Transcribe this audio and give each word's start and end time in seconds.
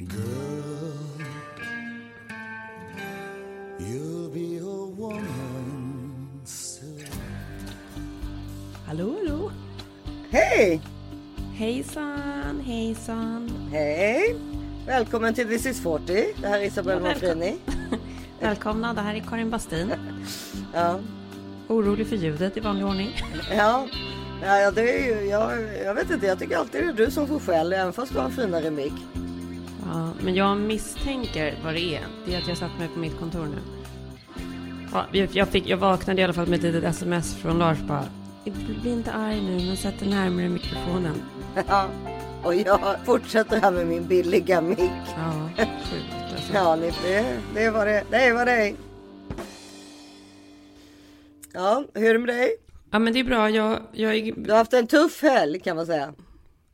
Girl, 0.00 0.94
you'll 3.78 4.30
be 4.30 4.56
a 4.56 4.86
woman 4.96 6.40
soon. 6.44 7.04
Hallå, 8.86 9.14
hallå. 9.18 9.50
Hej! 10.30 10.80
Hejsan, 11.54 12.60
hejsan. 12.60 13.50
Hej! 13.70 14.36
Välkommen 14.86 15.34
till 15.34 15.48
This 15.48 15.66
is 15.66 15.82
40. 15.82 16.34
Det 16.40 16.48
här 16.48 16.58
är 16.58 16.64
Isabelle 16.64 17.00
Ja, 17.00 17.08
välkommen. 17.08 17.38
Monfrini. 17.38 17.58
Välkomna, 18.40 18.94
det 18.94 19.00
här 19.00 19.14
är 19.14 19.20
Karin 19.20 19.50
Bastin. 19.50 19.92
Ja, 20.74 21.00
Orolig 21.68 22.06
för 22.08 22.16
ljudet 22.16 22.56
i 22.56 22.60
vanlig 22.60 22.86
ordning. 22.86 23.10
ja. 23.50 23.86
ja 24.42 24.70
det 24.70 24.98
är 24.98 25.06
ju, 25.06 25.28
jag, 25.28 25.52
jag 25.84 25.94
vet 25.94 26.10
inte, 26.10 26.26
jag 26.26 26.38
tycker 26.38 26.56
alltid 26.56 26.82
det 26.82 26.88
är 26.88 26.92
du 26.92 27.10
som 27.10 27.26
får 27.26 27.38
skäll 27.40 27.72
även 27.72 27.92
fast 27.92 28.12
du 28.12 28.18
har 28.18 28.24
en 28.24 28.32
finare 28.32 28.70
mick. 28.70 28.94
Men 30.22 30.34
jag 30.34 30.56
misstänker 30.58 31.54
vad 31.64 31.74
det 31.74 31.80
är. 31.96 32.00
Det 32.26 32.34
är 32.34 32.38
att 32.38 32.48
jag 32.48 32.56
satt 32.58 32.78
mig 32.78 32.88
på 32.88 32.98
mitt 32.98 33.18
kontor 33.18 33.46
nu. 33.46 33.58
Ja, 34.92 35.06
jag, 35.32 35.48
fick, 35.48 35.68
jag 35.68 35.76
vaknade 35.76 36.20
i 36.20 36.24
alla 36.24 36.32
fall 36.32 36.46
med 36.46 36.56
ett 36.58 36.62
litet 36.64 36.84
sms 36.84 37.34
från 37.36 37.58
Lars 37.58 37.78
bara. 37.78 38.04
Bli 38.82 38.92
inte 38.92 39.12
arg 39.12 39.40
nu, 39.42 39.66
men 39.66 39.76
sätt 39.76 39.98
dig 39.98 40.08
närmare 40.08 40.48
mikrofonen. 40.48 41.14
Ja. 41.68 41.86
Och 42.42 42.54
jag 42.54 42.80
fortsätter 43.04 43.60
här 43.60 43.70
med 43.70 43.86
min 43.86 44.06
billiga 44.06 44.60
mick. 44.60 44.80
Ja, 45.16 45.50
sjukt 45.56 46.34
alltså. 46.34 46.52
Ja, 46.54 46.76
det, 46.76 47.24
det 47.54 47.70
vad 47.70 47.86
det 47.86 48.04
det. 48.10 48.32
Vad 48.32 48.46
det. 48.46 48.74
Ja, 51.52 51.84
hur 51.94 52.08
är 52.10 52.12
det 52.12 52.18
med 52.18 52.28
dig? 52.28 52.56
Ja, 52.90 52.98
men 52.98 53.12
det 53.12 53.20
är 53.20 53.24
bra. 53.24 53.50
Jag, 53.50 53.78
jag 53.92 54.14
är- 54.14 54.32
Du 54.36 54.50
har 54.50 54.58
haft 54.58 54.72
en 54.72 54.86
tuff 54.86 55.22
helg 55.22 55.60
kan 55.60 55.76
man 55.76 55.86
säga. 55.86 56.12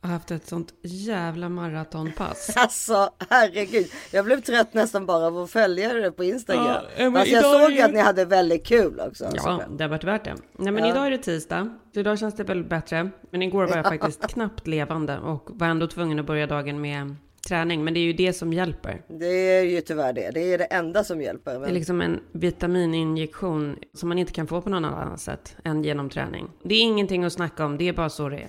Har 0.06 0.12
haft 0.12 0.30
ett 0.30 0.46
sånt 0.46 0.74
jävla 0.82 1.48
maratonpass. 1.48 2.52
Alltså 2.56 3.10
herregud, 3.30 3.86
jag 4.12 4.24
blev 4.24 4.40
trött 4.40 4.74
nästan 4.74 5.06
bara 5.06 5.26
av 5.26 5.38
att 5.38 5.50
följa 5.50 5.92
det 5.94 6.10
på 6.12 6.24
Instagram. 6.24 6.66
Ja, 6.66 6.82
men 7.10 7.14
Fast 7.14 7.26
jag 7.26 7.44
såg 7.44 7.70
ju- 7.72 7.80
att 7.82 7.92
ni 7.92 8.00
hade 8.00 8.24
väldigt 8.24 8.66
kul 8.66 9.00
också. 9.00 9.30
Ja, 9.34 9.62
det 9.70 9.84
har 9.84 9.88
varit 9.88 10.04
värt 10.04 10.24
det. 10.24 10.34
Nej, 10.58 10.72
men 10.72 10.84
Ja. 10.84 10.90
idag 10.90 11.06
är 11.06 11.10
det 11.10 11.18
tisdag. 11.18 11.78
Så 11.94 12.00
idag 12.00 12.18
känns 12.18 12.34
det 12.36 12.44
väl 12.44 12.64
bättre. 12.64 13.10
Men 13.30 13.42
igår 13.42 13.66
var 13.66 13.76
jag 13.76 13.86
faktiskt 13.86 14.26
knappt 14.26 14.66
levande 14.66 15.18
och 15.18 15.42
var 15.48 15.66
ändå 15.66 15.86
tvungen 15.86 16.18
att 16.18 16.26
börja 16.26 16.46
dagen 16.46 16.80
med 16.80 17.16
träning. 17.48 17.84
Men 17.84 17.94
det 17.94 18.00
är 18.00 18.04
ju 18.04 18.12
det 18.12 18.32
som 18.32 18.52
hjälper. 18.52 19.02
Det 19.08 19.26
är 19.58 19.62
ju 19.62 19.80
tyvärr 19.80 20.12
det. 20.12 20.30
Det 20.34 20.52
är 20.54 20.58
det 20.58 20.64
enda 20.64 21.04
som 21.04 21.22
hjälper. 21.22 21.50
Det 21.50 21.56
är 21.56 21.60
Men... 21.60 21.74
liksom 21.74 22.00
en 22.00 22.20
vitamininjektion 22.32 23.76
som 23.94 24.08
man 24.08 24.18
inte 24.18 24.32
kan 24.32 24.46
få 24.46 24.60
på 24.60 24.70
någon 24.70 24.84
annan 24.84 25.18
sätt 25.18 25.56
än 25.64 25.84
genom 25.84 26.10
träning. 26.10 26.48
Det 26.62 26.74
är 26.74 26.82
ingenting 26.82 27.24
att 27.24 27.32
snacka 27.32 27.64
om, 27.64 27.78
det 27.78 27.88
är 27.88 27.92
bara 27.92 28.08
så 28.10 28.28
det 28.28 28.36
är. 28.36 28.48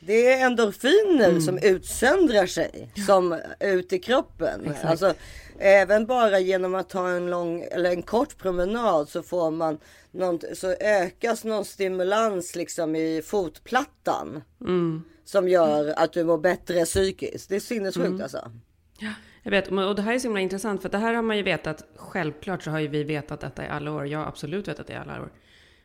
Det 0.00 0.32
är 0.32 0.46
endorfiner 0.46 1.28
Mm. 1.28 1.40
som 1.40 1.58
utsöndrar 1.58 2.46
sig 2.46 2.90
som 3.06 3.40
ut 3.60 3.92
i 3.92 3.98
kroppen. 3.98 4.74
Alltså, 4.84 5.14
även 5.58 6.06
bara 6.06 6.38
genom 6.38 6.74
att 6.74 6.88
ta 6.88 7.08
en 7.08 7.30
lång 7.30 7.62
eller 7.70 7.90
en 7.90 8.02
kort 8.02 8.38
promenad 8.38 9.08
så 9.08 9.22
får 9.22 9.50
man 9.50 9.78
någon, 10.10 10.40
så 10.54 10.70
ökas 10.80 11.44
någon 11.44 11.64
stimulans 11.64 12.56
liksom 12.56 12.96
i 12.96 13.22
fotplattan. 13.24 14.42
Mm. 14.60 15.02
Som 15.24 15.48
gör 15.48 15.94
att 15.96 16.12
du 16.12 16.24
mår 16.24 16.38
bättre 16.38 16.84
psykiskt. 16.84 17.48
Det 17.48 17.56
är 17.56 17.60
sinnessjukt 17.60 18.06
Mm. 18.06 18.22
alltså. 18.22 18.52
Jag 19.42 19.50
vet, 19.50 19.68
och 19.68 19.94
det 19.94 20.02
här 20.02 20.14
är 20.14 20.18
så 20.18 20.26
himla 20.28 20.40
intressant 20.40 20.82
för 20.82 20.88
det 20.88 20.98
här 20.98 21.14
har 21.14 21.22
man 21.22 21.36
ju 21.36 21.42
vetat. 21.42 21.84
Självklart 21.96 22.62
så 22.62 22.70
har 22.70 22.78
ju 22.78 22.88
vi 22.88 23.04
vetat 23.04 23.40
detta 23.40 23.64
i 23.64 23.68
alla 23.68 23.92
år. 23.92 24.06
Jag 24.06 24.18
har 24.18 24.26
absolut 24.26 24.68
vetat 24.68 24.86
det 24.86 24.92
i 24.92 24.96
alla 24.96 25.20
år. 25.20 25.32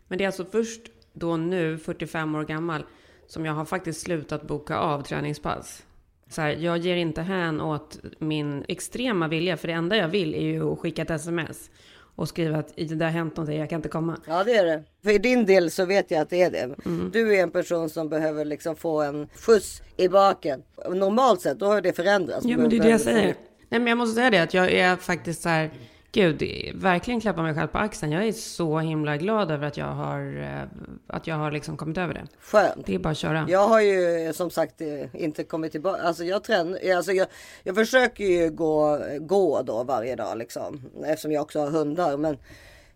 Men 0.07 0.17
det 0.17 0.23
är 0.23 0.25
alltså 0.27 0.45
först 0.45 0.81
då 1.13 1.37
nu, 1.37 1.77
45 1.77 2.35
år 2.35 2.43
gammal, 2.43 2.85
som 3.27 3.45
jag 3.45 3.53
har 3.53 3.65
faktiskt 3.65 4.01
slutat 4.01 4.47
boka 4.47 4.77
av 4.77 5.01
träningspass. 5.01 5.83
Så 6.29 6.41
här, 6.41 6.49
jag 6.49 6.77
ger 6.77 6.95
inte 6.95 7.21
hän 7.21 7.61
åt 7.61 7.99
min 8.19 8.65
extrema 8.67 9.27
vilja, 9.27 9.57
för 9.57 9.67
det 9.67 9.73
enda 9.73 9.95
jag 9.95 10.07
vill 10.07 10.35
är 10.35 10.41
ju 10.41 10.73
att 10.73 10.79
skicka 10.79 11.01
ett 11.01 11.09
sms 11.09 11.69
och 12.15 12.29
skriva 12.29 12.57
att 12.57 12.73
det 12.75 13.05
har 13.05 13.11
hänt 13.11 13.37
någonting, 13.37 13.59
jag 13.59 13.69
kan 13.69 13.75
inte 13.79 13.89
komma. 13.89 14.17
Ja 14.27 14.43
det 14.43 14.55
är 14.55 14.65
det. 14.65 14.83
För 15.03 15.11
i 15.11 15.17
din 15.17 15.45
del 15.45 15.71
så 15.71 15.85
vet 15.85 16.11
jag 16.11 16.21
att 16.21 16.29
det 16.29 16.41
är 16.41 16.51
det. 16.51 16.75
Mm. 16.85 17.09
Du 17.13 17.35
är 17.35 17.43
en 17.43 17.51
person 17.51 17.89
som 17.89 18.09
behöver 18.09 18.45
liksom 18.45 18.75
få 18.75 19.01
en 19.01 19.27
skjuts 19.27 19.81
i 19.97 20.07
baken. 20.07 20.63
Normalt 20.89 21.41
sett 21.41 21.59
då 21.59 21.65
har 21.65 21.81
det 21.81 21.93
förändrats. 21.93 22.45
Ja, 22.45 22.57
men 22.57 22.69
det 22.69 22.77
är 22.77 22.83
det 22.83 22.89
jag 22.89 23.01
säger. 23.01 23.35
Nej, 23.69 23.79
men 23.79 23.87
jag 23.87 23.97
måste 23.97 24.15
säga 24.15 24.29
det 24.29 24.39
att 24.39 24.53
jag 24.53 24.71
är 24.71 24.95
faktiskt 24.95 25.41
så 25.41 25.49
här, 25.49 25.71
gud, 26.13 26.43
verkligen 26.75 27.21
klappa 27.21 27.41
mig 27.41 27.55
själv 27.55 27.67
på 27.67 27.77
axeln. 27.77 28.11
Jag 28.11 28.27
är 28.27 28.31
så 28.31 28.79
himla 28.79 29.17
glad 29.17 29.51
över 29.51 29.67
att 29.67 29.77
jag 29.77 29.85
har, 29.85 30.41
eh, 30.41 30.87
att 31.07 31.27
jag 31.27 31.35
har 31.35 31.51
liksom 31.51 31.77
kommit 31.77 31.97
över 31.97 32.13
det. 32.13 32.27
Skönt. 32.39 32.85
Det 32.85 32.95
är 32.95 32.99
bara 32.99 33.09
att 33.09 33.17
köra. 33.17 33.45
Jag 33.49 33.67
har 33.67 33.81
ju 33.81 34.33
som 34.33 34.49
sagt 34.49 34.81
eh, 34.81 35.23
inte 35.23 35.43
kommit 35.43 35.71
tillbaka. 35.71 36.01
Alltså 36.01 36.23
jag 36.23 36.43
tränar, 36.43 36.95
alltså 36.95 37.11
jag, 37.11 37.27
jag 37.63 37.75
försöker 37.75 38.23
ju 38.23 38.49
gå, 38.49 38.99
gå 39.19 39.61
då 39.61 39.83
varje 39.83 40.15
dag 40.15 40.37
liksom. 40.37 40.81
Eftersom 41.05 41.31
jag 41.31 41.41
också 41.41 41.59
har 41.59 41.69
hundar. 41.69 42.17
Men 42.17 42.37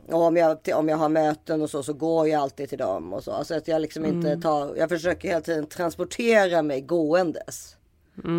om 0.10 0.38
jag, 0.38 0.58
om 0.76 0.90
jag 0.90 0.98
har 0.98 1.10
möten 1.10 1.62
och 1.62 1.70
så, 1.70 1.84
så 1.84 1.94
går 1.94 2.28
jag 2.28 2.42
alltid 2.42 2.70
till 2.70 2.78
dem 2.78 3.14
och 3.14 3.24
så. 3.24 3.32
Alltså 3.32 3.56
att 3.56 3.68
jag 3.68 3.82
liksom 3.82 4.06
inte 4.06 4.42
tar, 4.42 4.76
jag 4.76 4.90
försöker 4.90 5.28
hela 5.28 5.42
tiden 5.42 5.66
transportera 5.66 6.62
mig 6.62 6.82
gåendes. 6.82 7.78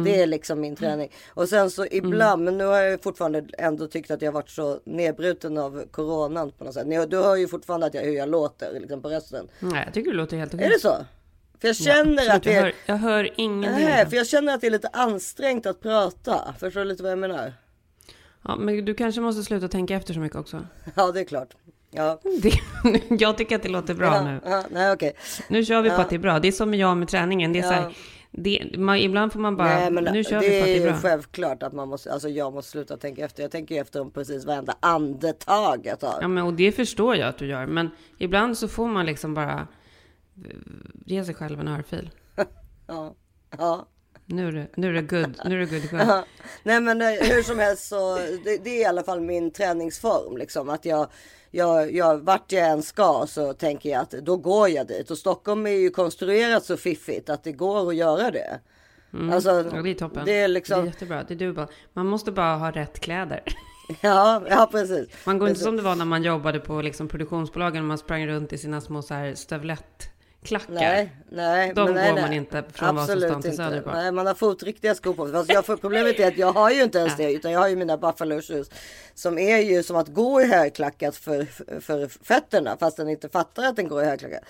Det 0.04 0.22
är 0.22 0.26
liksom 0.26 0.60
min 0.60 0.76
träning. 0.76 1.12
Och 1.34 1.48
sen 1.48 1.70
så 1.70 1.86
ibland, 1.90 2.44
men 2.44 2.58
nu 2.58 2.64
har 2.64 2.78
jag 2.78 3.02
fortfarande 3.02 3.44
ändå 3.58 3.86
tyckt 3.86 4.10
att 4.10 4.22
jag 4.22 4.32
varit 4.32 4.48
så 4.50 4.80
nedbruten 4.84 5.58
av 5.58 5.84
coronan 5.90 6.52
på 6.58 6.64
något 6.64 6.74
sätt. 6.74 6.86
Ni- 6.86 7.06
Du 7.06 7.16
hör 7.16 7.36
ju 7.36 7.48
fortfarande 7.48 7.86
att 7.86 7.94
jag, 7.94 8.02
hur 8.02 8.12
jag 8.16 8.28
låter 8.28 8.80
liksom 8.80 9.02
på 9.02 9.08
rösten. 9.08 9.48
Nej, 9.60 9.82
jag 9.84 9.94
tycker 9.94 10.10
det 10.10 10.16
låter 10.16 10.36
helt 10.36 10.54
okej. 10.54 10.66
Är 10.66 10.70
det 10.70 10.78
så? 10.80 10.96
För 11.60 11.68
jag 11.68 11.76
känner 11.76 12.12
Absolut, 12.12 12.30
att 12.30 12.42
det 12.42 12.52
jag, 12.52 12.58
är... 12.58 12.62
hör, 12.62 12.74
jag 12.86 12.96
hör 12.96 13.30
ingenting. 13.36 13.84
Nej, 13.84 14.06
för 14.06 14.16
jag 14.16 14.26
känner 14.26 14.54
att 14.54 14.60
det 14.60 14.66
är 14.66 14.70
lite 14.70 14.88
ansträngt 14.92 15.66
att 15.66 15.80
prata. 15.80 16.54
Förstår 16.60 16.80
du 16.80 16.86
lite 16.86 17.02
vad 17.02 17.12
jag 17.12 17.18
menar? 17.18 17.52
Ja, 18.44 18.56
men 18.56 18.84
du 18.84 18.94
kanske 18.94 19.20
måste 19.20 19.42
sluta 19.42 19.68
tänka 19.68 19.94
efter 19.96 20.14
så 20.14 20.20
mycket 20.20 20.38
också. 20.38 20.66
Ja, 20.94 21.12
det 21.12 21.20
är 21.20 21.24
klart. 21.24 21.48
Ja. 21.90 22.20
Det, 22.42 22.52
jag 23.24 23.38
tycker 23.38 23.56
att 23.56 23.62
det 23.62 23.68
låter 23.68 23.94
bra 23.94 24.14
ja, 24.14 24.24
nu. 24.24 24.40
Ja, 24.44 24.64
nej, 24.70 24.92
okej. 24.92 25.12
Nu 25.48 25.64
kör 25.64 25.82
vi 25.82 25.90
på 25.90 25.94
att 25.96 26.10
det 26.10 26.16
är 26.16 26.18
bra. 26.20 26.38
Det 26.38 26.48
är 26.48 26.52
som 26.52 26.74
jag 26.74 26.96
med 26.96 27.08
träningen. 27.08 27.52
Det 27.52 27.58
är 27.58 27.62
Ja. 27.62 27.68
så 27.68 27.74
här, 27.74 27.94
det, 28.42 28.78
man, 28.78 28.96
ibland 28.96 29.32
får 29.32 29.40
man 29.40 29.56
bara, 29.56 29.68
Nej, 29.68 29.90
men 29.90 30.04
nu 30.04 30.24
kör 30.24 30.40
det 30.40 30.48
vi 30.48 30.58
på 30.58 30.64
att 30.64 30.66
det 30.66 30.76
är 30.76 30.90
bra. 30.90 31.00
självklart 31.00 31.62
att 31.62 31.72
man 31.72 31.88
måste, 31.88 32.12
alltså 32.12 32.28
jag 32.28 32.52
måste 32.54 32.70
sluta 32.70 32.96
tänka 32.96 33.24
efter. 33.24 33.42
Jag 33.42 33.50
tänker 33.50 33.74
ju 33.74 33.80
efter 33.80 34.00
om 34.00 34.10
precis 34.10 34.44
varenda 34.44 34.76
andetag 34.80 35.80
jag 35.84 36.00
tar. 36.00 36.18
Ja, 36.20 36.28
men, 36.28 36.44
och 36.44 36.54
det 36.54 36.72
förstår 36.72 37.16
jag 37.16 37.28
att 37.28 37.38
du 37.38 37.46
gör. 37.46 37.66
Men 37.66 37.90
ibland 38.18 38.58
så 38.58 38.68
får 38.68 38.86
man 38.88 39.06
liksom 39.06 39.34
bara 39.34 39.68
eh, 40.44 40.56
ge 41.06 41.24
sig 41.24 41.34
själv 41.34 41.60
en 41.60 41.68
örfil. 41.68 42.10
Ja. 42.86 43.14
ja. 43.58 43.86
Nu 44.30 44.48
är 44.48 44.52
det, 44.52 44.66
nu 44.74 44.88
är 44.88 44.92
det 44.92 45.02
good. 45.02 45.40
Nu 45.44 45.62
är 45.62 45.66
det 45.66 45.80
good. 45.90 46.00
Ja. 46.08 46.24
Nej 46.62 46.80
men 46.80 47.02
eh, 47.02 47.08
hur 47.08 47.42
som 47.42 47.58
helst 47.58 47.88
så 47.88 48.16
det, 48.16 48.64
det 48.64 48.70
är 48.70 48.80
i 48.80 48.84
alla 48.84 49.02
fall 49.02 49.20
min 49.20 49.50
träningsform 49.50 50.36
liksom 50.36 50.68
att 50.68 50.84
jag, 50.84 51.08
jag, 51.50 51.94
jag 51.94 52.18
vart 52.18 52.52
jag 52.52 52.68
än 52.68 52.82
ska 52.82 53.26
så 53.28 53.52
tänker 53.52 53.90
jag 53.90 54.00
att 54.02 54.10
då 54.10 54.36
går 54.36 54.68
jag 54.68 54.86
dit 54.86 55.10
och 55.10 55.18
Stockholm 55.18 55.66
är 55.66 55.70
ju 55.70 55.90
konstruerat 55.90 56.64
så 56.64 56.76
fiffigt 56.76 57.30
att 57.30 57.44
det 57.44 57.52
går 57.52 57.88
att 57.88 57.96
göra 57.96 58.30
det. 58.30 58.60
Alltså, 59.32 59.50
Mm. 59.50 59.74
Ja, 59.74 59.82
det 59.82 59.90
är 59.90 59.94
toppen. 59.94 60.24
Det 60.24 60.32
är 60.32 60.34
Det 60.34 60.44
är 60.44 60.48
liksom, 60.48 60.86
jättebra. 60.86 61.24
Det 61.28 61.34
är 61.34 61.38
du 61.38 61.52
bara. 61.52 61.68
Man 61.92 62.06
måste 62.06 62.32
bara 62.32 62.56
ha 62.56 62.70
rätt 62.70 63.00
kläder. 63.00 63.42
ja, 64.00 64.42
ja 64.48 64.68
precis. 64.72 65.08
Man 65.24 65.38
går 65.38 65.48
inte 65.48 65.60
som 65.60 65.76
det 65.76 65.82
var 65.82 65.94
när 65.94 66.04
man 66.04 66.22
jobbade 66.22 66.60
på 66.60 66.82
liksom 66.82 67.08
produktionsbolagen. 67.08 67.86
Man 67.86 67.98
sprang 67.98 68.26
runt 68.26 68.52
i 68.52 68.58
sina 68.58 68.80
små 68.80 69.02
så 69.02 69.14
här 69.14 69.34
stövlettklackar. 70.44 70.80
Nej, 70.80 71.12
nej. 71.30 71.72
De 71.74 71.84
men 71.84 71.94
nej, 71.94 72.08
går 72.08 72.14
nej. 72.14 72.22
man 72.22 72.32
inte 72.32 72.64
från 72.72 72.96
Vasastan 72.96 73.42
till 73.42 73.50
inte. 73.50 73.52
Söderport. 73.52 73.92
Nej, 73.92 74.12
man 74.12 74.26
har 74.26 74.34
fotriktiga 74.34 74.94
skor 74.94 75.14
på 75.14 75.24
sig. 75.26 75.32
Fast 75.32 75.52
jag, 75.52 75.66
får- 75.66 75.76
problemet 75.80 76.20
är 76.20 76.28
att 76.28 76.38
jag 76.38 76.52
har 76.52 76.70
ju 76.70 76.82
inte 76.82 76.98
ens 76.98 77.16
det, 77.16 77.32
utan 77.32 77.52
jag 77.52 77.60
har 77.60 77.68
ju 77.68 77.76
mina 77.76 77.96
Buffalo 77.96 78.40
shoes. 78.40 78.70
Som 79.14 79.38
är 79.38 79.58
ju 79.58 79.82
som 79.82 79.96
att 79.96 80.08
gå 80.08 80.40
i 80.42 80.46
högklackat 80.46 81.16
för, 81.16 81.44
för 81.80 82.24
fötterna, 82.24 82.76
fast 82.80 82.96
den 82.96 83.08
inte 83.08 83.28
fattar 83.28 83.64
att 83.64 83.76
den 83.76 83.88
går 83.88 84.02
i 84.02 84.06
högklackat. 84.06 84.42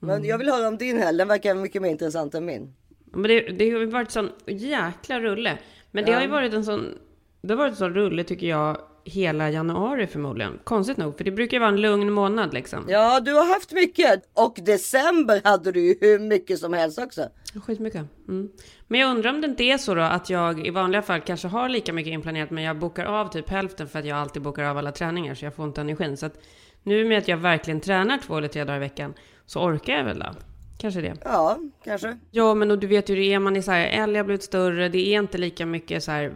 Men 0.00 0.10
Mm. 0.10 0.24
jag 0.28 0.38
vill 0.38 0.48
höra 0.50 0.68
om 0.68 0.76
din 0.78 0.98
helg, 0.98 1.18
den 1.18 1.28
verkar 1.28 1.54
mycket 1.54 1.82
mer 1.82 1.90
intressant 1.90 2.34
än 2.34 2.44
min. 2.44 2.74
Men 3.04 3.22
det, 3.22 3.40
det 3.40 3.70
har 3.70 3.80
ju 3.80 3.86
varit 3.86 4.10
sån 4.10 4.30
jäkla 4.46 5.20
rulle. 5.20 5.58
Men 5.90 6.04
det 6.04 6.12
har 6.12 6.22
ju 6.22 6.28
varit 6.28 6.54
en 6.54 6.64
sån, 6.64 6.98
det 7.42 7.52
har 7.52 7.58
varit 7.58 7.70
en 7.70 7.76
sån 7.76 7.94
rulle 7.94 8.24
tycker 8.24 8.46
jag 8.46 8.78
hela 9.04 9.50
januari 9.50 10.06
förmodligen. 10.06 10.58
Konstigt 10.64 10.96
nog, 10.96 11.16
för 11.16 11.24
det 11.24 11.30
brukar 11.30 11.56
ju 11.56 11.58
vara 11.58 11.70
en 11.70 11.80
lugn 11.80 12.12
månad 12.12 12.54
liksom. 12.54 12.84
Ja, 12.88 13.20
du 13.20 13.32
har 13.32 13.54
haft 13.54 13.72
mycket. 13.72 14.22
Och 14.32 14.58
december 14.62 15.40
hade 15.44 15.72
du 15.72 15.80
ju 15.80 15.96
hur 16.00 16.18
mycket 16.18 16.58
som 16.58 16.72
helst 16.72 16.98
också. 16.98 17.28
Skitmycket. 17.66 18.04
Mm. 18.28 18.48
Men 18.88 19.00
jag 19.00 19.10
undrar 19.10 19.30
om 19.30 19.40
det 19.40 19.46
inte 19.46 19.64
är 19.64 19.78
så 19.78 19.94
då 19.94 20.02
att 20.02 20.30
jag 20.30 20.66
i 20.66 20.70
vanliga 20.70 21.02
fall 21.02 21.20
kanske 21.20 21.48
har 21.48 21.68
lika 21.68 21.92
mycket 21.92 22.12
inplanerat 22.12 22.50
men 22.50 22.64
jag 22.64 22.78
bokar 22.78 23.04
av 23.04 23.28
typ 23.28 23.48
hälften 23.48 23.88
för 23.88 23.98
att 23.98 24.04
jag 24.06 24.18
alltid 24.18 24.42
bokar 24.42 24.64
av 24.64 24.78
alla 24.78 24.92
träningar 24.92 25.34
så 25.34 25.44
jag 25.44 25.54
får 25.54 25.64
inte 25.64 25.80
energin. 25.80 26.16
Så 26.16 26.26
att 26.26 26.38
nu 26.82 27.04
med 27.04 27.18
att 27.18 27.28
jag 27.28 27.36
verkligen 27.36 27.80
tränar 27.80 28.18
två 28.18 28.36
eller 28.38 28.48
tre 28.48 28.64
dagar 28.64 28.76
i 28.76 28.80
veckan 28.80 29.14
så 29.46 29.60
orkar 29.60 29.92
jag 29.92 30.04
väl 30.04 30.18
då. 30.18 30.34
Kanske 30.78 31.00
det. 31.00 31.16
Ja, 31.24 31.58
kanske. 31.84 32.18
Ja, 32.30 32.54
men 32.54 32.70
och 32.70 32.78
du 32.78 32.86
vet 32.86 33.08
ju 33.08 33.14
hur 33.14 33.20
det 33.20 33.32
är. 33.32 33.38
Man 33.38 33.56
är 33.56 33.62
så 33.62 33.70
här, 33.70 33.86
Ellie 33.86 34.16
har 34.16 34.24
blivit 34.24 34.42
större. 34.42 34.88
Det 34.88 35.08
är 35.08 35.18
inte 35.18 35.38
lika 35.38 35.66
mycket 35.66 36.04
så 36.04 36.10
här 36.10 36.34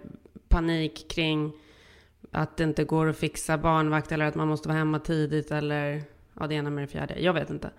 panik 0.48 1.10
kring 1.10 1.52
att 2.30 2.56
det 2.56 2.64
inte 2.64 2.84
går 2.84 3.08
att 3.08 3.18
fixa 3.18 3.58
barnvakt 3.58 4.12
eller 4.12 4.24
att 4.24 4.34
man 4.34 4.48
måste 4.48 4.68
vara 4.68 4.78
hemma 4.78 4.98
tidigt 4.98 5.50
eller 5.50 6.02
ja, 6.40 6.46
det 6.46 6.54
ena 6.54 6.70
med 6.70 6.84
det 6.84 6.88
fjärde. 6.88 7.20
Jag 7.20 7.32
vet 7.32 7.50
inte. 7.50 7.70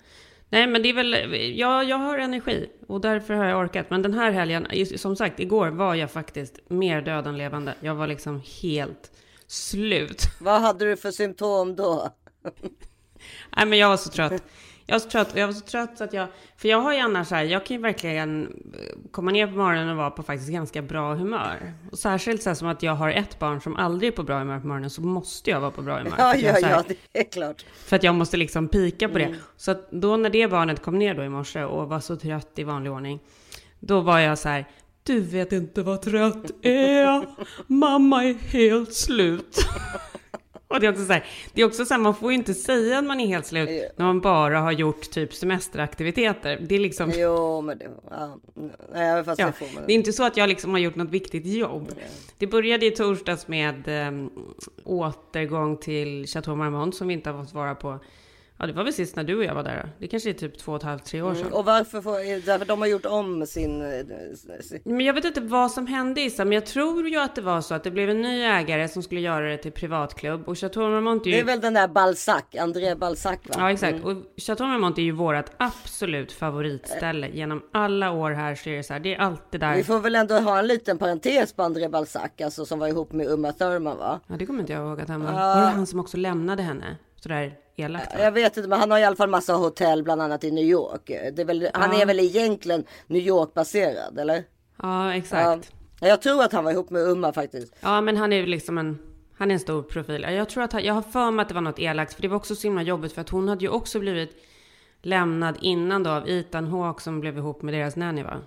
Nej, 0.50 0.68
men 0.68 0.82
det 0.82 0.90
är 0.90 0.94
väl, 0.94 1.14
ja, 1.60 1.84
jag 1.84 1.98
har 1.98 2.18
energi 2.18 2.70
och 2.88 3.02
därför 3.02 3.34
har 3.34 3.46
jag 3.46 3.60
orkat. 3.60 3.90
Men 3.90 4.02
den 4.02 4.14
här 4.14 4.32
helgen, 4.32 4.68
som 4.98 5.16
sagt, 5.16 5.40
igår 5.40 5.68
var 5.68 5.96
jag 5.96 6.12
faktiskt 6.12 6.60
mer 6.68 7.02
död 7.02 7.28
än 7.28 7.38
levande. 7.38 7.74
Jag 7.80 7.96
var 7.96 8.08
liksom 8.08 8.42
helt 8.62 9.12
slut. 9.48 10.24
Vad 10.40 10.62
hade 10.62 10.86
du 10.86 10.98
för 10.98 11.12
symptom 11.12 11.76
då? 11.76 12.10
Nej, 13.58 13.66
men 13.66 13.80
jag 13.80 13.90
var 13.90 13.98
så 13.98 14.10
trött. 14.10 14.44
Jag 14.90 14.96
var 14.96 15.00
så 15.00 15.10
trött, 15.10 15.32
jag 15.36 15.48
var 15.48 15.54
så 15.54 15.62
trött 15.66 15.98
så 15.98 16.04
att 16.04 16.14
jag, 16.14 16.28
för 16.58 16.68
jag 16.68 16.78
har 16.82 16.94
ju 16.94 17.00
annars 17.00 17.28
så 17.28 17.36
här, 17.36 17.44
jag 17.44 17.66
kan 17.66 17.78
ju 17.78 17.84
verkligen 17.84 18.54
komma 19.12 19.32
ner 19.32 19.48
på 19.48 19.54
morgonen 19.54 19.90
och 19.90 19.96
vara 19.98 20.12
på 20.12 20.24
faktiskt 20.24 20.52
ganska 20.52 20.82
bra 20.82 21.14
humör. 21.16 21.74
Och 21.92 22.00
särskilt 22.00 22.44
så 22.44 22.50
här, 22.50 22.56
som 22.56 22.68
att 22.68 22.84
jag 22.84 22.96
har 22.96 23.10
ett 23.12 23.40
barn 23.40 23.62
som 23.62 23.76
aldrig 23.76 24.08
är 24.12 24.16
på 24.16 24.24
bra 24.24 24.40
humör 24.40 24.60
på 24.60 24.68
morgonen 24.68 24.90
så 24.90 25.02
måste 25.02 25.50
jag 25.50 25.60
vara 25.60 25.72
på 25.72 25.82
bra 25.82 25.98
humör. 25.98 26.14
Ja, 26.18 26.36
ja, 26.36 26.52
här- 26.52 26.62
ja, 26.70 26.84
det 27.12 27.20
är 27.20 27.32
klart. 27.32 27.66
För 27.86 27.96
att 27.96 28.04
jag 28.04 28.16
måste 28.16 28.38
liksom 28.38 28.68
pika 28.68 29.10
på 29.10 29.18
Mm. 29.20 29.32
det. 29.32 29.38
Så 29.58 29.72
att 29.72 29.92
då 29.92 30.18
när 30.18 30.30
det 30.30 30.48
barnet 30.48 30.82
kom 30.82 31.00
ner 31.00 31.14
då 31.16 31.24
i 31.24 31.30
morse 31.30 31.64
och 31.64 31.90
var 31.90 32.00
så 32.00 32.16
trött 32.16 32.52
i 32.56 32.64
vanlig 32.64 32.92
ordning. 32.92 33.20
Då 33.80 34.02
var 34.02 34.20
jag 34.20 34.40
så 34.40 34.50
här. 34.50 34.66
Du 35.04 35.20
vet 35.22 35.52
inte 35.52 35.82
vad 35.82 36.02
trött 36.02 36.52
är. 36.66 37.26
Mamma 37.68 38.24
är 38.26 38.34
helt 38.34 38.94
slut. 38.94 39.58
Och 40.74 40.80
det 40.80 40.86
är 40.86 40.92
också 40.92 41.06
så 41.06 41.14
här, 41.14 41.26
det 41.54 41.62
är 41.62 41.66
också 41.66 41.86
så 41.86 41.94
här, 41.94 42.02
man 42.02 42.16
får 42.16 42.32
ju 42.32 42.38
inte 42.38 42.54
säga 42.54 42.98
att 43.00 43.06
man 43.06 43.20
är 43.20 43.28
helt 43.28 43.46
slut 43.46 43.70
när 43.96 44.06
man 44.06 44.22
bara 44.22 44.60
har 44.60 44.72
gjort 44.72 45.12
typ 45.12 45.34
semesteraktiviteter. 45.34 46.60
Det 46.62 46.76
är 46.76 46.80
liksom, 46.80 47.12
Jo, 47.16 47.62
men 47.62 47.78
det... 47.78 47.90
Ja, 48.10 48.38
nej, 48.94 49.24
fast 49.24 49.40
ja, 49.40 49.46
det 49.46 49.54
får 49.54 49.76
man. 49.76 49.84
det 49.88 49.94
är 49.94 49.96
inte 49.96 50.14
så 50.14 50.24
att 50.24 50.38
jag 50.38 50.50
liksom 50.50 50.72
har 50.72 50.80
gjort 50.80 50.96
något 50.96 51.10
viktigt 51.10 51.46
jobb. 51.46 51.92
Det 52.38 52.48
började 52.48 52.86
i 52.86 52.92
torsdags 52.92 53.48
med 53.48 53.88
eh, 53.88 54.12
återgång 54.84 55.78
till 55.78 56.28
Chateau 56.28 56.56
Marmont 56.56 56.96
som 56.96 57.08
vi 57.08 57.14
inte 57.14 57.30
har 57.30 57.44
fått 57.44 57.54
vara 57.54 57.76
på. 57.76 58.00
Ja, 58.60 58.68
det 58.68 58.74
var 58.74 58.84
väl 58.84 58.94
sist 58.94 59.16
när 59.16 59.24
du 59.24 59.38
och 59.38 59.44
jag 59.44 59.56
var 59.56 59.64
där. 59.64 59.90
Det 60.00 60.08
kanske 60.08 60.30
är 60.30 60.34
typ 60.34 60.58
två 60.58 60.72
och 60.72 60.78
ett 60.78 60.84
halvt, 60.84 61.06
tre 61.06 61.22
år 61.22 61.34
sedan. 61.34 61.54
Och 61.54 61.66
varför 61.66 62.02
får... 62.02 62.46
Därför 62.46 62.66
de 62.66 62.80
har 62.80 62.88
gjort 62.88 63.06
om 63.06 63.46
sin... 63.46 63.82
eh, 63.82 64.06
sin 64.62 64.82
Men 64.84 65.02
jag 65.06 65.14
vet 65.14 65.26
inte 65.26 65.42
vad 65.42 65.72
som 65.72 65.88
hände 65.88 66.22
Issa, 66.22 66.46
men 66.46 66.54
jag 66.54 66.66
tror 66.66 67.08
ju 67.08 67.20
att 67.20 67.36
det 67.36 67.42
var 67.42 67.62
så 67.62 67.76
att 67.76 67.84
det 67.84 67.92
blev 67.92 68.10
en 68.10 68.22
ny 68.22 68.42
ägare 68.42 68.88
som 68.88 69.04
skulle 69.04 69.22
göra 69.22 69.50
det 69.50 69.58
till 69.58 69.72
privatklubb. 69.72 70.50
Och 70.50 70.58
Chateau 70.58 70.90
Marmont 70.90 71.26
är 71.26 71.30
ju... 71.30 71.36
det 71.36 71.42
är 71.42 71.46
väl 71.46 71.62
den 71.62 71.74
där 71.74 71.88
Balzac, 71.88 72.44
André 72.60 72.96
Balzac 72.96 73.40
va? 73.48 73.56
Ja, 73.58 73.72
exakt. 73.72 74.04
Och 74.06 74.16
Chateau 74.38 74.68
Marmont 74.68 74.98
är 74.98 75.02
ju 75.02 75.12
vårt 75.12 75.52
absolut 75.58 76.32
favoritställe. 76.32 77.30
Genom 77.30 77.62
alla 77.74 78.12
år 78.12 78.32
här 78.32 78.56
så 78.56 78.70
är 78.70 78.78
det 78.78 78.84
så 78.84 78.94
här, 78.94 79.00
det 79.00 79.16
är 79.16 79.20
alltid 79.20 79.60
där. 79.62 79.76
Vi 79.76 79.84
får 79.84 80.00
väl 80.00 80.16
ändå 80.16 80.40
ha 80.40 80.60
en 80.60 80.68
liten 80.68 80.98
parentes 80.98 81.54
på 81.54 81.64
André 81.64 81.90
Balzac, 81.90 82.32
alltså 82.44 82.66
som 82.66 82.80
var 82.80 82.88
ihop 82.88 83.12
med 83.12 83.28
Uma 83.28 83.52
Thurman 83.52 83.98
va? 83.98 84.20
Ja, 84.28 84.36
det 84.40 84.46
kommer 84.46 84.60
inte 84.60 84.74
jag 84.74 84.88
ihåg 84.88 85.02
att 85.02 85.10
han 85.10 85.24
var. 85.24 85.32
Var 85.32 85.62
det 85.62 85.68
han 85.68 85.88
som 85.88 86.00
också 86.00 86.18
lämnade 86.18 86.64
henne? 86.64 86.98
Sådär 87.24 87.54
elakt. 87.76 88.14
va? 88.16 88.20
Jag 88.24 88.32
vet 88.32 88.58
inte, 88.58 88.70
men 88.70 88.80
han 88.80 88.92
har 88.92 89.00
i 89.00 89.04
alla 89.04 89.16
fall 89.16 89.30
massa 89.30 89.54
hotell, 89.54 90.04
bland 90.04 90.22
annat 90.22 90.44
i 90.44 90.52
New 90.52 90.64
York. 90.66 91.02
Det 91.08 91.40
är 91.42 91.46
väl, 91.46 91.70
Han 91.74 91.92
Ja. 91.96 92.02
är 92.02 92.06
väl 92.06 92.20
egentligen 92.20 92.84
New 93.08 93.22
York-baserad, 93.22 94.20
eller? 94.20 94.44
Ja, 94.82 95.14
exakt. 95.16 95.72
Ja. 96.00 96.08
Jag 96.08 96.22
tror 96.22 96.44
att 96.44 96.52
han 96.54 96.64
var 96.64 96.72
ihop 96.72 96.90
med 96.90 97.02
Umma 97.02 97.34
faktiskt. 97.34 97.74
Ja, 97.80 98.02
men 98.02 98.18
han 98.18 98.34
är 98.34 98.38
ju 98.38 98.46
liksom 98.46 98.78
en... 98.78 99.00
Han 99.38 99.52
är 99.52 99.54
en 99.54 99.60
stor 99.60 99.82
profil. 99.84 100.22
Jag 100.30 100.50
tror 100.50 100.64
att 100.64 100.74
han, 100.74 100.84
jag 100.84 100.94
har 100.94 101.02
för 101.02 101.32
mig 101.32 101.42
att 101.44 101.48
det 101.50 101.54
var 101.56 101.62
något 101.62 101.80
elakt, 101.80 102.14
för 102.14 102.22
det 102.22 102.28
var 102.28 102.38
också 102.38 102.56
så 102.56 102.68
himla 102.68 102.82
jobbigt, 102.82 103.14
för 103.14 103.22
att 103.22 103.30
hon 103.30 103.48
hade 103.48 103.62
ju 103.66 103.70
också 103.70 104.00
blivit 104.00 104.32
lämnad 105.02 105.58
innan 105.62 106.04
då 106.04 106.10
av 106.10 106.30
Ethan 106.30 106.68
Hawke 106.68 107.04
som 107.04 107.20
blev 107.20 107.38
ihop 107.38 107.62
med 107.62 107.74
deras 107.74 107.96
nanny 107.96 108.24
va? 108.24 108.38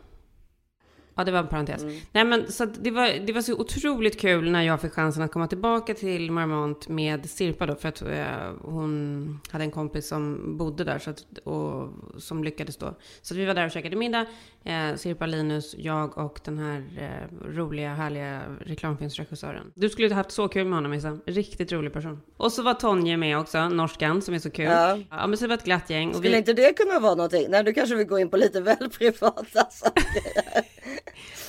Ja, 1.23 1.27
det 1.27 1.33
var 1.33 1.39
en 1.39 1.49
parentes. 1.49 1.85
Nej, 2.13 2.25
men 2.25 2.53
så 2.53 2.65
det 2.65 2.91
var, 2.91 3.27
det 3.27 3.33
var 3.33 3.43
så 3.43 3.55
otroligt 3.55 4.21
kul 4.21 4.51
när 4.51 4.63
jag 4.63 4.81
fick 4.81 4.93
chansen 4.93 5.23
att 5.23 5.33
komma 5.33 5.47
tillbaka 5.47 5.95
till 5.95 6.31
Marmont 6.31 6.89
med 6.89 7.31
Sirpa 7.31 7.67
då, 7.67 7.75
för 7.75 7.89
att 7.89 8.03
eh, 8.03 8.27
hon 8.63 9.41
hade 9.51 9.65
en 9.65 9.71
kompis 9.71 10.09
som 10.09 10.57
bodde 10.59 10.85
där 10.85 10.99
så 10.99 11.11
att, 11.11 11.39
och 11.45 11.89
som 12.19 12.45
lyckades 12.45 12.77
då. 12.77 12.95
Så 13.23 13.35
vi 13.35 13.45
var 13.45 13.55
där 13.55 13.65
och 13.67 13.71
käkade 13.71 13.97
middag. 13.97 14.27
Eh, 14.65 14.95
Sirpa, 14.97 15.27
Linus, 15.27 15.75
jag 15.79 16.19
och 16.19 16.41
den 16.45 16.59
här 16.59 16.85
eh, 16.99 17.47
roliga, 17.57 17.95
härliga 17.95 18.43
reklamfilmsregissören. 18.61 19.73
Du 19.75 19.89
skulle 19.89 20.09
ha 20.09 20.15
haft 20.15 20.31
så 20.31 20.49
kul 20.49 20.65
med 20.65 20.75
honom, 20.75 20.95
Issa. 20.95 21.19
Riktigt 21.27 21.73
rolig 21.73 21.93
person. 21.93 22.21
Och 22.37 22.53
så 22.53 22.63
var 22.63 22.75
Tonje 22.75 23.17
med 23.17 23.39
också, 23.39 23.69
norskan, 23.69 24.23
som 24.23 24.35
är 24.35 24.39
så 24.39 24.51
kul. 24.51 24.65
Ja. 24.65 24.99
Ja, 25.11 25.27
men 25.27 25.37
så 25.37 25.45
det 25.45 25.49
var 25.49 25.55
ett 25.55 25.65
glatt 25.65 25.91
gäng. 25.91 26.15
Skulle 26.15 26.31
vi, 26.31 26.37
inte 26.37 26.53
det 26.53 26.77
kunna 26.77 27.01
vara 27.01 27.15
någonting? 27.15 27.47
Nej, 27.49 27.65
du 27.65 27.73
kanske 27.73 27.95
vill 27.95 28.07
gå 28.07 28.19
in 28.19 28.29
på 28.31 28.37
lite 28.37 28.61
väl 28.61 28.91
privata 28.99 29.71
saker. 29.71 30.72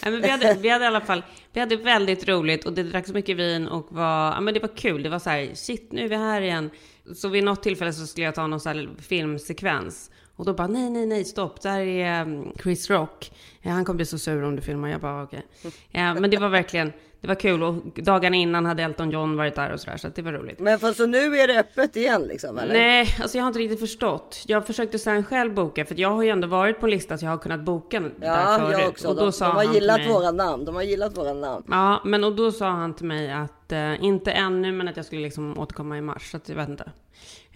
Nej, 0.03 0.11
men 0.11 0.21
vi, 0.21 0.29
hade, 0.29 0.57
vi 0.61 0.69
hade 0.69 0.83
i 0.85 0.87
alla 0.87 1.01
fall 1.01 1.23
vi 1.53 1.59
hade 1.59 1.75
väldigt 1.75 2.27
roligt 2.27 2.65
och 2.65 2.73
det 2.73 2.83
drack 2.83 3.07
så 3.07 3.13
mycket 3.13 3.37
vin 3.37 3.67
och 3.67 3.87
var, 3.89 4.31
ja, 4.31 4.41
men 4.41 4.53
det 4.53 4.59
var 4.59 4.77
kul. 4.77 5.03
Det 5.03 5.09
var 5.09 5.19
så 5.19 5.29
här, 5.29 5.55
shit 5.55 5.91
nu 5.91 6.03
är 6.03 6.07
vi 6.07 6.15
här 6.15 6.41
igen. 6.41 6.69
Så 7.15 7.29
vid 7.29 7.43
något 7.43 7.63
tillfälle 7.63 7.93
så 7.93 8.07
skulle 8.07 8.25
jag 8.25 8.35
ta 8.35 8.47
någon 8.47 8.59
så 8.59 8.69
här 8.69 8.89
filmsekvens. 9.01 10.11
Och 10.35 10.45
då 10.45 10.53
bara 10.53 10.67
nej, 10.67 10.89
nej, 10.89 11.05
nej, 11.05 11.25
stopp, 11.25 11.61
där 11.61 11.79
är 11.79 12.21
mm, 12.21 12.51
Chris 12.63 12.89
Rock. 12.89 13.31
Ja, 13.61 13.71
han 13.71 13.85
kommer 13.85 13.97
bli 13.97 14.05
så 14.05 14.19
sur 14.19 14.43
om 14.43 14.55
du 14.55 14.61
filmar. 14.61 14.89
Jag 14.89 15.01
bara 15.01 15.23
okej. 15.23 15.45
Ja, 15.91 16.13
men 16.13 16.29
det 16.29 16.37
var 16.37 16.49
verkligen, 16.49 16.93
det 17.23 17.27
var 17.27 17.35
kul. 17.35 17.63
Och 17.63 17.75
dagarna 17.95 18.35
innan 18.35 18.65
hade 18.65 18.83
Elton 18.83 19.11
John 19.11 19.37
varit 19.37 19.55
där 19.55 19.73
och 19.73 19.79
sådär, 19.79 19.97
så 19.97 20.07
att 20.07 20.15
det 20.15 20.21
var 20.21 20.31
roligt. 20.31 20.59
Men 20.59 20.79
för 20.79 20.93
så 20.93 21.05
nu 21.05 21.37
är 21.37 21.47
det 21.47 21.59
öppet 21.59 21.95
igen 21.95 22.21
liksom, 22.23 22.57
eller? 22.57 22.73
Nej, 22.73 23.07
alltså 23.21 23.37
jag 23.37 23.43
har 23.43 23.47
inte 23.47 23.59
riktigt 23.59 23.79
förstått. 23.79 24.43
Jag 24.47 24.67
försökte 24.67 24.99
sen 24.99 25.23
själv 25.23 25.53
boka, 25.53 25.85
för 25.85 25.99
jag 25.99 26.09
har 26.09 26.23
ju 26.23 26.29
ändå 26.29 26.47
varit 26.47 26.79
på 26.79 26.85
en 26.85 26.89
lista 26.89 27.17
så 27.17 27.25
jag 27.25 27.29
har 27.31 27.37
kunnat 27.37 27.59
boka 27.61 27.99
där 27.99 28.11
Ja, 28.21 28.57
förut. 28.59 28.77
jag 28.79 28.89
också. 28.89 29.07
Och 29.07 29.15
då 29.15 29.21
de, 29.21 29.31
sa 29.31 29.47
de 29.47 29.55
har 29.55 29.73
gillat 29.73 29.97
mig- 29.97 30.07
våra 30.09 30.31
namn. 30.31 30.65
De 30.65 30.75
har 30.75 30.83
gillat 30.83 31.17
våra 31.17 31.33
namn. 31.33 31.65
Ja, 31.69 32.01
men 32.05 32.23
och 32.23 32.35
då 32.35 32.51
sa 32.51 32.69
han 32.69 32.93
till 32.93 33.05
mig 33.05 33.31
att 33.31 33.71
eh, 33.71 34.03
inte 34.03 34.31
ännu, 34.31 34.71
men 34.71 34.87
att 34.87 34.97
jag 34.97 35.05
skulle 35.05 35.21
liksom 35.21 35.59
återkomma 35.59 35.97
i 35.97 36.01
mars. 36.01 36.31
Så 36.31 36.37
att 36.37 36.49
jag 36.49 36.55
vet 36.55 36.69
inte. 36.69 36.91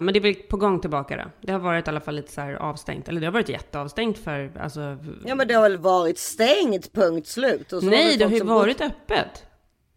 Men 0.00 0.14
det 0.14 0.18
är 0.18 0.20
väl 0.20 0.34
på 0.34 0.56
gång 0.56 0.80
tillbaka 0.80 1.16
då. 1.16 1.24
Det 1.46 1.52
har 1.52 1.58
varit 1.60 1.86
i 1.86 1.90
alla 1.90 2.00
fall 2.00 2.14
lite 2.14 2.32
så 2.32 2.40
här 2.40 2.54
avstängt. 2.54 3.08
Eller 3.08 3.20
det 3.20 3.26
har 3.26 3.32
varit 3.32 3.48
jätteavstängt 3.48 4.18
för, 4.18 4.52
alltså. 4.60 4.80
Ja, 5.24 5.34
men 5.34 5.48
det 5.48 5.54
har 5.54 5.62
väl 5.62 5.78
varit 5.78 6.18
stängt, 6.18 6.92
punkt 6.92 7.26
slut. 7.26 7.72
Och 7.72 7.82
så 7.82 7.88
nej, 7.90 8.16
det 8.16 8.24
har 8.24 8.32
ju 8.32 8.44
varit 8.44 8.80
öppet. 8.80 9.44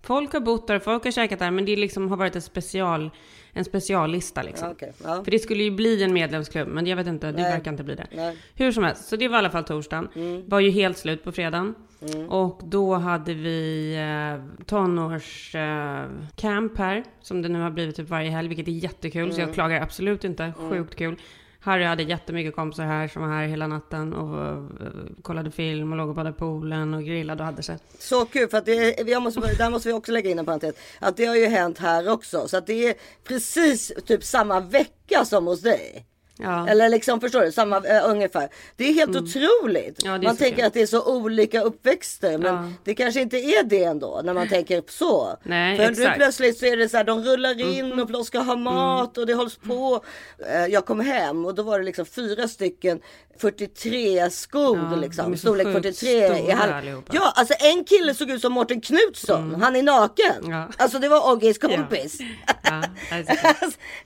Folk 0.04 0.34
har 0.34 0.40
bott 0.40 0.68
där, 0.68 0.80
folk 0.80 1.04
har 1.04 1.12
käkat 1.12 1.40
där, 1.40 1.52
men 1.52 1.66
det 1.66 1.76
liksom 1.76 2.10
har 2.10 2.18
varit 2.18 2.36
en 2.36 2.42
special, 2.42 3.12
en 3.54 3.66
speciallista 3.66 4.42
liksom. 4.42 4.68
Ja, 4.68 4.74
okej. 4.74 4.94
Ja. 5.04 5.24
För 5.24 5.32
det 5.32 5.40
skulle 5.40 5.64
ju 5.64 5.72
bli 5.72 6.04
en 6.04 6.14
medlemsklubb, 6.14 6.68
men 6.68 6.88
jag 6.88 6.98
vet 6.98 7.08
inte, 7.08 7.32
det 7.32 7.42
Nej. 7.42 7.52
verkar 7.52 7.72
inte 7.72 7.84
bli 7.84 7.96
det. 7.96 8.08
Nej. 8.12 8.38
Hur 8.56 8.72
som 8.72 8.84
helst, 8.84 9.08
så 9.08 9.16
det 9.16 9.28
var 9.28 9.38
i 9.38 9.40
alla 9.40 9.50
fall 9.50 9.64
torsdagen. 9.64 10.08
Var 10.48 10.60
ju 10.60 10.70
helt 10.70 10.98
slut 10.98 11.24
på 11.24 11.32
fredagen. 11.32 11.76
Och 12.30 12.60
då 12.64 12.96
hade 12.96 13.34
vi 13.34 13.94
eh, 13.96 14.64
tonårscamp 14.66 16.78
här, 16.78 17.04
som 17.22 17.42
det 17.42 17.50
nu 17.50 17.62
har 17.62 17.72
blivit 17.72 17.96
typ 17.96 18.10
varje 18.10 18.30
helg, 18.30 18.48
vilket 18.48 18.68
är 18.68 18.72
jättekul. 18.72 19.34
Så 19.34 19.42
jag 19.42 19.54
klagar 19.54 19.82
absolut 19.82 20.24
inte, 20.24 20.54
sjukt 20.70 20.96
kul. 20.96 21.16
Harry 21.64 21.84
hade 21.84 22.04
jättemycket 22.04 22.56
kompisar 22.56 22.84
här 22.84 23.08
som 23.08 23.22
var 23.22 23.30
här 23.30 23.48
hela 23.48 23.68
natten 23.68 24.14
och 24.14 24.46
eh, 24.46 24.64
kollade 25.22 25.52
film 25.52 25.92
och 25.92 25.98
låg 25.98 26.10
och 26.10 26.16
badade 26.16 26.36
i 26.36 26.40
poolen 26.40 26.94
och 26.94 27.04
grillade 27.04 27.40
och 27.40 27.46
hade 27.46 27.64
sig. 27.64 27.78
Så 28.00 28.26
kul 28.26 28.50
för 28.50 28.58
att 28.58 28.66
det, 28.66 29.10
jag 29.10 29.22
måste, 29.22 29.40
där 29.40 29.70
måste 29.70 29.88
vi 29.90 29.94
också 29.94 30.12
lägga 30.12 30.30
in 30.30 30.40
en 30.40 30.46
parentes. 30.46 30.76
Att 31.00 31.18
det 31.18 31.26
har 31.26 31.36
ju 31.36 31.46
hänt 31.46 31.78
här 31.78 32.10
också. 32.10 32.48
Så 32.48 32.58
att 32.58 32.68
det 32.68 32.88
är 32.88 32.96
precis 33.24 33.92
typ 34.06 34.24
samma 34.24 34.60
vecka 34.60 35.26
som 35.26 35.48
hos 35.48 35.62
dig. 35.62 36.06
Ja. 36.42 36.68
Eller 36.68 36.90
liksom 36.90 37.22
förstår 37.22 37.42
du, 37.42 37.52
samma 37.52 37.78
eh, 37.78 38.10
ungefär. 38.10 38.50
Det 38.76 38.84
är 38.90 38.94
helt 38.94 39.16
otroligt. 39.16 40.04
Mm. 40.04 40.12
Ja, 40.14 40.18
det 40.18 40.26
är 40.26 40.28
man 40.28 40.38
tänker 40.38 40.56
kul. 40.58 40.66
att 40.66 40.74
det 40.74 40.82
är 40.82 40.86
så 40.86 41.16
olika 41.16 41.62
uppväxter. 41.62 42.38
Men 42.38 42.54
Ja. 42.56 42.72
det 42.84 42.96
kanske 42.96 43.22
inte 43.22 43.38
är 43.38 43.64
det 43.64 43.84
ändå 43.84 44.22
när 44.24 44.34
man 44.34 44.48
tänker 44.50 44.84
så. 44.88 45.38
Nej, 45.44 45.78
För 45.78 45.84
nu 45.84 45.90
exakt. 45.92 46.06
Mm. 46.08 46.18
plötsligt 46.18 46.58
så 46.58 46.66
är 46.66 46.78
det 46.78 46.90
så 46.90 46.98
här, 46.98 47.04
de 47.04 47.24
rullar 47.24 47.62
in 47.78 48.00
och 48.00 48.12
de 48.12 48.26
ska 48.26 48.40
ha 48.40 48.56
mat 48.56 49.18
och 49.18 49.26
det 49.28 49.34
hålls 49.34 49.58
på. 49.58 50.04
Eh, 50.54 50.66
Jag 50.66 50.86
kom 50.86 51.00
hem 51.00 51.46
och 51.46 51.56
då 51.56 51.64
var 51.64 51.80
det 51.80 51.86
liksom 51.86 52.06
fyra 52.06 52.48
stycken 52.48 53.00
43 53.38 54.30
skor 54.30 54.78
Ja, 54.92 54.96
liksom. 54.96 55.38
Storlek 55.38 55.66
sjukt 55.68 56.00
43 56.00 56.10
i 56.38 56.52
halv... 56.52 56.74
allihopa. 56.74 57.12
Ja, 57.16 57.34
alltså 57.36 57.54
en 57.60 57.84
kille 57.84 58.14
såg 58.14 58.30
ut 58.30 58.42
som 58.42 58.54
Mårten 58.54 58.82
Knutsson. 58.82 59.62
Han 59.62 59.76
är 59.76 59.84
naken. 59.84 60.36
Mm. 60.38 60.52
Ja. 60.52 60.68
Alltså 60.78 61.00
det 61.00 61.10
var 61.10 61.32
Oggis 61.34 61.58
kompis. 61.58 62.20
Ja, 62.64 62.84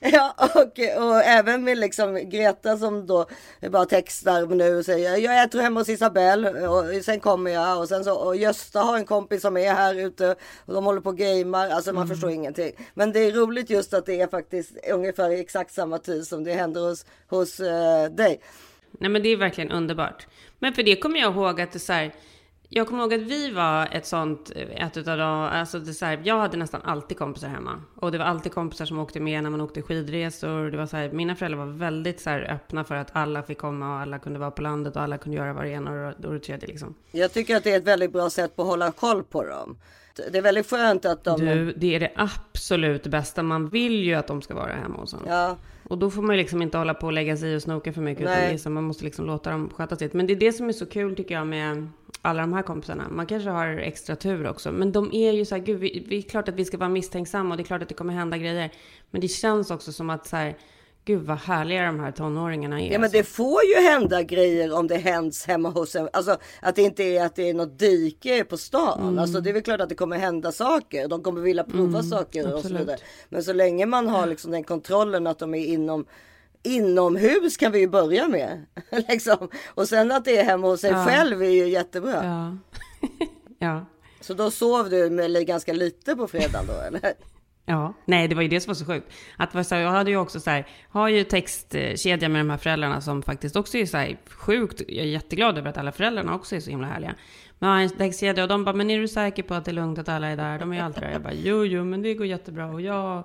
ja, 0.00 0.34
och, 0.38 1.04
och 1.04 1.22
även 1.24 1.64
med 1.64 1.78
liksom 1.78 2.30
Greta 2.30 2.78
som 2.78 3.06
då 3.06 3.26
bara 3.70 3.84
textar 3.84 4.46
nu 4.46 4.76
och 4.76 4.84
säger 4.84 5.16
jag 5.16 5.42
äter 5.42 5.60
hemma 5.60 5.80
hos 5.80 5.88
Isabelle 5.88 6.68
och 6.68 7.04
sen 7.04 7.20
kommer 7.20 7.50
jag 7.50 7.80
och 7.80 7.88
sen 7.88 8.04
så 8.04 8.14
och 8.14 8.36
Gösta 8.36 8.80
har 8.80 8.96
en 8.96 9.04
kompis 9.04 9.42
som 9.42 9.56
är 9.56 9.74
här 9.74 9.94
ute 9.94 10.36
och 10.66 10.74
de 10.74 10.84
håller 10.84 11.00
på 11.00 11.08
och 11.08 11.18
gamer. 11.18 11.70
Alltså 11.70 11.92
man 11.92 12.08
förstår 12.08 12.30
ingenting. 12.30 12.72
Men 12.94 13.12
det 13.12 13.20
är 13.20 13.32
roligt 13.32 13.70
just 13.70 13.94
att 13.94 14.06
det 14.06 14.20
är 14.20 14.26
faktiskt 14.26 14.72
ungefär 14.92 15.30
i 15.30 15.40
exakt 15.40 15.74
samma 15.74 15.98
tid 15.98 16.26
som 16.26 16.44
det 16.44 16.52
händer 16.52 16.80
hos, 16.80 17.06
hos 17.28 17.60
eh, 17.60 18.10
dig. 18.10 18.40
Nej 18.98 19.10
men 19.10 19.22
det 19.22 19.28
är 19.28 19.36
verkligen 19.36 19.70
underbart. 19.70 20.26
Men 20.58 20.72
för 20.72 20.82
det 20.82 20.96
kommer 20.96 21.20
jag 21.20 21.32
ihåg 21.34 21.60
att 21.60 21.72
det 21.72 21.78
så 21.78 21.92
här, 21.92 22.12
jag 22.68 22.86
kommer 22.86 23.02
ihåg 23.02 23.14
att 23.14 23.20
vi 23.20 23.50
var 23.50 23.88
ett 23.92 24.06
sånt, 24.06 24.50
ett 24.70 24.96
utav 24.96 25.18
de, 25.18 25.28
alltså 25.42 25.78
det 25.78 25.94
så 25.94 26.04
här, 26.06 26.20
jag 26.24 26.38
hade 26.38 26.56
nästan 26.56 26.82
alltid 26.84 27.18
kompisar 27.18 27.48
hemma. 27.48 27.82
Och 27.96 28.12
det 28.12 28.18
var 28.18 28.24
alltid 28.24 28.52
kompisar 28.52 28.84
som 28.84 28.98
åkte 28.98 29.20
med 29.20 29.42
när 29.42 29.50
man 29.50 29.60
åkte 29.60 29.82
skidresor. 29.82 30.70
Det 30.70 30.76
var 30.76 30.86
så 30.86 30.96
här, 30.96 31.10
mina 31.12 31.36
föräldrar 31.36 31.58
var 31.58 31.72
väldigt 31.72 32.20
så 32.20 32.30
här 32.30 32.50
öppna 32.54 32.84
för 32.84 32.94
att 32.94 33.08
alla 33.12 33.42
fick 33.42 33.58
komma 33.58 33.94
och 33.94 34.00
alla 34.00 34.18
kunde 34.18 34.38
vara 34.38 34.50
på 34.50 34.62
landet 34.62 34.96
och 34.96 35.02
alla 35.02 35.18
kunde 35.18 35.38
göra 35.38 35.52
vad 35.52 35.64
det 35.64 35.70
ena 35.70 35.90
och 36.06 36.14
det- 36.32 36.40
tredje 36.40 36.68
liksom. 36.68 36.94
Jag 37.12 37.32
tycker 37.32 37.56
att 37.56 37.64
det 37.64 37.72
är 37.72 37.76
ett 37.78 37.84
väldigt 37.86 38.12
bra 38.12 38.30
sätt 38.30 38.56
på 38.56 38.62
att 38.62 38.68
hålla 38.68 38.92
koll 38.92 39.22
på 39.24 39.44
dem. 39.44 39.76
Det 40.32 40.38
är 40.38 40.42
väldigt 40.42 40.70
skönt 40.70 41.04
att 41.04 41.24
de... 41.24 41.40
Du, 41.40 41.72
det 41.72 41.94
är 41.94 42.00
det 42.00 42.12
absolut 42.16 43.06
bästa. 43.06 43.42
Man 43.42 43.68
vill 43.68 44.04
ju 44.04 44.14
att 44.14 44.26
de 44.26 44.42
ska 44.42 44.54
vara 44.54 44.72
hemma 44.72 44.98
hos 44.98 45.14
en. 45.14 45.20
Ja, 45.26 45.56
Och 45.88 45.98
då 45.98 46.10
får 46.10 46.22
man 46.22 46.36
ju 46.36 46.42
liksom 46.42 46.62
inte 46.62 46.78
hålla 46.78 46.94
på 46.94 47.06
och 47.06 47.12
lägga 47.12 47.36
sig 47.36 47.52
i 47.52 47.56
och 47.56 47.62
snoka 47.62 47.92
för 47.92 48.00
mycket. 48.00 48.22
Utan 48.22 48.34
Nej. 48.34 48.54
är 48.54 48.58
så, 48.58 48.70
man 48.70 48.84
måste 48.84 49.04
liksom 49.04 49.26
låta 49.26 49.50
dem 49.50 49.70
sköta 49.70 49.96
sitt. 49.96 50.12
Men 50.12 50.26
det 50.26 50.32
är 50.32 50.36
det 50.36 50.52
som 50.52 50.68
är 50.68 50.72
så 50.72 50.86
kul 50.86 51.16
tycker 51.16 51.34
jag 51.34 51.46
med 51.46 51.88
alla 52.22 52.40
de 52.40 52.52
här 52.52 52.62
kompisarna. 52.62 53.08
Man 53.10 53.26
kanske 53.26 53.50
har 53.50 53.66
extra 53.66 54.16
tur 54.16 54.46
också. 54.46 54.72
Men 54.72 54.92
de 54.92 55.14
är 55.14 55.32
ju 55.32 55.44
så 55.44 55.54
här, 55.54 55.62
gud, 55.62 55.78
vi, 55.78 56.04
vi 56.08 56.18
är 56.18 56.22
klart 56.22 56.48
att 56.48 56.54
vi 56.54 56.64
ska 56.64 56.78
vara 56.78 56.88
misstänksamma 56.88 57.50
och 57.50 57.56
det 57.56 57.62
är 57.62 57.64
klart 57.64 57.82
att 57.82 57.88
det 57.88 57.94
kommer 57.94 58.12
hända 58.12 58.38
grejer. 58.38 58.70
Men 59.10 59.20
det 59.20 59.28
känns 59.28 59.70
också 59.70 59.92
som 59.92 60.10
att 60.10 60.26
så 60.26 60.36
här, 60.36 60.56
gud 61.06 61.22
vad 61.22 61.38
härliga 61.38 61.86
de 61.86 62.00
här 62.00 62.12
tonåringarna 62.12 62.80
är. 62.80 62.84
ja 62.84 62.92
men 62.92 63.02
alltså. 63.02 63.18
det 63.18 63.24
får 63.24 63.64
ju 63.64 63.74
hända 63.74 64.22
grejer 64.22 64.72
om 64.74 64.86
det 64.86 64.96
händs 64.96 65.46
hemma 65.46 65.70
hos 65.70 65.96
en. 65.96 66.08
Alltså 66.12 66.36
att 66.60 66.76
det 66.76 66.82
inte 66.82 67.04
är 67.04 67.26
att 67.26 67.36
det 67.36 67.50
är 67.50 67.54
något 67.54 67.78
dike 67.78 68.44
på 68.44 68.56
stan. 68.56 69.00
Mm. 69.00 69.18
Alltså 69.18 69.40
det 69.40 69.50
är 69.50 69.54
väl 69.54 69.62
klart 69.62 69.80
att 69.80 69.88
det 69.88 69.94
kommer 69.94 70.18
hända 70.18 70.52
saker. 70.52 71.08
De 71.08 71.22
kommer 71.22 71.40
vilja 71.40 71.64
prova 71.64 72.02
saker 72.02 72.44
och 72.44 72.50
så 72.50 72.56
absolut. 72.56 72.80
vidare. 72.80 72.96
Men 73.28 73.44
så 73.44 73.52
länge 73.52 73.86
man 73.86 74.08
har 74.08 74.26
liksom 74.26 74.50
den 74.50 74.64
kontrollen 74.64 75.26
att 75.26 75.38
de 75.38 75.54
är 75.54 75.64
inom 75.64 76.06
Inomhus 76.62 77.56
kan 77.56 77.72
vi 77.72 77.78
ju 77.78 77.88
börja 77.88 78.28
med. 78.28 78.66
liksom. 79.08 79.48
Och 79.74 79.88
sen 79.88 80.12
att 80.12 80.24
det 80.24 80.36
är 80.38 80.44
hemma 80.44 80.66
hos 80.66 80.80
sig 80.80 80.90
Ja. 80.90 81.04
själv 81.06 81.42
är 81.42 81.50
ju 81.50 81.68
jättebra. 81.68 82.24
Ja. 82.24 82.56
ja. 83.58 83.86
Så 84.20 84.34
då 84.34 84.50
sov 84.50 84.90
du 84.90 85.10
med 85.10 85.46
ganska 85.46 85.72
lite 85.72 86.16
på 86.16 86.28
fredagen 86.28 86.66
då 86.66 86.72
eller? 86.86 87.14
Ja, 87.68 87.94
nej 88.04 88.28
det 88.28 88.34
var 88.34 88.42
ju 88.42 88.48
det 88.48 88.60
som 88.60 88.70
var 88.70 88.74
så 88.74 88.84
sjukt. 88.84 89.12
Att 89.36 89.54
var 89.54 89.62
så 89.62 89.74
här, 89.74 89.82
jag 89.82 89.90
hade 89.90 90.10
ju 90.10 90.16
också 90.16 90.40
så 90.40 90.50
här, 90.50 90.66
har 90.88 91.08
ju 91.08 91.24
textkedja 91.24 92.28
med 92.28 92.40
de 92.40 92.50
här 92.50 92.58
föräldrarna 92.58 93.00
som 93.00 93.22
faktiskt 93.22 93.56
också 93.56 93.78
är 93.78 93.86
så 93.86 93.96
här 93.96 94.16
sjukt, 94.28 94.82
jag 94.88 95.06
är 95.06 95.10
jätteglad 95.10 95.58
över 95.58 95.70
att 95.70 95.78
alla 95.78 95.92
föräldrarna 95.92 96.34
också 96.34 96.56
är 96.56 96.60
så 96.60 96.70
himla 96.70 96.86
härliga. 96.86 97.14
Men 97.58 97.68
jag 97.68 97.76
har 97.76 97.82
en 97.82 97.90
textkedja 97.90 98.42
och 98.42 98.48
de 98.48 98.64
bara, 98.64 98.72
men 98.72 98.90
är 98.90 98.98
du 98.98 99.08
säker 99.08 99.42
på 99.42 99.54
att 99.54 99.64
det 99.64 99.70
är 99.70 99.72
lugnt 99.72 99.98
att 99.98 100.08
alla 100.08 100.28
är 100.28 100.36
där? 100.36 100.58
De 100.58 100.72
är 100.72 100.76
ju 100.76 100.82
alltid 100.82 101.02
där. 101.02 101.10
Jag 101.10 101.22
bara, 101.22 101.34
jo, 101.34 101.64
jo, 101.64 101.84
men 101.84 102.02
det 102.02 102.14
går 102.14 102.26
jättebra 102.26 102.66
och 102.66 102.80
jag, 102.80 103.24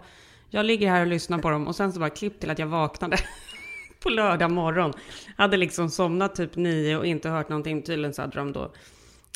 jag 0.50 0.65
ligger 0.65 0.89
här 0.89 1.01
och 1.01 1.07
lyssnar 1.07 1.39
på 1.39 1.50
dem 1.50 1.67
och 1.67 1.75
sen 1.75 1.93
så 1.93 2.00
bara 2.00 2.10
klipp 2.10 2.39
till 2.39 2.50
att 2.50 2.60
jag 2.60 2.67
vaknade. 2.67 3.17
På 4.03 4.10
lördag 4.10 4.51
morgon. 4.51 4.93
Hade 5.38 5.57
liksom 5.57 5.89
somnat 5.89 6.36
typ 6.36 6.55
nio 6.55 6.98
och 6.98 7.05
inte 7.05 7.29
hört 7.29 7.50
någonting. 7.50 7.81
Tydligen 7.81 8.13
så 8.13 8.21
hade 8.21 8.38
de 8.38 8.53
då 8.53 8.71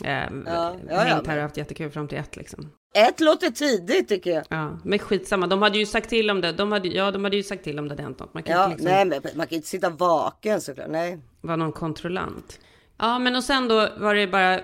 eh, 0.03 0.23
ja, 0.45 0.75
ja, 0.89 0.99
hängt 0.99 1.27
här 1.27 1.37
och 1.37 1.43
haft 1.43 1.57
jättekul 1.57 1.91
fram 1.91 2.07
till 2.07 2.17
ett 2.17 2.35
liksom. 2.35 2.71
Ett 2.95 3.19
låter 3.19 3.49
tidigt 3.49 4.09
tycker 4.09 4.31
jag. 4.31 4.45
Ja, 4.49 4.77
men 4.83 4.99
skitsamma. 4.99 5.47
De 5.47 5.61
hade 5.61 5.77
ju 5.77 5.85
sagt 5.85 6.09
till 6.09 6.29
om 6.29 6.41
det. 6.41 6.51
De 6.51 6.71
hade, 6.71 6.87
ja, 6.87 7.11
de 7.11 7.23
hade 7.23 7.35
ju 7.35 7.43
sagt 7.43 7.63
till 7.63 7.79
om 7.79 7.87
det 7.87 7.91
hade 7.91 8.03
hänt 8.03 8.19
något. 8.19 8.33
Man 8.33 8.43
kan 8.43 8.55
Ja, 8.55 8.63
inte 8.63 8.75
liksom 8.75 8.91
nej 8.91 9.05
men 9.05 9.21
man 9.37 9.47
kan 9.47 9.55
inte 9.55 9.67
sitta 9.67 9.89
vaken 9.89 10.61
såklart. 10.61 10.87
Nej. 10.89 11.19
vara 11.41 11.55
någon 11.55 11.71
kontrollant. 11.71 12.59
Ja, 12.97 13.19
men 13.19 13.35
och 13.35 13.43
sen 13.43 13.67
då 13.67 13.89
var 13.97 14.15
det 14.15 14.27
bara 14.27 14.59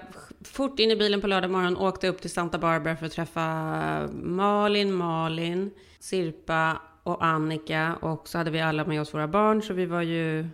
fort 0.45 0.79
in 0.79 0.91
i 0.91 0.95
bilen 0.95 1.21
på 1.21 1.27
lördag 1.27 1.51
morgon. 1.51 1.77
Åkte 1.77 2.07
upp 2.07 2.21
till 2.21 2.31
Santa 2.31 2.57
Barbara 2.57 2.95
för 2.95 3.05
att 3.05 3.11
träffa 3.11 3.43
Malin, 4.13 4.93
Malin, 4.93 5.71
Sirpa 5.99 6.81
och 7.03 7.25
Annika. 7.25 7.95
Och 8.01 8.27
så 8.27 8.37
hade 8.37 8.51
vi 8.51 8.61
alla 8.61 8.85
med 8.85 9.01
oss 9.01 9.13
våra 9.13 9.27
barn. 9.27 9.61
Så 9.61 9.73
vi 9.73 9.85
var 9.85 10.01
ju... 10.01 10.45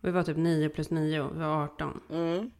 Vi 0.00 0.10
var 0.10 0.22
typ 0.22 0.36
9 0.36 0.68
plus 0.68 0.90
9. 0.90 1.28
Vi 1.34 1.38
var 1.40 1.64
18. 1.64 2.00
Mm. 2.12 2.50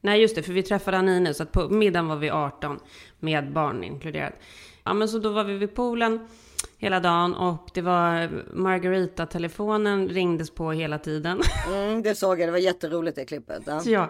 Nej, 0.00 0.20
just 0.20 0.34
det, 0.34 0.42
för 0.42 0.52
vi 0.52 0.62
träffade 0.62 0.98
Anine, 0.98 1.34
så 1.34 1.42
att 1.42 1.52
på 1.52 1.68
middagen 1.68 2.08
var 2.08 2.16
vi 2.16 2.30
18 2.30 2.80
med 3.18 3.52
barn 3.52 3.84
inkluderat. 3.84 4.34
Ja, 4.84 4.94
men 4.94 5.08
så 5.08 5.18
då 5.18 5.30
var 5.30 5.44
vi 5.44 5.54
vid 5.54 5.74
poolen 5.74 6.28
hela 6.78 7.00
dagen 7.00 7.34
och 7.34 7.70
det 7.74 7.80
var 7.80 8.30
Margarita-telefonen 8.52 10.08
ringdes 10.08 10.50
på 10.50 10.72
hela 10.72 10.98
tiden. 10.98 11.40
Mm, 11.68 12.02
det 12.02 12.14
såg 12.14 12.40
jag, 12.40 12.48
det 12.48 12.52
var 12.52 12.58
jätteroligt 12.58 13.16
det 13.16 13.24
klippet. 13.24 13.62
Ja. 13.66 13.82
Jag, 13.84 14.08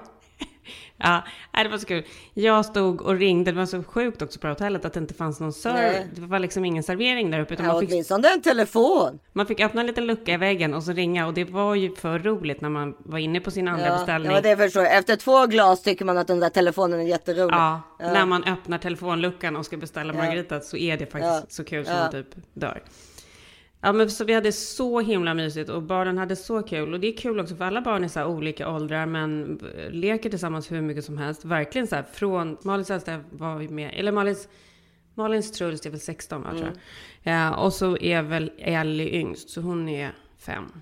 ja, 0.96 1.22
det 1.62 1.68
var 1.68 1.78
så 1.78 1.86
kul. 1.86 2.04
Jag 2.34 2.64
stod 2.64 3.00
och 3.02 3.14
ringde, 3.14 3.50
det 3.52 3.56
var 3.58 3.66
så 3.66 3.82
sjukt 3.82 4.22
också 4.22 4.38
på 4.40 4.48
hotellet 4.48 4.84
att 4.84 4.92
det 4.92 5.00
inte 5.00 5.14
fanns 5.14 5.40
någon 5.40 5.52
server. 5.52 5.92
Nej. 5.92 6.06
Det 6.14 6.20
var 6.20 6.38
liksom 6.38 6.64
ingen 6.64 6.82
servering 6.82 7.30
där 7.30 7.40
uppe, 7.40 7.54
utan 7.54 7.66
Ja, 7.66 7.72
man 7.72 7.80
fick, 7.80 7.90
åtminstone 7.90 8.28
en 8.32 8.42
telefon. 8.42 9.18
man 9.32 9.46
fick 9.46 9.60
öppna 9.60 9.80
en 9.80 9.86
liten 9.86 10.06
lucka 10.06 10.32
i 10.32 10.36
väggen 10.36 10.74
och 10.74 10.82
så 10.82 10.92
ringa 10.92 11.26
och 11.26 11.34
det 11.34 11.44
var 11.44 11.74
ju 11.74 11.94
för 11.96 12.18
roligt 12.18 12.60
när 12.60 12.68
man 12.68 12.96
var 12.98 13.18
inne 13.18 13.40
på 13.40 13.50
sin 13.50 13.68
andra 13.68 13.86
Ja, 13.86 13.92
beställning. 13.96 14.32
ja, 14.32 14.40
det 14.40 14.56
förstår 14.56 14.82
jag. 14.82 14.96
Efter 14.96 15.16
två 15.16 15.46
glas 15.46 15.82
tycker 15.82 16.04
man 16.04 16.18
att 16.18 16.26
den 16.26 16.40
där 16.40 16.48
telefonen 16.50 17.00
är 17.00 17.04
jätterolig. 17.04 17.54
Ja, 17.54 17.80
när 17.98 18.26
man 18.26 18.44
öppnar 18.44 18.78
telefonluckan 18.78 19.56
och 19.56 19.66
ska 19.66 19.76
beställa 19.76 20.12
Margarita 20.12 20.60
så 20.60 20.76
är 20.76 20.96
det 20.96 21.06
faktiskt 21.06 21.34
Ja. 21.34 21.46
så 21.48 21.64
kul 21.64 21.84
Ja. 21.88 21.94
man 21.94 22.10
typ 22.10 22.26
dör. 22.54 22.82
Ja 23.82 23.92
men 23.92 24.10
så 24.10 24.25
vi 24.25 24.32
hade 24.32 24.52
så 24.52 25.00
himla 25.00 25.34
mysigt 25.34 25.70
och 25.70 25.82
barnen 25.82 26.18
hade 26.18 26.37
så 26.37 26.62
kul. 26.62 26.94
Och 26.94 27.00
det 27.00 27.06
är 27.06 27.16
kul 27.16 27.40
också 27.40 27.56
för 27.56 27.64
alla 27.64 27.80
barn 27.80 28.04
är 28.04 28.08
så 28.08 28.18
här 28.18 28.26
olika 28.26 28.70
åldrar 28.70 29.06
men 29.06 29.60
leker 29.90 30.30
tillsammans 30.30 30.72
hur 30.72 30.80
mycket 30.80 31.04
som 31.04 31.18
helst. 31.18 31.44
Verkligen 31.44 31.87
så 31.87 31.96
här 31.96 32.04
från, 32.12 32.56
Malins 32.62 32.90
äldsta 32.90 33.20
var 33.30 33.56
vi 33.56 33.68
med, 33.68 33.94
eller 33.96 34.12
Malins, 34.12 34.49
Malins 35.14 35.52
Truls 35.52 35.87
är 35.87 35.90
väl 35.90 36.00
16 36.00 36.42
va, 36.42 36.50
tror 36.50 36.64
jag. 36.64 36.76
Ja, 37.34 37.56
och 37.56 37.72
så 37.72 37.96
är 37.96 38.22
väl 38.22 38.52
Ellie 38.58 39.20
yngst, 39.20 39.50
så 39.50 39.60
hon 39.60 39.88
är 39.88 40.12
fem. 40.38 40.72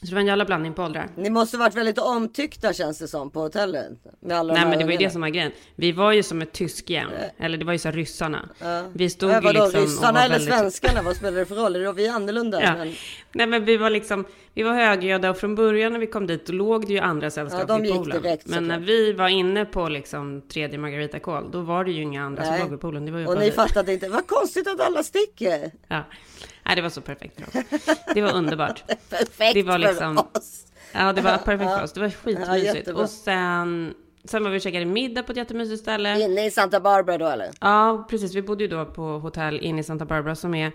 Så 0.00 0.06
det 0.06 0.14
var 0.14 0.20
en 0.20 0.26
jävla 0.26 0.44
blandning 0.44 0.74
på 0.74 0.82
åldrar. 0.82 1.08
Ni 1.16 1.30
måste 1.30 1.56
varit 1.56 1.74
väldigt 1.74 1.98
omtyckta 1.98 2.72
känns 2.72 2.98
det 2.98 3.08
som 3.08 3.30
på 3.30 3.40
hotellet. 3.40 3.86
Med 4.20 4.36
alla 4.38 4.54
Nej 4.54 4.66
men 4.66 4.78
det 4.78 4.84
var 4.84 4.92
ju 4.92 4.98
det 4.98 5.10
som 5.10 5.20
var 5.20 5.28
grejen. 5.28 5.52
Vi 5.74 5.92
var 5.92 6.12
ju 6.12 6.22
som 6.22 6.42
ett 6.42 6.52
tyskgäng. 6.52 7.06
Eller 7.38 7.58
det 7.58 7.64
var 7.64 7.72
ju 7.72 7.78
så 7.78 7.88
här 7.88 7.92
ryssarna. 7.96 8.48
Vi 8.92 9.10
stod 9.10 9.30
Ja, 9.30 9.34
ju 9.34 9.40
vadå, 9.40 9.60
liksom 9.64 9.80
och 9.80 9.86
ryssarna 9.86 10.24
eller 10.24 10.34
väldigt... 10.38 10.54
svenskarna? 10.54 11.02
Vad 11.02 11.16
spelar 11.16 11.38
det 11.38 11.46
för 11.46 11.54
roll? 11.54 11.76
Är 11.76 11.80
det 11.80 11.92
vi 11.92 12.08
annorlunda? 12.08 12.62
Ja. 12.62 12.74
Men, 12.76 12.94
Nej 13.32 13.46
men 13.46 13.64
vi 13.64 13.76
var 13.76 13.90
liksom, 13.90 14.24
vi 14.54 14.62
var 14.62 14.72
högljudda 14.74 15.30
och 15.30 15.36
från 15.36 15.54
början 15.54 15.92
när 15.92 16.00
vi 16.00 16.06
kom 16.06 16.26
dit 16.26 16.46
då 16.46 16.52
låg 16.52 16.86
det 16.86 16.92
ju 16.92 16.98
andra 16.98 17.30
sällskap 17.30 17.60
Ja, 17.68 17.76
de 17.76 17.84
gick 17.84 17.94
poolen. 17.94 18.22
direkt, 18.22 18.46
men 18.46 18.68
när 18.68 18.78
vi 18.78 19.12
var 19.12 19.28
inne 19.28 19.64
på 19.64 19.88
liksom 19.88 20.42
tredje 20.48 20.78
Margarita 20.78 21.18
Call, 21.18 21.50
då 21.50 21.60
var 21.60 21.84
det 21.84 21.92
ju 21.92 22.02
inga 22.02 22.22
andra 22.24 22.42
Nej. 22.42 22.52
som 22.52 22.60
låg 22.60 22.70
vid 22.70 22.80
poolen. 22.80 23.06
Det 23.06 23.12
var 23.12 23.18
ju 23.18 23.26
och 23.26 23.38
ni 23.38 23.44
vi. 23.44 23.50
fattade 23.52 23.92
inte. 23.92 24.08
Vad 24.08 24.26
konstigt 24.26 24.68
att 24.68 24.80
alla 24.80 25.02
sticker. 25.02 25.70
Ja. 25.88 26.02
Nej 26.66 26.76
det 26.76 26.82
var 26.82 26.88
så 26.90 27.00
perfekt 27.00 27.40
för 27.40 27.60
oss. 27.60 27.98
Det 28.14 28.22
var 28.22 28.32
underbart. 28.34 28.84
Perfekt 29.10 29.54
Det 29.54 29.62
var 29.62 29.78
liksom- 29.78 30.16
för 30.16 30.38
oss. 30.38 30.66
Ja 30.92 31.12
det 31.12 31.20
var 31.20 31.36
perfekt 31.38 31.70
för 31.70 31.82
oss. 31.82 31.92
Det 31.92 32.00
var 32.00 32.06
Ja, 32.06 32.12
skitmysigt. 32.24 32.74
jättebra. 32.76 33.02
och 33.02 33.08
sen, 33.10 33.94
sen 34.24 34.44
var 34.44 34.50
vi 34.50 34.58
och 34.58 34.62
käkade 34.62 34.84
middag 34.84 35.22
på 35.22 35.32
ett 35.32 35.38
jättemysigt 35.38 35.82
ställe. 35.82 36.20
Inne 36.20 36.46
i 36.46 36.50
Santa 36.50 36.80
Barbara 36.80 37.18
då 37.18 37.26
eller? 37.26 37.50
Ja, 37.60 38.06
precis. 38.10 38.34
Vi 38.34 38.42
bodde 38.42 38.64
ju 38.64 38.68
då 38.68 38.84
på 38.84 39.02
hotell 39.18 39.60
inne 39.60 39.80
i 39.80 39.84
Santa 39.84 40.04
Barbara 40.04 40.34
som 40.34 40.54
är 40.54 40.72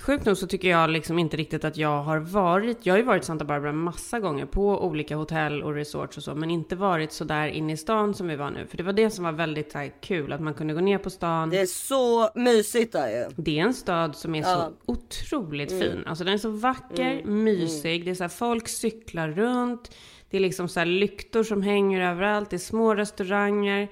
Sjukt 0.00 0.26
nog 0.26 0.36
så 0.36 0.46
tycker 0.46 0.68
jag 0.68 0.90
liksom 0.90 1.18
inte 1.18 1.36
riktigt 1.36 1.64
att 1.64 1.76
jag 1.76 2.02
har 2.02 2.18
varit, 2.18 2.86
jag 2.86 2.94
har 2.94 2.98
ju 2.98 3.04
varit 3.04 3.22
i 3.22 3.26
Santa 3.26 3.44
Barbara 3.44 3.72
massa 3.72 4.20
gånger 4.20 4.46
på 4.46 4.84
olika 4.84 5.16
hotell 5.16 5.62
och 5.62 5.74
resorts 5.74 6.16
och 6.16 6.22
så, 6.22 6.34
men 6.34 6.50
inte 6.50 6.76
varit 6.76 7.12
så 7.12 7.24
där 7.24 7.48
inne 7.48 7.72
i 7.72 7.76
stan 7.76 8.14
som 8.14 8.28
vi 8.28 8.36
var 8.36 8.50
nu. 8.50 8.66
För 8.66 8.76
det 8.76 8.82
var 8.82 8.92
det 8.92 9.10
som 9.10 9.24
var 9.24 9.32
väldigt 9.32 9.72
här, 9.72 9.92
kul, 10.00 10.32
att 10.32 10.40
man 10.40 10.54
kunde 10.54 10.74
gå 10.74 10.80
ner 10.80 10.98
på 10.98 11.10
stan. 11.10 11.50
Det 11.50 11.60
är 11.60 11.66
så 11.66 12.30
mysigt 12.34 12.92
där 12.92 13.08
ju. 13.08 13.42
Det 13.42 13.58
är 13.58 13.62
en 13.62 13.74
stad 13.74 14.16
som 14.16 14.34
är 14.34 14.42
så 14.42 14.72
otroligt 14.86 15.70
fin. 15.70 16.04
Alltså 16.06 16.24
den 16.24 16.34
är 16.34 16.38
så 16.38 16.50
vacker, 16.50 17.24
mysig. 17.24 18.04
Det 18.04 18.10
är 18.10 18.14
så 18.14 18.24
här, 18.24 18.28
folk 18.28 18.68
cyklar 18.68 19.28
runt. 19.28 19.96
Det 20.30 20.36
är 20.36 20.40
liksom 20.40 20.68
så 20.68 20.80
här 20.80 20.86
lyktor 20.86 21.42
som 21.42 21.62
hänger 21.62 22.00
överallt. 22.10 22.50
Det 22.50 22.56
är 22.56 22.58
små 22.58 22.94
restauranger. 22.94 23.88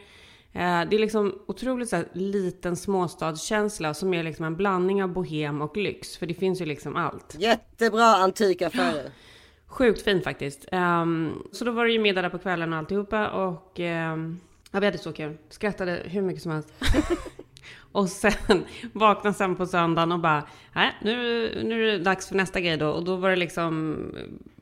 Eh, 0.57 0.89
Det 0.89 0.97
är 0.97 0.99
liksom 0.99 1.39
otroligt 1.47 1.89
så 1.89 1.97
här 1.97 2.09
liten 2.13 2.77
småstadskänsla 2.77 3.95
som 3.95 4.15
är 4.15 4.23
liksom 4.23 4.45
en 4.45 4.57
blandning 4.57 5.03
av 5.03 5.09
bohem 5.13 5.63
och 5.63 5.77
lyx. 5.77 6.17
För 6.17 6.27
det 6.27 6.35
finns 6.35 6.61
ju 6.61 6.65
liksom 6.65 6.97
allt. 6.97 7.37
Jättebra 7.39 8.05
antikaffärer. 8.05 9.11
Sjukt 9.67 10.03
fint 10.03 10.25
faktiskt. 10.25 10.67
Ehm, 10.73 11.33
så 11.53 11.65
då 11.65 11.71
var 11.71 11.85
det 11.85 11.93
ju 11.93 11.99
middag 11.99 12.23
där 12.23 12.29
på 12.31 12.39
kvällen 12.39 12.73
och 12.73 12.79
alltihopa 12.79 13.29
och 13.29 13.81
ehm, 13.81 14.41
ja, 14.71 14.81
vi 14.81 14.87
hade 14.87 14.99
så 14.99 15.13
kul. 15.13 15.37
Skrattade 15.51 16.03
hur 16.05 16.23
mycket 16.23 16.43
som 16.43 16.53
helst. 16.53 16.73
och 17.92 18.08
sen 18.08 18.32
vaknade 18.92 19.37
sen 19.37 19.56
på 19.56 19.66
söndagen 19.66 20.12
och 20.12 20.20
bara, 20.20 20.49
nej, 20.75 20.94
nu, 21.02 21.14
nu 21.64 21.88
är 21.88 21.92
det 21.92 21.99
dags 21.99 22.28
för 22.28 22.35
nästa 22.35 22.61
grej 22.61 22.76
då. 22.76 22.88
Och 22.88 23.04
då 23.04 23.16
var 23.16 23.30
det 23.30 23.37
liksom 23.37 23.96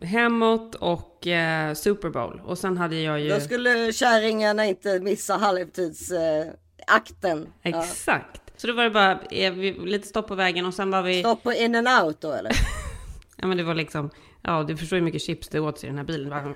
hemåt 0.00 0.75
och 0.75 1.26
eh, 1.26 1.75
Super 1.75 2.11
Bowl. 2.11 2.40
Och 2.44 2.58
sen 2.58 2.76
hade 2.76 2.96
jag 2.96 3.20
ju... 3.20 3.28
Då 3.28 3.40
skulle 3.40 3.92
kärringarna 3.92 4.66
inte 4.66 5.00
missa 5.00 5.37
halvtidsakten. 5.37 6.49
Eh, 6.49 6.94
akten. 6.94 7.46
ja. 7.62 7.82
Exakt. 7.84 8.40
Så 8.56 8.66
då 8.66 8.73
var 8.73 8.84
det 8.84 8.90
bara 8.90 9.20
eh, 9.30 9.54
lite 9.84 10.08
stopp 10.08 10.28
på 10.28 10.34
vägen 10.34 10.66
och 10.66 10.75
sen 10.75 10.90
var 10.90 11.02
vi... 11.02 11.20
Stopp 11.20 11.42
på 11.42 11.52
in 11.52 11.75
and 11.75 11.88
out 11.88 12.20
då 12.20 12.32
eller? 12.32 12.52
Ja 13.37 13.46
men 13.46 13.56
det 13.56 13.64
var 13.64 13.75
liksom, 13.75 14.11
ja 14.42 14.62
du 14.62 14.76
förstår 14.76 14.96
hur 14.96 15.04
mycket 15.04 15.23
chips 15.23 15.49
det 15.49 15.61
åts 15.61 15.84
i 15.84 15.87
den 15.87 15.96
här 15.96 16.04
bilen. 16.04 16.32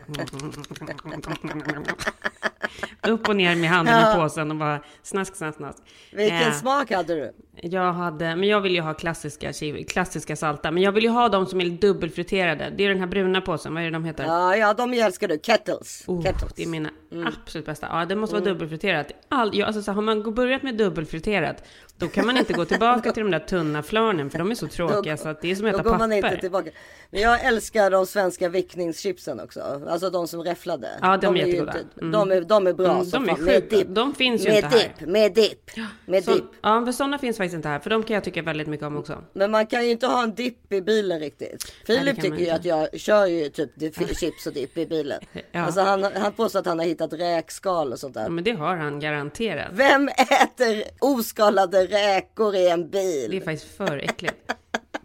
Upp 3.08 3.28
och 3.28 3.36
ner 3.36 3.56
med 3.56 3.70
handen 3.70 4.12
i 4.12 4.14
påsen 4.16 4.50
och 4.50 4.56
bara 4.56 4.80
snask, 5.02 5.36
snask, 5.36 5.56
snask. 5.56 5.78
Vilken 6.12 6.36
Eh, 6.42 6.52
smak 6.52 6.90
hade 6.92 7.14
du? 7.14 7.32
Jag 7.62 7.92
hade, 7.92 8.36
men 8.36 8.48
jag 8.48 8.60
vill 8.60 8.74
ju 8.74 8.80
ha 8.80 8.94
klassiska, 8.94 9.52
klassiska 9.88 10.36
salta. 10.36 10.70
Men 10.70 10.82
jag 10.82 10.92
vill 10.92 11.04
ju 11.04 11.10
ha 11.10 11.28
de 11.28 11.46
som 11.46 11.60
är 11.60 11.64
dubbelfriterade. 11.70 12.72
Det 12.76 12.84
är 12.84 12.88
den 12.88 13.00
här 13.00 13.06
bruna 13.06 13.40
påsen, 13.40 13.74
vad 13.74 13.82
är 13.82 13.86
det 13.86 13.92
de 13.92 14.04
heter? 14.04 14.24
Ja, 14.24 14.56
ja, 14.56 14.74
de 14.74 14.92
älskar 14.94 15.28
du. 15.28 15.38
Kettles. 15.42 16.04
Oh, 16.06 16.22
Kettles. 16.22 16.52
det 16.56 16.62
är 16.62 16.66
mina 16.66 16.90
Mm. 17.12 17.26
absolut 17.26 17.66
bästa. 17.66 17.86
Ja, 17.90 18.04
det 18.04 18.16
måste 18.16 18.34
vara 18.36 18.44
dubbelfriterat. 18.44 19.06
All, 19.28 19.50
ja, 19.54 19.66
alltså, 19.66 19.82
så 19.82 19.92
har 19.92 20.02
man 20.02 20.34
börjat 20.34 20.62
med 20.62 20.76
dubbelfriterat, 20.76 21.64
då 21.96 22.08
kan 22.08 22.26
man 22.26 22.36
inte 22.36 22.52
gå 22.52 22.64
tillbaka 22.64 23.12
till 23.12 23.22
de 23.22 23.30
där 23.30 23.38
tunna 23.38 23.82
flarnen, 23.82 24.30
för 24.30 24.38
de 24.38 24.50
är 24.50 24.54
så 24.54 24.66
tråkiga 24.66 25.16
så 25.16 25.28
att 25.28 25.42
det 25.42 25.50
är 25.50 25.54
som 25.54 25.66
att 25.66 25.72
Då 25.72 25.78
äta 25.80 25.90
går 25.90 25.98
man 25.98 26.12
inte 26.12 26.28
papper. 26.28 26.40
tillbaka. 26.40 26.70
Men 27.10 27.20
jag 27.20 27.44
älskar 27.44 27.90
de 27.90 28.06
svenska 28.06 28.48
vickningschipsen 28.48 29.40
också. 29.40 29.82
Alltså 29.88 30.10
de 30.10 30.28
som 30.28 30.42
räfflade. 30.42 30.88
Ja, 31.02 31.16
de 31.16 31.36
är 31.36 31.40
ju 31.40 31.46
jättegoda. 31.46 31.78
inte- 31.78 32.00
Mm. 32.00 32.12
De, 32.12 32.30
är, 32.36 32.40
de 32.48 32.66
är 32.66 32.72
bra 32.72 32.90
Mm, 32.94 33.10
de 33.10 33.28
är 33.28 33.34
sjuka. 33.34 33.84
De 33.88 34.14
finns 34.14 34.46
ju 34.46 34.48
med 34.48 34.56
inte 34.64 34.68
här. 34.68 34.92
dipp, 34.98 35.08
Med 35.08 35.34
dipp. 35.34 35.70
Med 36.06 36.24
dipp. 36.24 36.44
ja, 36.62 36.84
för 36.84 36.92
sådana 36.92 37.18
finns 37.18 37.36
faktiskt 37.36 37.54
inte 37.54 37.68
här, 37.68 37.78
för 37.78 37.90
de 37.90 38.02
kan 38.02 38.14
jag 38.14 38.24
tycka 38.24 38.42
väldigt 38.42 38.66
mycket 38.68 38.86
om 38.86 38.96
också. 38.96 39.24
Men 39.32 39.50
man 39.50 39.66
kan 39.66 39.84
ju 39.84 39.90
inte 39.90 40.06
ha 40.06 40.22
en 40.22 40.34
dipp 40.34 40.72
i 40.72 40.80
bilen 40.80 41.20
riktigt. 41.20 41.72
Filip 41.86 42.20
tycker 42.20 42.38
ju 42.38 42.50
att 42.50 42.64
jag 42.64 43.00
kör 43.00 43.26
ju 43.26 43.48
typ 43.48 43.70
chips 44.18 44.46
och 44.46 44.52
dipp 44.52 44.78
i 44.78 44.86
bilen. 44.86 45.20
Ja. 45.52 45.60
Alltså 45.60 45.80
han, 45.80 46.04
han 46.04 46.32
påstår 46.32 46.58
att 46.60 46.66
han 46.66 46.78
har 46.78 46.86
hittat 46.86 47.12
räkskal 47.12 47.92
och 47.92 47.98
sånt 47.98 48.14
där. 48.14 48.22
Ja, 48.22 48.28
men 48.28 48.44
det 48.44 48.52
har 48.52 48.76
han 48.76 49.00
garanterat. 49.00 49.66
Vem 49.72 50.08
äter 50.08 50.82
oskalade 51.00 51.86
räkor 51.86 52.54
i 52.54 52.68
en 52.68 52.90
bil? 52.90 53.30
Det 53.30 53.36
är 53.36 53.40
faktiskt 53.40 53.76
för 53.76 53.96
äckligt. 53.98 54.34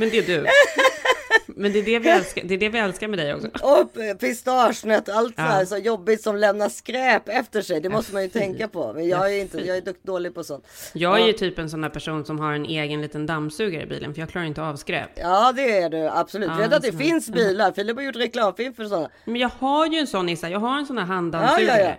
Men 0.00 0.10
det 0.10 0.18
är 0.18 0.22
du. 0.26 0.46
Men 1.46 1.72
det 1.72 1.78
är 1.78 1.82
det 1.82 1.98
vi 1.98 2.08
älskar, 2.08 2.42
det 2.44 2.54
är 2.54 2.58
det 2.58 2.68
vi 2.68 2.78
älskar 2.78 3.08
med 3.08 3.18
dig 3.18 3.34
också. 3.34 3.48
Och 3.62 4.18
pistagenöt, 4.20 5.08
allt 5.08 5.34
så 5.36 5.42
här 5.42 5.60
Ja. 5.60 5.66
så 5.66 5.76
jobbigt 5.76 6.22
som 6.22 6.36
lämnar 6.36 6.68
skräp 6.68 7.28
efter 7.28 7.62
sig. 7.62 7.80
Det 7.80 7.88
måste 7.88 8.12
man 8.12 8.22
ju 8.22 8.28
tänka 8.28 8.68
på. 8.68 8.92
Men 8.92 9.08
jag 9.08 9.34
är 9.34 9.40
inte, 9.40 9.58
jag 9.66 9.76
är 9.76 9.94
dålig 10.06 10.34
på 10.34 10.44
sånt. 10.44 10.66
Jag 10.92 11.20
är 11.20 11.26
ju 11.26 11.32
typ 11.32 11.58
en 11.58 11.70
sån 11.70 11.80
där 11.80 11.88
person 11.88 12.24
som 12.24 12.38
har 12.40 12.52
en 12.52 12.64
egen 12.64 13.02
liten 13.02 13.26
dammsugare 13.26 13.82
i 13.82 13.86
bilen, 13.86 14.14
för 14.14 14.20
jag 14.20 14.28
klarar 14.30 14.46
inte 14.46 14.62
av 14.62 14.76
skräp. 14.76 15.10
Ja 15.16 15.52
det 15.56 15.78
är 15.78 15.90
du 15.90 16.08
absolut. 16.08 16.48
Ja, 16.48 16.56
Vet 16.56 16.72
att 16.72 16.82
det 16.82 16.92
finns 16.92 17.28
bilar. 17.32 17.72
Filip 17.72 17.96
har 17.96 18.02
gjort 18.02 18.16
reklamfilm 18.16 18.74
för 18.74 18.84
sådana. 18.84 19.08
Men 19.24 19.36
jag 19.36 19.50
har 19.58 19.86
ju 19.86 19.98
en 19.98 20.06
sån 20.06 20.28
Issa, 20.28 20.48
jag 20.50 20.60
har 20.60 20.78
en 20.78 20.86
sån 20.86 20.98
här 20.98 21.04
Ja, 21.04 21.12
handdammsugare. 21.14 21.80
ja, 21.80 21.84
ja. 21.88 21.94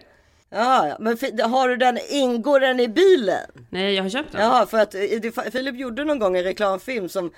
Ja, 0.54 0.88
ja. 0.88 0.96
Men 1.00 1.18
har 1.52 1.68
du 1.70 1.78
den, 1.78 1.98
ingår 2.10 2.60
den 2.60 2.80
i 2.80 2.88
bilen? 2.88 3.40
Nej, 3.70 3.94
jag 3.96 4.04
har 4.04 4.10
köpt 4.10 4.32
den. 4.32 4.42
Ja, 4.42 4.66
för 4.70 4.78
att 4.78 4.96
eh, 4.96 5.02
det- 5.22 5.52
Filip 5.52 5.76
gjorde 5.76 6.04
någon 6.04 6.20
gång 6.20 6.38
en 6.38 6.44
reklamfilm 6.44 7.10
som 7.10 7.32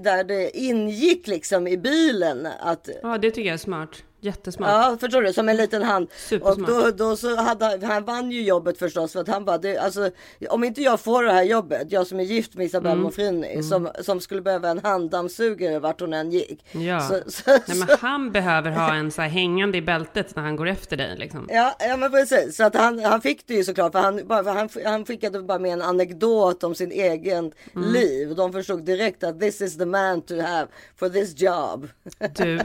där 0.00 0.24
det 0.24 0.58
ingick 0.58 1.26
liksom 1.26 1.68
i 1.68 1.76
bilen 1.76 2.48
att 2.60 2.88
Ja, 3.02 3.18
det 3.18 3.30
tycker 3.30 3.48
jag 3.48 3.54
är 3.54 3.58
smart. 3.58 4.02
Jättesmart. 4.22 4.68
Ja, 4.70 4.96
förstår 5.00 5.22
du? 5.22 5.32
Som 5.32 5.48
en 5.48 5.56
liten 5.56 5.82
hand. 5.82 6.06
Och 6.08 6.12
Supersmart. 6.16 6.68
då, 6.70 6.90
då 6.90 7.16
så 7.16 7.36
hade 7.36 7.86
han 7.86 8.04
vann 8.04 8.30
ju 8.30 8.42
jobbet 8.42 8.78
förstås 8.78 9.12
för 9.12 9.20
att 9.20 9.28
han 9.28 9.44
bara, 9.44 9.58
det, 9.58 9.78
alltså, 9.78 10.10
om 10.48 10.64
inte 10.64 10.82
jag 10.82 11.00
får 11.00 11.22
det 11.22 11.32
här 11.32 11.42
jobbet, 11.42 11.86
jag 11.92 12.06
som 12.06 12.20
är 12.20 12.24
gift 12.24 12.54
med 12.54 12.66
Isabelle 12.66 12.90
Mm. 12.92 13.02
Mofrini, 13.02 13.62
som, 13.62 13.88
som 14.00 14.20
skulle 14.20 14.40
behöva 14.42 14.68
en 14.68 14.78
handdammsugare 14.78 15.78
vart 15.78 16.00
hon 16.00 16.12
än 16.12 16.30
gick. 16.30 16.64
Ja. 16.72 17.00
Så, 17.00 17.30
så, 17.30 17.42
Nej, 17.50 17.78
men 17.78 17.88
han 18.00 18.32
behöver 18.32 18.70
ha 18.70 18.94
en 18.94 19.10
så 19.10 19.22
här 19.22 19.28
hängande 19.28 19.78
i 19.78 19.82
bältet 19.82 20.36
när 20.36 20.42
han 20.42 20.56
går 20.56 20.68
efter 20.68 20.96
dig 20.96 21.16
liksom. 21.18 21.48
ja, 21.50 21.76
ja, 21.80 21.96
men 21.96 22.10
precis. 22.10 22.56
Så 22.56 22.64
att 22.64 22.74
han, 22.76 22.98
han 23.04 23.20
fick 23.20 23.46
det 23.46 23.54
ju 23.54 23.64
såklart, 23.64 23.92
för 23.92 23.98
han, 23.98 24.26
bara, 24.26 24.44
för 24.44 24.50
han, 24.50 24.68
han 24.84 25.04
skickade 25.04 25.42
bara 25.42 25.58
med 25.58 25.72
en 25.72 25.82
anekdot 25.82 26.64
om 26.64 26.74
sin 26.74 26.92
egen 26.92 27.52
Mm. 27.76 27.92
liv. 27.92 28.34
De 28.34 28.52
förstod 28.52 28.84
direkt 28.84 29.24
att 29.24 29.40
this 29.40 29.60
is 29.60 29.78
the 29.78 29.84
man 29.86 30.22
to 30.22 30.40
have 30.40 30.66
for 30.96 31.08
this 31.08 31.40
job. 31.40 31.88
Du. 32.36 32.60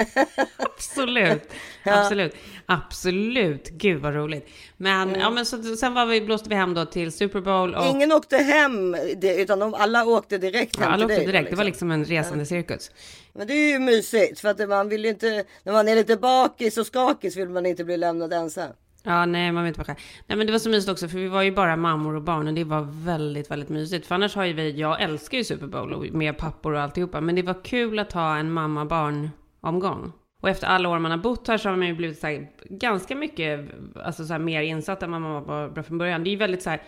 Absolut. 0.76 1.42
Absolut. 1.84 2.34
Absolut. 2.66 3.68
Gud 3.70 4.00
vad 4.02 4.14
roligt. 4.14 4.48
Men, 4.76 5.08
Mm. 5.08 5.20
ja, 5.20 5.30
men 5.30 5.46
så, 5.46 5.62
sen 5.62 5.94
var 5.94 6.06
vi, 6.06 6.20
blåste 6.20 6.48
vi 6.48 6.54
hem 6.54 6.74
då 6.74 6.84
till 6.84 7.12
Super 7.12 7.40
Bowl 7.40 7.74
och 7.74 7.86
Ingen 7.86 8.12
åkte 8.12 8.36
hem, 8.36 8.96
utan 9.22 9.58
de, 9.58 9.74
alla 9.74 10.04
åkte 10.06 10.38
direkt 10.38 10.76
hem 10.78 10.88
alla 10.88 10.96
till 10.96 11.04
åkte 11.04 11.16
dig. 11.16 11.26
då, 11.26 11.32
direkt. 11.32 11.50
Det 11.50 11.56
var 11.56 11.64
liksom. 11.64 11.88
liksom 11.88 11.90
en 11.90 12.04
resande 12.04 12.46
cirkus. 12.46 12.90
Men 13.32 13.46
det 13.46 13.52
är 13.54 13.72
ju 13.72 13.78
mysigt 13.78 14.40
för 14.40 14.48
att 14.48 14.68
man 14.68 14.88
vill 14.88 15.04
ju 15.04 15.10
inte, 15.10 15.44
när 15.62 15.72
man 15.72 15.88
är 15.88 15.94
lite 15.94 16.16
bakis 16.16 16.78
och 16.78 16.86
skakis 16.86 17.36
vill 17.36 17.48
man 17.48 17.66
inte 17.66 17.84
bli 17.84 17.96
lämnad 17.96 18.32
ensam. 18.32 18.70
Ja, 19.02 19.26
nej, 19.26 19.52
man 19.52 19.64
vet 19.64 19.68
inte 19.68 19.78
vad 19.80 19.86
själv. 19.86 19.98
Nej, 20.26 20.38
men 20.38 20.46
det 20.46 20.52
var 20.52 20.58
så 20.58 20.68
mysigt 20.68 20.90
också, 20.92 21.08
för 21.08 21.18
vi 21.18 21.28
var 21.28 21.42
ju 21.42 21.50
bara 21.52 21.76
mammor 21.76 22.16
och 22.16 22.22
barn 22.22 22.48
och 22.48 22.54
det 22.54 22.64
var 22.64 22.88
väldigt, 23.04 23.50
väldigt 23.50 23.68
mysigt. 23.68 24.06
För 24.06 24.14
annars 24.14 24.34
har 24.34 24.44
ju 24.44 24.52
vi, 24.52 24.70
jag 24.70 25.02
älskar 25.02 25.38
ju 25.38 25.44
Super 25.44 25.66
Bowl 25.66 25.92
och 25.92 26.04
med 26.14 26.38
pappor 26.38 26.72
och 26.72 26.80
alltihopa, 26.80 27.20
men 27.20 27.34
det 27.34 27.42
var 27.42 27.64
kul 27.64 27.98
att 27.98 28.12
ha 28.12 28.36
en 28.36 28.50
mamma-barn-omgång. 28.52 30.12
Och 30.40 30.48
efter 30.48 30.66
alla 30.66 30.88
år 30.88 30.98
man 30.98 31.10
har 31.10 31.18
bott 31.18 31.48
här 31.48 31.58
så 31.58 31.68
har 31.68 31.76
man 31.76 31.86
ju 31.86 31.94
blivit 31.94 32.18
så 32.18 32.26
här, 32.26 32.50
ganska 32.64 33.16
mycket, 33.16 33.60
alltså 33.94 34.24
så 34.24 34.32
här, 34.32 34.40
mer 34.40 34.62
insatt 34.62 35.02
än 35.02 35.12
vad 35.12 35.20
man 35.20 35.44
var 35.44 35.68
bra 35.68 35.82
från 35.82 35.98
början. 35.98 36.24
Det 36.24 36.30
är 36.30 36.32
ju 36.32 36.36
väldigt 36.36 36.62
så 36.62 36.70
här, 36.70 36.82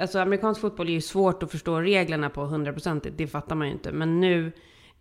alltså 0.00 0.18
amerikansk 0.18 0.60
fotboll 0.60 0.88
är 0.88 0.92
ju 0.92 1.00
svårt 1.00 1.42
att 1.42 1.50
förstå 1.50 1.80
reglerna 1.80 2.30
på 2.30 2.40
100%, 2.40 3.12
det 3.16 3.26
fattar 3.26 3.56
man 3.56 3.66
ju 3.66 3.72
inte. 3.72 3.92
Men 3.92 4.20
nu, 4.20 4.52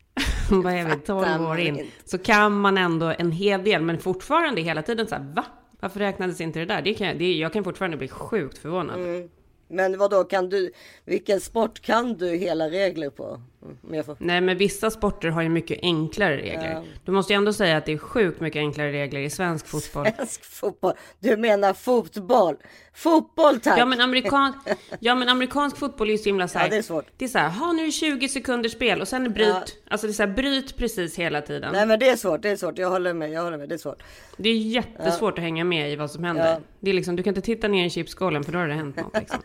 vad 0.51 0.73
är 0.73 0.85
vi, 0.85 0.95
12 0.95 1.25
Fattar 1.25 1.51
år 1.51 1.59
in, 1.59 1.87
så 2.05 2.17
kan 2.17 2.59
man 2.59 2.77
ändå 2.77 3.13
en 3.19 3.31
hel 3.31 3.63
del, 3.63 3.81
men 3.81 3.99
fortfarande 3.99 4.61
hela 4.61 4.81
tiden 4.81 5.07
så 5.07 5.15
här, 5.15 5.33
va? 5.35 5.45
Varför 5.79 5.99
räknades 5.99 6.41
inte 6.41 6.59
det 6.59 6.65
där? 6.65 6.81
Det 6.81 6.93
kan, 6.93 7.17
det, 7.17 7.33
jag 7.33 7.53
kan 7.53 7.63
fortfarande 7.63 7.97
bli 7.97 8.07
sjukt 8.07 8.57
förvånad. 8.57 8.99
Men 9.67 9.97
vad 9.97 10.11
då 10.11 10.23
kan 10.23 10.49
du, 10.49 10.71
vilken 11.05 11.41
sport 11.41 11.81
kan 11.81 12.13
du 12.13 12.29
hela 12.29 12.69
regler 12.69 13.09
på? 13.09 13.41
Mm, 13.89 14.03
får- 14.03 14.17
Nej, 14.19 14.41
men 14.41 14.57
vissa 14.57 14.91
sporter 14.91 15.29
har 15.29 15.41
ju 15.41 15.49
mycket 15.49 15.79
enklare 15.81 16.37
regler. 16.37 16.71
Ja. 16.71 16.83
Du 17.05 17.11
måste 17.11 17.33
ju 17.33 17.37
ändå 17.37 17.53
säga 17.53 17.77
att 17.77 17.85
det 17.85 17.93
är 17.93 17.97
sjukt 17.97 18.39
mycket 18.39 18.59
enklare 18.59 18.91
regler 18.91 19.19
i 19.19 19.29
svensk 19.29 19.67
fotboll. 19.67 20.07
Svensk 20.15 20.45
fotboll. 20.45 20.93
Du 21.19 21.37
menar 21.37 21.73
fotboll? 21.73 22.55
Fotboll 22.93 23.59
tack! 23.59 23.79
Ja 23.79 23.85
men, 23.85 24.01
amerikan... 24.01 24.53
ja, 24.99 25.15
men 25.15 25.29
amerikansk 25.29 25.77
fotboll 25.77 26.07
är 26.07 26.11
ju 26.11 26.17
så 26.17 26.25
himla 26.29 26.47
så 26.47 26.59
här, 26.59 26.65
Ja, 26.65 26.69
det 26.71 26.77
är 26.77 26.81
svårt. 26.81 27.05
Det 27.17 27.25
är 27.25 27.29
så 27.29 27.37
här, 27.37 27.49
ha 27.49 27.71
nu 27.71 27.81
är 27.81 27.85
det 27.85 27.91
20 27.91 28.29
sekunder 28.29 28.69
spel 28.69 29.01
och 29.01 29.07
sen 29.07 29.33
bryt. 29.33 29.47
Ja. 29.47 29.63
Alltså 29.87 30.07
det 30.07 30.11
är 30.11 30.13
så 30.13 30.23
här, 30.23 30.33
bryt 30.33 30.77
precis 30.77 31.15
hela 31.19 31.41
tiden. 31.41 31.73
Nej 31.73 31.85
men 31.85 31.99
det 31.99 32.09
är 32.09 32.15
svårt, 32.15 32.41
det 32.41 32.49
är 32.49 32.55
svårt. 32.55 32.77
Jag 32.77 32.89
håller 32.89 33.13
med, 33.13 33.31
jag 33.31 33.43
håller 33.43 33.57
med. 33.57 33.69
Det 33.69 33.75
är 33.75 33.79
svårt. 33.79 34.03
Det 34.37 34.49
är 34.49 34.55
jättesvårt 34.57 35.37
att 35.37 35.43
hänga 35.43 35.63
med 35.63 35.91
i 35.91 35.95
vad 35.95 36.11
som 36.11 36.23
händer. 36.23 36.51
Ja. 36.51 36.59
Det 36.79 36.89
är 36.89 36.93
liksom, 36.93 37.15
du 37.15 37.23
kan 37.23 37.31
inte 37.31 37.41
titta 37.41 37.67
ner 37.67 37.85
i 37.85 37.89
chipsskålen 37.89 38.43
för 38.43 38.51
då 38.51 38.59
har 38.59 38.67
det 38.67 38.73
hänt 38.73 38.95
något. 38.95 39.19
Liksom. 39.19 39.39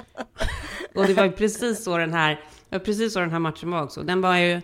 och 0.94 1.06
det 1.06 1.14
var 1.14 1.24
ju 1.24 1.32
precis 1.32 1.84
så 1.84 1.98
den 1.98 2.12
här, 2.12 2.40
var 2.70 2.78
precis 2.78 3.12
så 3.12 3.20
den 3.20 3.30
här 3.30 3.38
matchen 3.38 3.70
var 3.70 3.82
också. 3.82 4.02
Den 4.02 4.20
var 4.20 4.36
ju, 4.36 4.60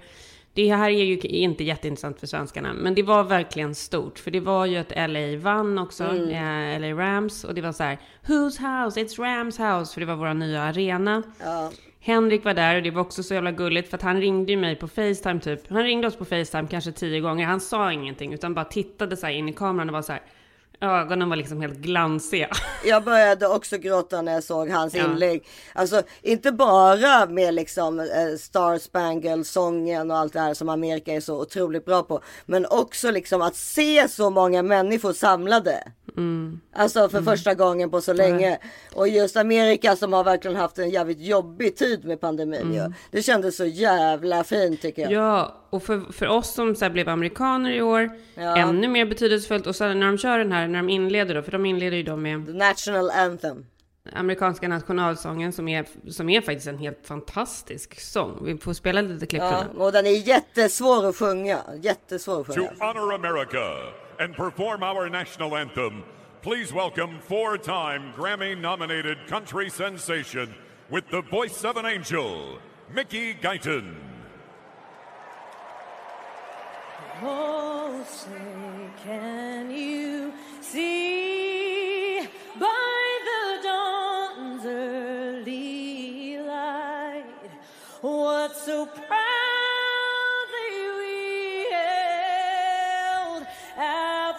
det 0.55 0.75
här 0.75 0.91
är 0.91 1.05
ju 1.05 1.19
inte 1.19 1.65
jätteintressant 1.65 2.21
för 2.21 2.27
svenskarna, 2.27 2.73
men 2.73 2.95
det 2.95 3.03
var 3.03 3.25
verkligen 3.25 3.75
stort. 3.75 4.19
För 4.19 4.31
det 4.31 4.41
var 4.41 4.67
ju 4.67 4.77
att 4.77 4.93
LA 5.11 5.37
vann 5.39 5.79
också, 5.79 6.05
eh, 6.05 6.81
LA 6.81 6.93
Rams. 6.93 7.45
Och 7.45 7.55
det 7.55 7.61
var 7.61 7.73
så 7.73 7.83
här, 7.83 7.99
whose 8.27 8.63
house? 8.63 9.01
It's 9.01 9.21
Rams 9.21 9.59
house. 9.59 9.95
För 9.95 10.01
det 10.01 10.07
var 10.07 10.17
vår 10.17 10.35
nya 10.35 10.63
arena. 10.63 11.23
Ja. 11.41 11.73
Henrik 12.05 12.45
var 12.45 12.55
där 12.55 12.77
och 12.77 12.83
det 12.83 12.91
var 12.91 13.03
också 13.03 13.23
så 13.23 13.35
jävla 13.35 13.53
gulligt 13.53 13.91
för 13.91 13.97
att 13.97 14.03
han 14.03 14.21
ringde 14.21 14.53
ju 14.53 14.59
mig 14.59 14.77
på 14.77 14.89
Facetime 14.89 15.41
typ. 15.41 15.71
Han 15.71 15.83
ringde 15.83 16.07
oss 16.07 16.17
på 16.17 16.25
Facetime 16.25 16.69
kanske 16.71 16.93
tio 16.93 17.21
gånger. 17.21 17.47
Han 17.47 17.61
sa 17.61 17.93
ingenting 17.93 18.33
utan 18.33 18.55
bara 18.55 18.65
tittade 18.65 19.17
så 19.17 19.27
här 19.27 19.35
in 19.35 19.49
i 19.49 19.53
kameran 19.53 19.89
och 19.89 19.93
var 19.93 20.03
så 20.03 20.13
här. 20.13 20.23
Ögonen 20.83 21.29
var 21.29 21.37
liksom 21.37 21.61
helt 21.61 21.79
glansiga. 21.79 22.49
Jag 22.85 23.05
började 23.05 23.47
också 23.49 23.79
gråta 23.79 24.23
när 24.23 24.33
jag 24.33 24.45
såg 24.45 24.71
hans 24.71 24.95
Ja. 24.95 25.05
inlägg. 25.05 25.45
Alltså 25.73 26.03
inte 26.23 26.53
bara 26.53 27.27
med 27.27 27.55
liksom 27.55 28.01
eh, 28.01 28.07
Star 28.39 28.79
Spangle 28.79 29.45
sången 29.45 30.11
och 30.11 30.17
allt 30.17 30.33
det 30.33 30.41
här 30.41 30.55
som 30.55 30.69
Amerika 30.69 31.13
är 31.15 31.21
så 31.21 31.41
otroligt 31.41 31.85
bra 31.85 32.03
på. 32.03 32.21
Men 32.47 32.67
också 32.67 33.11
liksom 33.11 33.43
att 33.43 33.57
se 33.57 34.09
så 34.09 34.31
många 34.31 34.63
människor 34.63 35.13
samlade. 35.13 35.83
Mm. 36.17 36.61
Alltså 36.77 37.09
för 37.09 37.23
första 37.23 37.55
gången 37.55 37.91
på 37.91 38.01
så 38.01 38.13
länge. 38.13 38.59
Och 38.95 39.09
just 39.09 39.37
Amerika 39.37 39.97
som 39.97 40.13
har 40.13 40.25
verkligen 40.25 40.57
haft 40.57 40.79
en 40.79 40.91
jävligt 40.91 41.21
jobbig 41.21 41.77
tid 41.77 42.05
med 42.05 42.21
pandemin. 42.21 42.75
ju. 42.75 42.93
Det 43.11 43.23
kändes 43.23 43.57
så 43.57 43.65
jävla 43.65 44.45
fint 44.45 44.83
tycker 44.83 45.03
jag. 45.03 45.13
Mm. 45.13 45.25
Ja, 45.25 45.55
och 45.73 45.83
för, 45.83 46.13
för 46.13 46.27
oss 46.29 46.55
som 46.55 46.75
så 46.75 46.85
här 46.85 46.93
blev 46.93 47.09
amerikaner 47.09 47.71
i 47.71 47.83
år, 47.83 48.11
Ja. 48.35 48.57
ännu 48.57 48.89
mer 48.89 49.07
betydelsefullt. 49.07 49.67
Och 49.67 49.77
sen 49.77 50.01
när 50.01 50.07
de 50.07 50.19
kör 50.19 50.39
den 50.39 50.53
här, 50.53 50.69
när 50.69 50.79
de 50.79 50.89
inleder 50.89 51.35
då, 51.35 51.43
för 51.43 51.53
de 51.53 51.67
inleder 51.67 51.97
ju 51.97 52.03
då 52.03 52.17
med 52.17 52.47
The 52.47 52.53
National 52.53 53.11
Anthem. 53.11 53.67
amerikanska 54.13 54.69
nationalsången 54.69 55.53
som 55.53 55.69
är, 55.69 55.85
som 56.11 56.29
är 56.29 56.41
faktiskt 56.41 56.67
en 56.67 56.79
helt 56.79 57.07
fantastisk 57.07 58.01
sång. 58.01 58.45
Vi 58.45 58.59
får 58.59 58.73
spela 58.73 59.01
lite 59.01 59.27
klipp 59.27 59.43
från 59.43 59.51
Ja, 59.53 59.65
den. 59.73 59.77
och 59.77 59.93
den 59.93 60.07
är 60.07 60.29
jättesvår 60.29 61.09
att 61.09 61.17
sjunga. 61.17 61.59
Jättesvår 61.83 62.41
att 62.41 62.47
To 62.47 62.53
sjunga. 62.53 62.71
honor 62.81 63.15
America 63.15 63.65
and 64.19 64.37
perform 64.37 64.83
our 64.83 65.11
national 65.11 65.55
anthem, 65.61 66.03
please 66.43 66.75
welcome 66.75 67.19
four 67.29 67.57
time 67.57 68.13
Grammy 68.19 68.55
nominated 68.57 69.17
country 69.29 69.71
sensation 69.71 70.55
with 70.89 71.07
the 71.11 71.21
voice 71.37 71.65
of 71.65 71.77
an 71.77 71.87
angel, 71.87 72.59
Mickey 72.95 73.33
Guyton. 73.43 73.97
Oh, 77.25 78.05
say, 78.05 78.31
can 79.05 79.71
you 79.71 80.33
see 80.61 81.22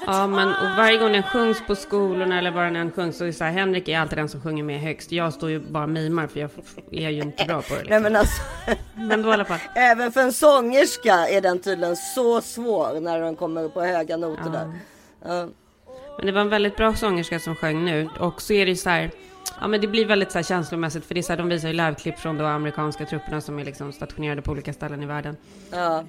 Ja, 0.06 0.28
men 0.28 0.48
och 0.50 0.78
varje 0.78 0.98
gång 0.98 1.12
den 1.12 1.24
sjungs 1.24 1.62
på 1.68 1.76
skolorna 1.76 2.38
eller 2.38 2.52
när 2.52 2.72
den 2.72 2.92
sjungs 2.92 3.18
så 3.18 3.24
är 3.24 3.28
det 3.28 3.34
så 3.34 3.44
här, 3.44 3.52
Henrik 3.52 3.88
är 3.88 4.00
alltid 4.00 4.18
den 4.18 4.30
som 4.30 4.42
sjunger 4.42 4.64
med 4.64 4.80
högst. 4.82 5.12
Jag 5.12 5.34
står 5.34 5.50
ju 5.50 5.60
bara 5.60 5.84
och 5.84 5.90
mimar 5.90 6.28
för 6.28 6.40
jag 6.40 6.50
är 6.92 7.10
ju 7.10 7.22
inte 7.22 7.46
bra 7.46 7.62
på 7.62 7.74
det. 7.76 7.76
Nej 7.76 7.84
Liksom. 7.84 8.04
men 8.04 8.16
alltså. 8.16 8.42
Men 8.96 9.22
då 9.22 9.30
i 9.30 9.34
alla 9.34 9.46
fall. 9.46 9.60
Även 9.76 10.12
för 10.12 10.22
en 10.22 10.34
sångerska 10.34 11.14
är 11.14 11.42
den 11.42 11.60
tydligen 11.62 11.96
så 11.96 12.42
svår 12.42 13.00
när 13.00 13.20
den 13.20 13.36
kommer 13.36 13.70
på 13.70 13.82
höga 13.82 14.18
noter 14.18 14.50
där. 14.50 14.72
Ja. 15.26 15.48
Men 16.18 16.26
det 16.26 16.32
var 16.32 16.42
en 16.42 16.50
väldigt 16.50 16.76
bra 16.78 16.94
sångerska 16.94 17.40
som 17.40 17.56
sjöng 17.56 17.86
nu. 17.86 18.10
Och 18.20 18.42
så 18.42 18.54
är 18.54 18.66
det 18.66 18.72
ju 18.72 18.78
så 18.78 18.90
här, 18.90 19.12
ja 19.62 19.68
men 19.68 19.82
det 19.82 19.88
blir 19.88 20.06
väldigt 20.06 20.32
så 20.32 20.38
här 20.38 20.44
känslomässigt 20.44 21.06
för 21.06 21.14
det 21.14 21.20
är 21.20 21.22
så 21.22 21.32
här, 21.32 21.38
de 21.38 21.50
visar 21.50 21.68
ju 21.68 21.74
liveklipp 21.74 22.20
från 22.20 22.38
de 22.38 22.44
amerikanska 22.46 23.06
trupperna 23.06 23.42
som 23.42 23.60
är 23.60 23.66
liksom 23.66 23.94
stationerade 23.94 24.42
på 24.42 24.52
olika 24.52 24.74
ställen 24.74 25.04
i 25.04 25.06
världen. 25.06 25.38
Ja. 25.72 26.04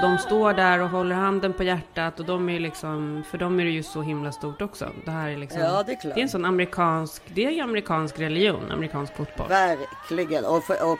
Och 0.00 0.08
de 0.08 0.18
står 0.18 0.54
där 0.54 0.82
och 0.82 0.88
håller 0.88 1.16
handen 1.16 1.52
på 1.52 1.62
hjärtat 1.62 2.20
och 2.20 2.26
de 2.26 2.48
är 2.48 2.60
liksom, 2.60 3.22
för 3.30 3.38
dem 3.38 3.60
är 3.60 3.64
det 3.64 3.70
ju 3.70 3.82
så 3.82 4.02
himla 4.02 4.32
stort 4.32 4.62
också. 4.62 4.88
Det 5.04 5.10
här 5.10 5.28
är 5.28 5.36
liksom, 5.36 5.60
Ja, 5.60 5.82
det 5.86 5.92
är 5.92 6.00
klart. 6.00 6.14
det 6.14 6.20
är 6.20 6.22
en 6.22 6.28
sån 6.28 6.44
amerikansk, 6.44 7.22
det 7.34 7.46
är 7.46 7.50
ju 7.50 7.60
amerikansk 7.60 8.18
religion, 8.18 8.70
amerikansk 8.70 9.16
fotboll. 9.16 9.48
Verkligen. 9.48 10.44
Och, 10.44 10.64
för, 10.64 10.92
och 10.92 10.98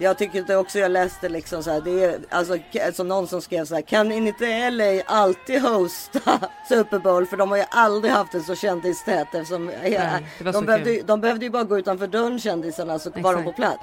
jag 0.00 0.18
tycker 0.18 0.42
det 0.42 0.56
också 0.56 0.78
jag 0.78 0.90
läste 0.90 1.28
liksom 1.28 1.62
så 1.62 1.70
här. 1.70 1.80
Det 1.80 2.04
är 2.04 2.18
alltså, 2.30 2.58
alltså 2.86 3.02
någon 3.02 3.26
som 3.28 3.42
skrev 3.42 3.64
så 3.64 3.74
här. 3.74 3.82
Kan 3.82 4.12
inte 4.12 4.70
LA 4.70 5.02
alltid 5.06 5.62
hosta 5.62 6.20
Super 6.68 6.98
Bowl? 6.98 7.26
För 7.26 7.36
de 7.36 7.50
har 7.50 7.56
ju 7.58 7.64
aldrig 7.70 8.12
haft 8.12 8.34
en 8.34 8.42
så 8.42 8.54
kändistät. 8.54 9.28
Eftersom 9.34 9.66
var 9.66 10.44
de, 10.44 10.52
så 10.52 10.62
behövde, 10.62 10.90
ju- 10.92 11.02
de 11.02 11.20
behövde 11.20 11.44
ju 11.44 11.50
bara 11.50 11.64
gå 11.64 11.78
utanför 11.78 12.06
dörren 12.06 12.38
kändisarna 12.38 12.98
så 12.98 13.10
var 13.10 13.32
de 13.34 13.40
Exakt. 13.40 13.44
på 13.44 13.52
plats. 13.52 13.78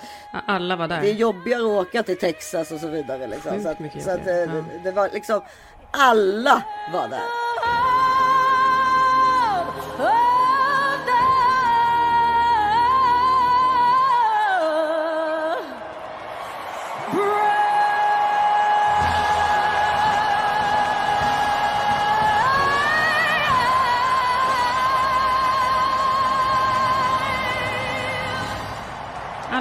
Alla 0.48 0.76
var 0.76 0.88
där. 0.88 1.02
Det 1.02 1.10
är 1.10 1.14
jobbigare 1.14 1.62
att 1.62 1.88
åka 1.88 2.04
till 2.04 2.18
Texas 2.18 2.72
och 2.72 2.80
så 2.80 2.88
vidare. 2.88 3.28
Liksom. 3.28 3.64
Så, 3.64 3.70
att, 3.70 3.78
så 4.04 4.12
att, 4.12 4.28
eh, 4.28 4.34
ja. 4.36 4.46
det, 4.48 4.64
det 4.84 4.92
var 4.92 5.10
liksom 5.14 5.42
alla 5.92 6.64
var 6.94 7.08
där. 7.08 7.47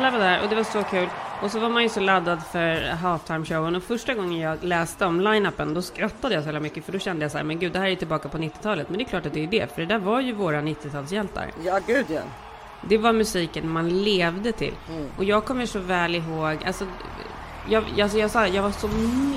Alla 0.06 0.18
var 0.18 0.24
där 0.24 0.42
och 0.42 0.48
det 0.48 0.56
var 0.56 0.64
så 0.64 0.82
kul. 0.82 1.08
Och 1.42 1.50
så 1.50 1.58
var 1.58 1.68
man 1.68 1.82
ju 1.82 1.88
så 1.88 2.00
laddad 2.00 2.42
för 2.52 2.90
halftime-showen. 2.90 3.76
Och 3.76 3.82
första 3.82 4.14
gången 4.14 4.40
jag 4.40 4.64
läste 4.64 5.06
om 5.06 5.20
line-upen, 5.20 5.74
då 5.74 5.82
skrattade 5.82 6.34
jag 6.34 6.42
så 6.42 6.48
jävla 6.48 6.60
mycket. 6.60 6.84
För 6.84 6.92
då 6.92 6.98
kände 6.98 7.24
jag 7.24 7.32
så 7.32 7.38
här, 7.38 7.44
men 7.44 7.58
gud, 7.58 7.72
det 7.72 7.78
här 7.78 7.86
är 7.86 7.96
tillbaka 7.96 8.28
på 8.28 8.38
90-talet. 8.38 8.88
Men 8.88 8.98
det 8.98 9.04
är 9.04 9.08
klart 9.08 9.26
att 9.26 9.32
det 9.32 9.44
är 9.44 9.46
det, 9.46 9.74
för 9.74 9.80
det 9.80 9.86
där 9.86 9.98
var 9.98 10.20
ju 10.20 10.32
våra 10.32 10.60
90-talshjältar. 10.60 11.50
Ja 11.64 11.80
gud 11.86 12.06
ja. 12.08 12.20
Det 12.82 12.98
var 12.98 13.12
musiken 13.12 13.68
man 13.68 14.02
levde 14.02 14.52
till. 14.52 14.74
Och 15.16 15.24
jag 15.24 15.44
kommer 15.44 15.66
så 15.66 15.78
väl 15.78 16.14
ihåg, 16.14 16.64
alltså, 16.66 16.86
jag, 17.68 18.00
alltså 18.00 18.18
jag, 18.18 18.30
sa, 18.30 18.46
jag 18.46 18.62
var 18.62 18.70
så 18.70 18.88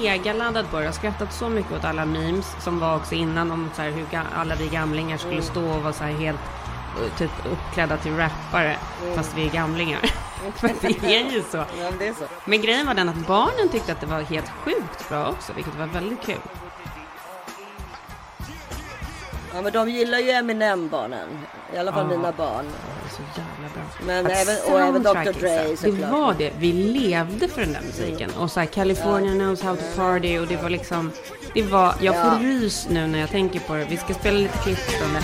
megaladdad 0.01 0.71
på 0.71 0.77
det. 0.79 0.85
Jag 0.85 0.93
skrattat 0.93 1.33
så 1.33 1.49
mycket 1.49 1.71
åt 1.71 1.85
alla 1.85 2.05
memes 2.05 2.63
som 2.63 2.79
var 2.79 2.95
också 2.95 3.15
innan 3.15 3.51
om 3.51 3.69
så 3.75 3.81
här, 3.81 3.91
hur 3.91 4.05
alla 4.35 4.55
vi 4.55 4.67
gamlingar 4.67 5.17
skulle 5.17 5.41
stå 5.41 5.69
och 5.69 5.83
vara 5.83 5.93
så 5.93 6.03
här 6.03 6.13
helt 6.13 6.39
eh, 7.03 7.17
typ 7.17 7.31
uppklädda 7.51 7.97
till 7.97 8.17
rappare 8.17 8.77
fast 9.15 9.37
vi 9.37 9.45
är 9.45 9.51
gamlingar. 9.51 9.99
För 10.55 10.67
det 11.01 11.15
är 11.15 11.31
ju 11.31 11.43
så. 11.51 11.57
ja 11.57 11.65
men 11.89 11.97
det 11.99 12.07
är 12.07 12.13
så. 12.13 12.23
Men 12.45 12.61
grejen 12.61 12.87
var 12.87 12.93
den 12.93 13.09
att 13.09 13.27
barnen 13.27 13.69
tyckte 13.71 13.91
att 13.91 14.01
det 14.01 14.07
var 14.07 14.21
helt 14.21 14.49
sjukt 14.49 15.09
bra 15.09 15.29
också, 15.29 15.53
vilket 15.53 15.75
var 15.75 15.85
väldigt 15.85 16.21
kul. 16.25 16.35
Ja 19.53 19.61
men 19.61 19.73
de 19.73 19.89
gillar 19.89 20.19
ju 20.19 20.29
Eminem 20.31 20.89
barnen. 20.89 21.27
I 21.73 21.77
alla 21.77 21.91
fall 21.93 22.07
Ja. 22.11 22.17
mina 22.17 22.31
barn. 22.31 22.65
Är 23.05 23.09
så 23.15 23.21
jävla 23.35 23.73
bra. 23.73 23.83
Men 24.05 24.25
Att 24.25 24.31
även- 24.31 24.73
och 24.73 24.79
även 24.81 25.03
Dr. 25.03 25.39
Dre, 25.39 25.39
så 25.39 25.47
här, 25.47 25.67
Det 25.69 25.77
såklart. 25.77 26.11
var 26.11 26.33
det. 26.37 26.51
Vi 26.57 26.73
levde 26.73 27.47
för 27.47 27.61
den 27.61 27.73
där 27.73 27.81
musiken. 27.81 28.31
Och 28.39 28.51
så 28.51 28.59
här, 28.59 28.67
California 28.67 29.31
knows 29.33 29.61
how 29.61 29.75
to 29.75 29.81
party 29.95 30.37
och 30.39 30.47
det 30.47 30.57
var 30.57 30.69
liksom... 30.69 31.11
Det 31.53 31.63
var... 31.63 31.95
Jag 32.01 32.15
får 32.15 32.23
Ja. 32.33 32.39
rys 32.41 32.87
nu 32.89 33.07
när 33.07 33.19
jag 33.19 33.29
tänker 33.29 33.59
på 33.59 33.73
det. 33.73 33.85
Vi 33.89 33.97
ska 33.97 34.13
spela 34.13 34.37
lite 34.37 34.57
klipp 34.57 34.77
från 34.77 35.13
det. 35.13 35.21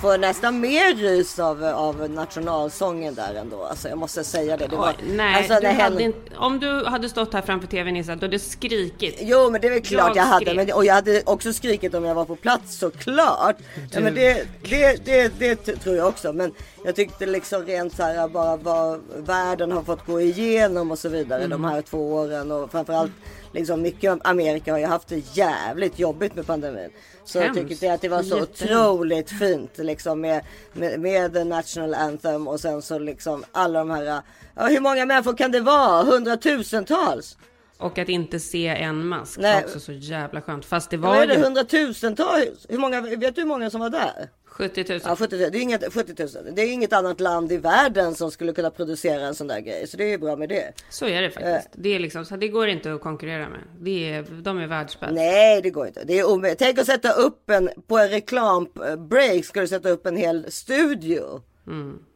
Får 0.00 0.18
nästan 0.18 0.60
mer 0.60 0.94
rys 0.94 1.38
av, 1.38 1.64
av 1.64 2.10
nationalsången 2.10 3.14
där 3.14 3.34
ändå. 3.34 3.64
Alltså 3.64 3.88
jag 3.88 3.98
måste 3.98 4.24
säga 4.24 4.56
det. 4.56 4.66
det 4.66 4.76
var, 4.76 4.88
Oj, 4.88 5.04
nej, 5.16 5.36
alltså, 5.36 5.60
du 5.60 5.66
hade 5.82 6.02
inte, 6.02 6.36
om 6.36 6.60
du 6.60 6.84
hade 6.84 7.08
stått 7.08 7.32
här 7.34 7.42
framför 7.42 7.68
tvn 7.68 7.94
Nissa, 7.94 8.16
du 8.16 8.26
hade 8.26 8.38
skrikit. 8.38 9.16
Jo 9.20 9.50
men 9.50 9.60
det 9.60 9.66
är 9.66 9.70
väl 9.70 9.82
klart 9.82 10.16
jag, 10.16 10.16
Jag 10.16 10.22
hade. 10.28 10.54
Men, 10.54 10.72
och 10.72 10.84
jag 10.84 10.94
hade 10.94 11.22
också 11.26 11.52
skrikit 11.52 11.94
om 11.94 12.04
jag 12.04 12.14
var 12.14 12.24
på 12.24 12.36
plats 12.36 12.78
såklart. 12.78 13.56
Ja, 13.92 14.00
men 14.00 14.14
det, 14.14 14.46
det, 14.70 15.04
det, 15.04 15.32
det 15.38 15.56
t- 15.56 15.76
tror 15.76 15.96
jag 15.96 16.08
också. 16.08 16.32
Men 16.32 16.52
jag 16.84 16.96
tyckte 16.96 17.26
liksom 17.26 17.62
rent 17.64 17.96
så 17.96 18.02
här 18.02 18.28
bara 18.28 18.56
vad 18.56 19.00
världen 19.16 19.72
har 19.72 19.82
fått 19.82 20.06
gå 20.06 20.20
igenom 20.20 20.90
och 20.90 20.98
så 20.98 21.08
vidare 21.08 21.40
de 21.46 21.52
Mm. 21.52 21.64
här 21.64 21.82
två 21.82 22.12
åren. 22.14 22.50
Och 22.52 22.70
framförallt 22.70 23.12
liksom 23.52 23.82
mycket 23.82 24.10
av 24.12 24.20
Amerika 24.24 24.72
har 24.72 24.78
ju 24.78 24.86
haft 24.86 25.08
det 25.08 25.36
jävligt 25.36 25.98
jobbigt 25.98 26.34
med 26.34 26.46
pandemin. 26.46 26.90
Så 27.24 27.38
jag 27.38 27.44
Hemskt. 27.44 27.60
tycker 27.60 27.76
det 27.86 27.94
att 27.94 28.00
det 28.00 28.08
var 28.08 28.22
så 28.22 28.38
Jättehemskt. 28.38 28.62
otroligt 28.62 29.30
fint 29.30 29.78
liksom 29.78 30.20
med, 30.20 30.44
med, 30.72 31.00
med 31.00 31.46
national 31.46 31.94
anthem 31.94 32.48
och 32.48 32.60
sen 32.60 32.82
så 32.82 32.98
liksom 32.98 33.44
alla 33.52 33.78
de 33.78 33.90
här. 33.90 34.22
Ja, 34.54 34.66
hur 34.66 34.80
många 34.80 35.06
människor 35.06 35.36
kan 35.36 35.50
det 35.52 35.60
vara? 35.60 36.02
Hundratusentals? 36.02 37.36
Och 37.78 37.98
att 37.98 38.08
inte 38.08 38.40
se 38.40 38.66
en 38.68 39.06
mask 39.06 39.38
Nej. 39.38 39.54
var 39.54 39.62
också 39.62 39.80
så 39.80 39.92
jävla 39.92 40.40
skönt. 40.40 40.64
Fast 40.64 40.90
det 40.90 40.96
var 40.96 41.26
det? 41.26 41.34
ju 41.34 41.40
Hundratusentals? 41.42 42.66
Hur 42.68 42.78
många, 42.78 43.00
vet 43.00 43.34
du 43.34 43.40
hur 43.40 43.48
många 43.48 43.70
som 43.70 43.80
var 43.80 43.90
där? 43.90 44.28
70 44.50 44.84
000. 44.88 45.00
Ja, 45.04 45.16
70 45.16 45.36
000. 45.36 45.50
Det 45.50 45.58
är, 45.58 45.62
inget, 45.62 45.92
70 45.92 46.14
000. 46.18 46.54
det 46.54 46.62
är 46.62 46.72
inget 46.72 46.92
annat 46.92 47.20
land 47.20 47.52
i 47.52 47.56
världen 47.56 48.14
som 48.14 48.30
skulle 48.30 48.52
kunna 48.52 48.70
producera 48.70 49.26
en 49.26 49.34
sån 49.34 49.46
där 49.46 49.60
grej. 49.60 49.86
Så 49.86 49.96
det 49.96 50.04
är 50.04 50.08
ju 50.08 50.18
bra 50.18 50.36
med 50.36 50.48
det. 50.48 50.72
Så 50.88 51.06
är 51.06 51.22
det 51.22 51.30
faktiskt. 51.30 51.68
Det, 51.72 51.94
är 51.94 51.98
liksom, 51.98 52.24
så 52.24 52.36
det 52.36 52.48
går 52.48 52.68
inte 52.68 52.92
att 52.94 53.00
konkurrera 53.00 53.48
med. 53.48 53.60
Det 53.80 54.12
är, 54.12 54.22
de 54.22 54.58
är 54.58 54.66
världsbäst. 54.66 55.12
Nej, 55.12 55.62
det 55.62 55.70
går 55.70 55.86
inte. 55.86 56.04
Det 56.04 56.18
är 56.18 56.30
omöjligt. 56.30 56.58
Tänk 56.58 56.78
att 56.78 56.86
sätta 56.86 57.12
upp 57.12 57.50
en, 57.50 57.70
på 57.86 57.98
en 57.98 58.08
reklambreak 58.08 59.44
ska 59.44 59.60
du 59.60 59.68
sätta 59.68 59.88
upp 59.88 60.06
en 60.06 60.16
hel 60.16 60.52
studio. 60.52 61.42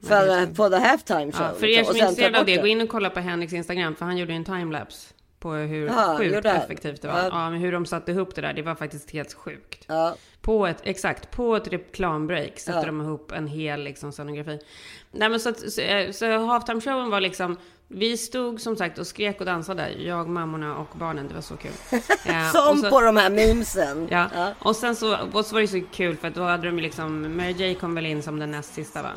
för, 0.06 0.28
eh, 0.28 0.54
för 0.54 0.70
the 0.70 0.76
halftime 0.76 1.32
show. 1.32 1.40
Mm. 1.40 1.54
Ja, 1.54 1.60
för 1.60 1.66
liksom. 1.66 1.80
er 1.80 1.84
som 1.84 1.90
Och 1.90 1.96
är 1.96 2.08
intresserade 2.08 2.40
av 2.40 2.46
det, 2.46 2.56
gå 2.56 2.66
in 2.66 2.80
och 2.80 2.88
kolla 2.88 3.10
på 3.10 3.20
Henriks 3.20 3.52
Instagram. 3.52 3.96
För 3.96 4.04
han 4.04 4.16
gjorde 4.16 4.32
ju 4.32 4.36
en 4.36 4.44
timelapse 4.44 5.14
på 5.44 5.52
hur 5.52 5.86
Ja, 5.86 6.16
sjukt 6.18 6.46
effektivt 6.46 7.02
det 7.02 7.08
var. 7.08 7.18
Ja. 7.18 7.28
Ja. 7.32 7.50
men 7.50 7.60
hur 7.60 7.72
de 7.72 7.86
satte 7.86 8.12
ihop 8.12 8.34
det 8.34 8.40
där, 8.40 8.52
det 8.52 8.62
var 8.62 8.74
faktiskt 8.74 9.10
helt 9.10 9.34
sjukt. 9.34 9.84
Ja. 9.86 10.14
På 10.40 10.66
ett, 10.66 10.76
exakt, 10.82 11.30
på 11.30 11.56
ett 11.56 11.68
reklambreak 11.68 12.58
sätter 12.58 12.78
Ja. 12.78 12.86
de 12.86 13.00
ihop 13.00 13.32
en 13.32 13.46
hel 13.46 13.82
liksom, 13.84 14.12
scenografi. 14.12 14.58
Nej 15.12 15.28
men 15.28 15.40
så, 15.40 15.48
att, 15.48 15.72
så, 15.72 15.80
eh, 15.80 16.10
så 16.10 16.38
halftime 16.46 16.80
showen 16.80 17.10
var 17.10 17.20
liksom, 17.20 17.56
vi 17.88 18.16
stod 18.16 18.60
som 18.60 18.76
sagt 18.76 18.98
och 18.98 19.06
skrek 19.06 19.40
och 19.40 19.46
dansade, 19.46 19.90
jag, 19.92 20.28
mammorna 20.28 20.76
och 20.76 20.88
barnen, 20.98 21.28
det 21.28 21.34
var 21.34 21.40
så 21.40 21.56
kul. 21.56 21.70
Eh, 22.26 22.50
Som 22.52 22.76
så- 22.78 22.90
på 22.90 23.00
de 23.00 23.16
här 23.16 23.30
memesen. 23.30 24.08
Ja. 24.10 24.28
Ja. 24.34 24.52
och 24.58 24.76
sen 24.76 24.96
så, 24.96 25.16
och 25.32 25.46
så 25.46 25.54
var 25.54 25.60
det 25.60 25.68
så 25.68 25.80
kul 25.92 26.16
för 26.16 26.28
att 26.28 26.34
då 26.34 26.42
hade 26.42 26.66
de 26.66 26.76
liksom, 26.78 27.36
Mary 27.36 27.52
J 27.52 27.74
kom 27.74 27.94
väl 27.94 28.06
in 28.06 28.22
som 28.22 28.38
den 28.38 28.50
näst 28.50 28.74
sista 28.74 29.02
va? 29.02 29.10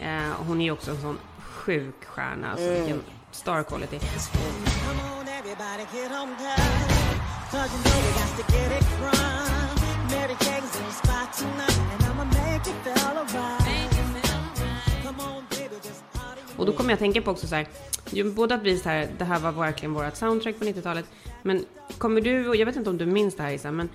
Eh, 0.00 0.32
hon 0.46 0.60
är 0.60 0.64
ju 0.64 0.70
också 0.70 0.90
en 0.90 1.00
sån 1.02 1.18
sjuk 1.40 2.04
stjärna, 2.04 2.50
alltså 2.50 2.66
Mm. 2.66 2.78
vilken 2.80 3.00
star 3.30 3.62
quality. 3.62 3.98
Everybody, 5.60 5.86
get 5.92 6.12
on 6.12 6.28
down. 6.28 7.18
Cause 7.50 7.70
you 7.74 7.80
know 7.84 7.98
we 8.04 8.10
got 8.20 8.30
to 8.38 8.44
get 8.52 8.70
it 8.78 8.84
from. 8.84 10.10
Mary 10.10 10.36
Jane's 10.44 10.76
in 10.78 10.84
the 10.86 10.92
spot 10.92 11.32
tonight, 11.32 11.78
and 11.92 12.04
I'ma 12.04 12.24
make 12.24 12.66
you 12.66 12.74
feel 12.84 13.08
alright. 13.08 13.90
Come 15.02 15.20
on, 15.20 15.44
baby, 15.50 15.74
just 15.84 16.12
party. 16.12 16.40
Och 16.56 16.66
då 16.66 16.72
kommer 16.72 16.90
jag 16.90 16.98
tänka 16.98 17.22
på 17.22 17.30
också 17.30 17.46
så 17.46 17.54
här, 17.54 17.66
ju, 18.10 18.30
både 18.30 18.54
att 18.54 18.62
vi 18.62 18.78
så 18.78 18.88
här, 18.88 19.08
det 19.18 19.24
här 19.24 19.40
var 19.40 19.52
verkligen 19.52 19.94
vårt 19.94 20.16
soundtrack 20.16 20.58
på 20.58 20.64
90-talet, 20.64 21.04
men 21.42 21.64
kommer 21.98 22.20
du, 22.20 22.48
och 22.48 22.56
jag 22.56 22.66
vet 22.66 22.76
inte 22.76 22.90
om 22.90 22.98
du 22.98 23.06
minns 23.06 23.36
det 23.36 23.42
här 23.42 23.50
Isa, 23.52 23.70
men 23.70 23.88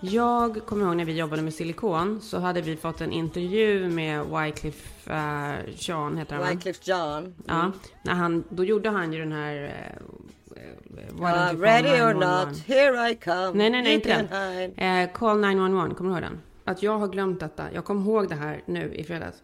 jag 0.00 0.66
kommer 0.66 0.86
ihåg 0.86 0.96
när 0.96 1.04
vi 1.04 1.12
jobbade 1.12 1.42
med 1.42 1.54
silikon 1.54 2.20
så 2.20 2.38
hade 2.38 2.60
vi 2.60 2.76
fått 2.76 3.00
en 3.00 3.12
intervju 3.12 3.88
med 3.88 4.26
Wycliffe 4.26 5.10
uh, 5.10 5.74
Jean, 5.76 6.16
heter 6.16 6.36
han? 6.36 6.48
Wycliffe 6.48 6.90
John. 6.90 7.34
Ja, 7.46 7.72
när 8.02 8.14
han, 8.14 8.44
då 8.48 8.64
gjorde 8.64 8.90
han 8.90 9.12
ju 9.12 9.18
den 9.18 9.32
här 9.32 9.64
eh, 9.64 10.02
don't 10.04 10.39
Uh, 10.60 11.00
you 11.00 11.18
call 11.18 11.56
ready 11.56 11.88
or 11.88 12.14
911? 12.14 12.20
not, 12.20 12.56
here 12.56 13.10
I 13.10 13.14
come. 13.14 13.58
Nej, 13.58 13.70
nej, 13.70 13.82
nej, 13.82 13.94
inte 13.94 14.08
den. 14.08 14.72
Eh, 14.76 15.12
call 15.12 15.40
911, 15.40 15.94
kommer 15.94 16.10
du 16.10 16.16
ihåg 16.16 16.22
den? 16.22 16.40
Att 16.64 16.82
jag 16.82 16.98
har 16.98 17.08
glömt 17.08 17.40
detta. 17.40 17.72
Jag 17.72 17.84
kom 17.84 18.00
ihåg 18.00 18.28
det 18.28 18.34
här 18.34 18.62
nu 18.66 18.94
i 18.94 19.04
fredags. 19.04 19.36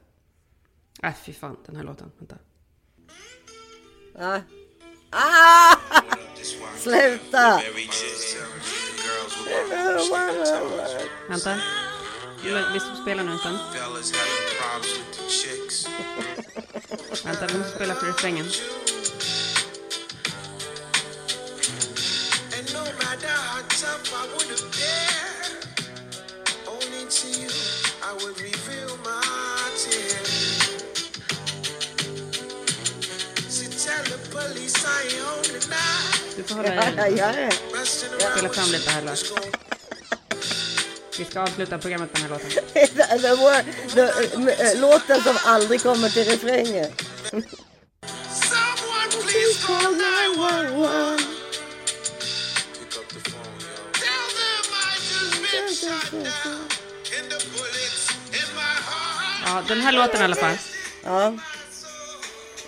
Äh, 1.02 1.14
fy 1.24 1.32
fan, 1.32 1.56
den 1.66 1.76
här 1.76 1.84
låten. 1.84 2.12
Vänta. 2.18 2.36
Ah. 4.18 4.40
Ah! 5.10 5.76
Sluta! 6.76 7.60
Vänta. 11.28 11.56
Vi 12.72 12.80
spelar 13.02 13.24
nu 13.24 13.32
en 13.32 13.38
stund. 13.38 13.58
Vänta, 17.24 17.46
vi 17.46 17.58
måste 17.58 17.76
spela 17.76 17.94
för 17.94 18.06
refrängen. 18.06 18.46
Matter 22.98 23.28
how 23.28 23.62
tough 23.68 24.12
I 24.12 24.26
would 24.32 24.50
appear, 24.58 25.10
only 26.68 27.02
to 27.18 27.26
you 27.40 27.50
I 28.02 28.12
would 28.20 28.36
reveal 28.40 28.96
my 29.04 29.22
tears. 29.82 30.32
So 33.48 33.64
tell 33.84 34.04
the 34.12 34.18
police 34.30 34.76
I 34.84 35.02
ain't 35.04 35.22
home 35.24 35.60
tonight. 35.60 36.36
Du 36.36 36.42
får 36.42 36.54
hålla 36.54 36.74
Ja, 36.74 37.06
i. 37.08 37.16
ja, 37.18 37.32
ja. 37.40 37.48
Resting 37.80 38.08
Spela 38.18 38.38
around 38.38 38.54
fram 38.54 38.70
lite 38.72 38.90
här, 38.90 39.02
Lars. 39.02 39.24
Vi 41.18 41.24
ska 41.24 41.40
avsluta 41.40 41.78
programmet 41.78 42.12
med 42.12 42.22
den 42.22 42.30
här 42.30 42.38
låten. 42.38 42.50
The- 42.74 43.18
the 43.18 43.34
word- 43.34 43.64
the- 43.94 44.72
eh, 44.72 44.80
Låten 44.80 45.22
som 45.22 45.36
aldrig 45.44 45.82
kommer 45.82 46.08
till 46.10 46.24
refrängen. 46.24 46.92
Someone 48.30 49.10
please 49.26 49.66
call 49.66 49.94
911. 49.96 51.16
Ja, 59.44 59.62
den 59.68 59.80
här 59.80 59.92
låten 59.92 60.20
i 60.20 60.24
alla 60.24 60.34
fall. 60.34 60.56
Ja. 61.04 61.32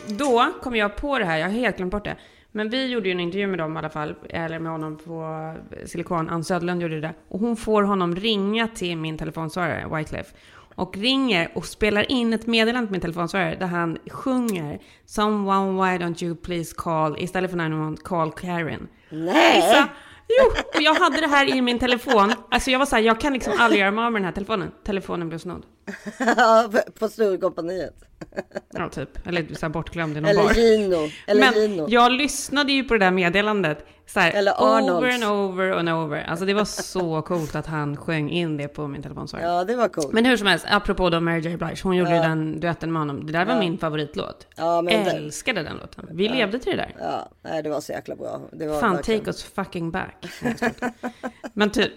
Då 0.07 0.53
kom 0.63 0.77
jag 0.77 0.97
på 0.97 1.19
det 1.19 1.25
här, 1.25 1.39
jag 1.39 1.47
har 1.47 1.53
helt 1.53 1.77
glömt 1.77 1.93
bort 1.93 2.05
det. 2.05 2.17
Men 2.53 2.71
vi 2.71 2.87
gjorde 2.87 3.09
ju 3.09 3.13
en 3.13 3.21
intervju 3.21 3.47
med 3.47 3.59
dem 3.59 3.77
i 3.77 3.79
alla 3.79 3.91
fall, 3.91 4.15
eller 4.29 4.59
med 4.59 4.73
honom 4.73 4.97
på 4.97 5.55
Silikon. 5.87 6.31
Ann 6.31 6.45
Södlund 6.45 6.83
gjorde 6.83 7.01
det. 7.01 7.15
Och 7.29 7.41
hon 7.41 7.57
får 7.57 7.83
honom 7.83 8.17
ringa 8.17 8.69
till 8.69 8.97
min 8.97 9.19
telefonsvarare, 9.19 9.97
Wyclef. 9.97 10.27
Och 10.75 10.97
ringer 10.97 11.51
och 11.55 11.67
spelar 11.67 12.11
in 12.11 12.33
ett 12.33 12.47
meddelande 12.47 12.87
på 12.87 12.93
min 12.93 13.01
telefonsvarare 13.01 13.57
där 13.57 13.67
han 13.67 13.99
sjunger 14.11 14.81
Someone 15.07 15.73
why 15.73 16.05
don't 16.05 16.25
you 16.25 16.37
please 16.37 16.75
call, 16.77 17.19
istället 17.19 17.51
för 17.51 17.59
911, 17.59 17.97
call 18.05 18.33
Karen. 18.33 18.89
Nej! 19.11 19.57
Vissa, 19.57 19.89
jo, 20.29 20.53
och 20.75 20.83
jag 20.83 20.95
hade 20.95 21.21
det 21.21 21.27
här 21.27 21.57
i 21.57 21.63
min 21.63 21.79
telefon. 21.79 22.33
Alltså 22.51 22.71
jag 22.71 22.79
var 22.79 22.87
så 22.87 22.97
här, 22.97 23.03
jag 23.03 23.21
kan 23.21 23.33
liksom 23.33 23.53
aldrig 23.59 23.81
göra 23.81 23.91
mig 23.91 24.05
av 24.05 24.13
med 24.13 24.21
den 24.23 24.27
här 24.27 24.33
telefonen. 24.33 24.71
Telefonen 24.87 25.29
blev 25.29 25.39
snodd. 25.39 25.63
på 26.99 27.09
Sturecompagniet. 27.09 27.95
Ja, 28.73 28.89
typ. 28.89 29.27
Eller 29.27 29.55
så 29.55 29.61
här 29.67 29.69
bortglömd 29.69 30.17
i 30.17 30.21
någon 30.21 30.31
Eller 30.31 30.43
bar. 30.43 30.53
Gino. 30.53 31.09
Eller 31.27 31.41
Men 31.41 31.55
Gino. 31.55 31.87
jag 31.89 32.13
lyssnade 32.13 32.73
ju 32.73 32.85
på 32.85 32.95
det 32.95 33.01
där 33.05 33.11
meddelandet 33.11 33.87
så 34.07 34.21
här, 34.21 34.33
Eller 34.33 34.53
over 34.63 35.15
and 35.15 35.25
over 35.25 35.71
and 35.71 35.89
over. 35.91 36.23
Alltså 36.25 36.45
det 36.45 36.55
var 36.55 36.65
så 36.65 37.23
coolt 37.23 37.55
att 37.55 37.67
han 37.67 37.97
sjöng 37.97 38.31
in 38.31 38.57
det 38.57 38.69
på 38.69 38.87
min 38.89 39.03
telefonsvarare. 39.03 39.47
Ja, 39.47 39.65
det 39.65 39.77
var 39.77 39.89
coolt. 39.89 40.13
Men 40.13 40.25
hur 40.25 40.37
som 40.37 40.47
helst, 40.47 40.65
apropå 40.69 41.11
då 41.11 41.21
Mary 41.21 41.41
J. 41.41 41.57
Blige, 41.57 41.77
hon 41.83 41.97
gjorde 41.97 42.15
ju 42.15 42.21
den 42.23 42.61
duetten 42.61 42.93
med 42.93 43.01
honom. 43.01 43.27
Det 43.27 43.33
där 43.33 43.45
var 43.45 43.59
min 43.59 43.79
favoritlåt. 43.79 44.47
Ja, 44.57 44.83
men 44.83 44.95
Älskade 44.95 45.63
den 45.63 45.77
låten. 45.77 46.09
Vi 46.11 46.29
levde 46.29 46.59
till 46.59 46.71
det 46.77 46.77
där. 46.77 46.97
Ja, 47.01 47.29
nej, 47.43 47.63
det 47.63 47.71
var 47.71 47.81
så 47.81 47.93
jäkla 47.93 48.17
bra. 48.17 48.41
Det 48.53 48.67
var 48.67 48.81
Fan, 48.81 48.95
verkligen- 48.97 49.21
take 49.21 49.31
us 49.31 49.43
fucking 49.45 49.91
back. 49.91 50.27
Men 51.53 51.71
typ. 51.71 51.93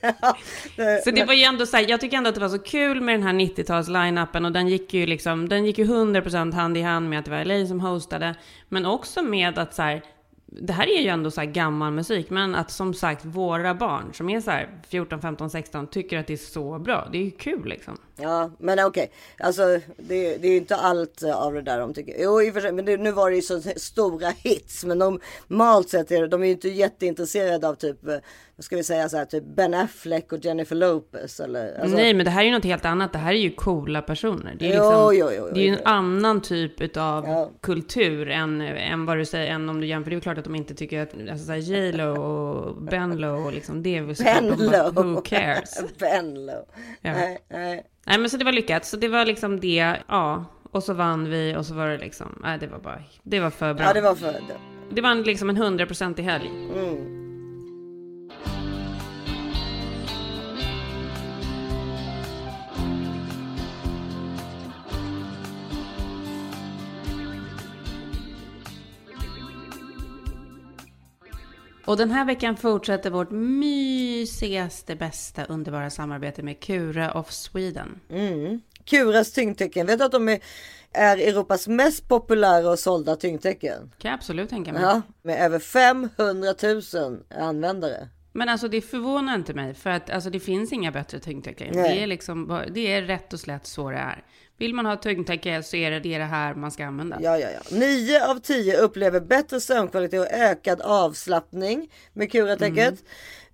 så 1.04 1.10
det 1.10 1.24
var 1.24 1.34
ju 1.34 1.42
ändå 1.42 1.66
så 1.66 1.76
här, 1.76 1.86
jag 1.90 2.00
tycker 2.00 2.16
ändå 2.16 2.28
att 2.28 2.34
det 2.34 2.40
var 2.40 2.48
så 2.48 2.58
kul 2.58 2.77
med 2.86 3.14
den 3.14 3.22
här 3.22 3.32
90-tals-line-upen 3.32 4.44
och 4.44 4.52
den 4.52 4.68
gick 4.68 4.94
ju 4.94 5.06
liksom, 5.06 5.48
den 5.48 5.64
gick 5.64 5.78
ju 5.78 5.84
100% 5.84 6.54
hand 6.54 6.76
i 6.76 6.82
hand 6.82 7.10
med 7.10 7.18
att 7.18 7.24
det 7.24 7.30
var 7.30 7.44
LA 7.44 7.66
som 7.66 7.80
hostade, 7.80 8.34
men 8.68 8.86
också 8.86 9.22
med 9.22 9.58
att 9.58 9.74
så 9.74 9.82
här, 9.82 10.02
det 10.46 10.72
här 10.72 10.98
är 10.98 11.02
ju 11.02 11.08
ändå 11.08 11.30
så 11.30 11.40
här 11.40 11.48
gammal 11.48 11.92
musik, 11.92 12.30
men 12.30 12.54
att 12.54 12.70
som 12.70 12.94
sagt 12.94 13.24
våra 13.24 13.74
barn 13.74 14.10
som 14.14 14.28
är 14.28 14.40
så 14.40 14.50
här 14.50 14.68
14, 14.88 15.20
15, 15.20 15.50
16 15.50 15.86
tycker 15.86 16.18
att 16.18 16.26
det 16.26 16.32
är 16.32 16.36
så 16.36 16.78
bra. 16.78 17.08
Det 17.12 17.18
är 17.18 17.22
ju 17.22 17.30
kul 17.30 17.68
liksom. 17.68 17.98
Ja, 18.16 18.50
men 18.58 18.86
okej. 18.86 19.10
Alltså, 19.38 19.62
det, 19.96 20.36
det 20.36 20.48
är 20.48 20.50
ju 20.50 20.56
inte 20.56 20.76
allt 20.76 21.22
av 21.22 21.54
det 21.54 21.62
där 21.62 21.78
de 21.80 21.94
tycker. 21.94 22.16
Jo, 22.18 22.42
i 22.42 22.50
och 22.50 22.54
för 22.54 22.60
sig, 22.60 22.72
men 22.72 22.84
det, 22.84 22.96
nu 22.96 23.12
var 23.12 23.30
det 23.30 23.36
ju 23.36 23.42
så 23.42 23.60
stora 23.76 24.28
hits. 24.28 24.84
Men 24.84 24.98
normalt 24.98 25.88
sett 25.88 26.10
är 26.10 26.20
det, 26.20 26.28
de 26.28 26.42
är 26.42 26.46
ju 26.46 26.52
inte 26.52 26.68
jätteintresserade 26.68 27.68
av 27.68 27.74
typ, 27.74 28.08
eh, 28.08 28.16
vad 28.58 28.64
ska 28.64 28.76
vi 28.76 28.84
säga 28.84 29.08
så 29.08 29.16
här, 29.16 29.24
typ 29.24 29.44
Ben 29.44 29.74
Affleck 29.74 30.32
och 30.32 30.44
Jennifer 30.44 30.76
Lopez 30.76 31.40
eller. 31.40 31.80
Alltså, 31.80 31.96
Nej, 31.96 32.14
men 32.14 32.24
det 32.24 32.30
här 32.30 32.40
är 32.40 32.44
ju 32.46 32.52
något 32.52 32.64
helt 32.64 32.84
annat. 32.84 33.12
Det 33.12 33.18
här 33.18 33.32
är 33.32 33.38
ju 33.38 33.50
coola 33.50 34.02
personer. 34.02 34.56
Det 34.58 34.72
är, 34.72 34.76
Jo, 34.76 34.82
liksom, 35.10 35.16
jo, 35.16 35.30
jo, 35.38 35.54
det 35.54 35.60
är 35.60 35.64
ju 35.64 35.72
en 35.74 35.86
annan 35.86 36.40
typ 36.40 36.96
av 36.96 37.24
Ja. 37.26 37.50
kultur 37.60 38.28
än, 38.30 38.60
än 38.60 39.06
vad 39.06 39.16
du 39.18 39.24
säger, 39.24 39.52
än 39.52 39.68
om 39.68 39.80
du 39.80 39.86
jämför. 39.86 40.10
Det 40.10 40.16
är 40.16 40.20
klart 40.20 40.38
att 40.38 40.44
de 40.44 40.54
inte 40.54 40.74
tycker 40.74 41.02
att, 41.02 41.14
alltså 41.30 41.46
så 41.46 41.52
här, 41.52 41.58
J.Lo 41.58 42.20
och 42.22 42.82
Ben 42.82 43.16
Lo 43.16 43.46
och 43.46 43.52
liksom, 43.52 43.82
det 43.82 43.96
är 43.96 44.02
väl 44.02 44.14
Ben 44.24 44.56
de 44.58 44.66
bara, 44.66 44.88
Lo. 44.90 45.02
who 45.02 45.20
cares? 45.20 45.80
ben 45.98 46.46
Lo. 46.46 46.52
Ja. 47.02 47.12
Nej, 47.12 47.38
nej. 47.48 47.86
Nej, 48.06 48.18
men 48.18 48.30
så 48.30 48.36
det 48.36 48.44
var 48.44 48.52
lyckat. 48.52 48.84
Så 48.84 48.96
det 48.96 49.08
var 49.08 49.26
liksom 49.26 49.60
det, 49.60 49.96
ja. 50.08 50.44
Och 50.72 50.82
så 50.84 50.94
vann 50.94 51.30
vi 51.30 51.56
och 51.56 51.66
så 51.66 51.74
var 51.74 51.88
det 51.88 51.98
liksom, 51.98 52.38
nej 52.42 52.58
det 52.58 52.66
var 52.66 52.78
bara, 52.78 53.02
det 53.22 53.40
var 53.40 53.50
för 53.50 53.74
bra. 53.74 53.84
Ja, 53.86 53.92
det 53.92 54.00
var 54.00 54.14
för... 54.14 54.34
Det 54.90 55.00
var 55.00 55.10
en, 55.10 55.22
liksom 55.22 55.50
en 55.50 55.56
hundraprocentig 55.56 56.22
helg. 56.22 56.50
Mm. 56.76 57.27
Och 71.88 71.96
den 71.96 72.10
här 72.10 72.24
veckan 72.24 72.56
fortsätter 72.56 73.10
vårt 73.10 73.30
mysigaste, 73.30 74.96
bästa, 74.96 75.44
underbara 75.44 75.90
samarbete 75.90 76.42
med 76.42 76.60
Kura 76.60 77.12
of 77.12 77.32
Sweden. 77.32 78.00
Kuras 78.84 79.32
tyngdtecken. 79.32 79.86
Vet 79.86 79.98
du 79.98 80.04
att 80.04 80.12
de 80.12 80.28
är, 80.28 80.40
är 80.92 81.16
Europas 81.16 81.68
mest 81.68 82.08
populära 82.08 82.70
och 82.70 82.78
sålda 82.78 83.16
tyngdtecken? 83.16 83.92
Kan 83.98 84.10
jag 84.10 84.18
absolut 84.18 84.50
tänka 84.50 84.72
mig. 84.72 84.82
Ja, 84.82 85.02
med 85.22 85.44
över 85.44 85.58
500 85.58 86.54
000 86.94 87.22
användare. 87.38 88.08
Men 88.32 88.48
alltså 88.48 88.68
det 88.68 88.80
förvånar 88.80 89.34
inte 89.34 89.54
mig, 89.54 89.74
för 89.74 89.90
att 89.90 90.10
alltså, 90.10 90.30
det 90.30 90.40
finns 90.40 90.72
inga 90.72 90.92
bättre 90.92 91.18
tyngdtäcken. 91.18 91.72
Det 91.72 92.02
är, 92.02 92.06
liksom, 92.06 92.62
det 92.70 92.92
är 92.92 93.02
rätt 93.02 93.32
och 93.32 93.40
slätt 93.40 93.66
så 93.66 93.90
det 93.90 93.96
är. 93.96 94.24
Vill 94.58 94.74
man 94.74 94.86
ha 94.86 94.96
tyngdtäcke 94.96 95.62
så 95.62 95.76
är 95.76 95.90
det 95.90 96.00
det, 96.00 96.14
är 96.14 96.18
det 96.18 96.24
här 96.24 96.54
man 96.54 96.70
ska 96.70 96.86
använda. 96.86 97.18
Ja, 97.20 97.38
ja, 97.38 97.48
ja. 97.50 97.76
9 97.78 98.24
av 98.24 98.38
10 98.38 98.76
upplever 98.76 99.20
bättre 99.20 99.60
sömnkvalitet 99.60 100.20
och 100.20 100.32
ökad 100.32 100.80
avslappning 100.80 101.90
med 102.12 102.32
Kuratäcket. 102.32 103.04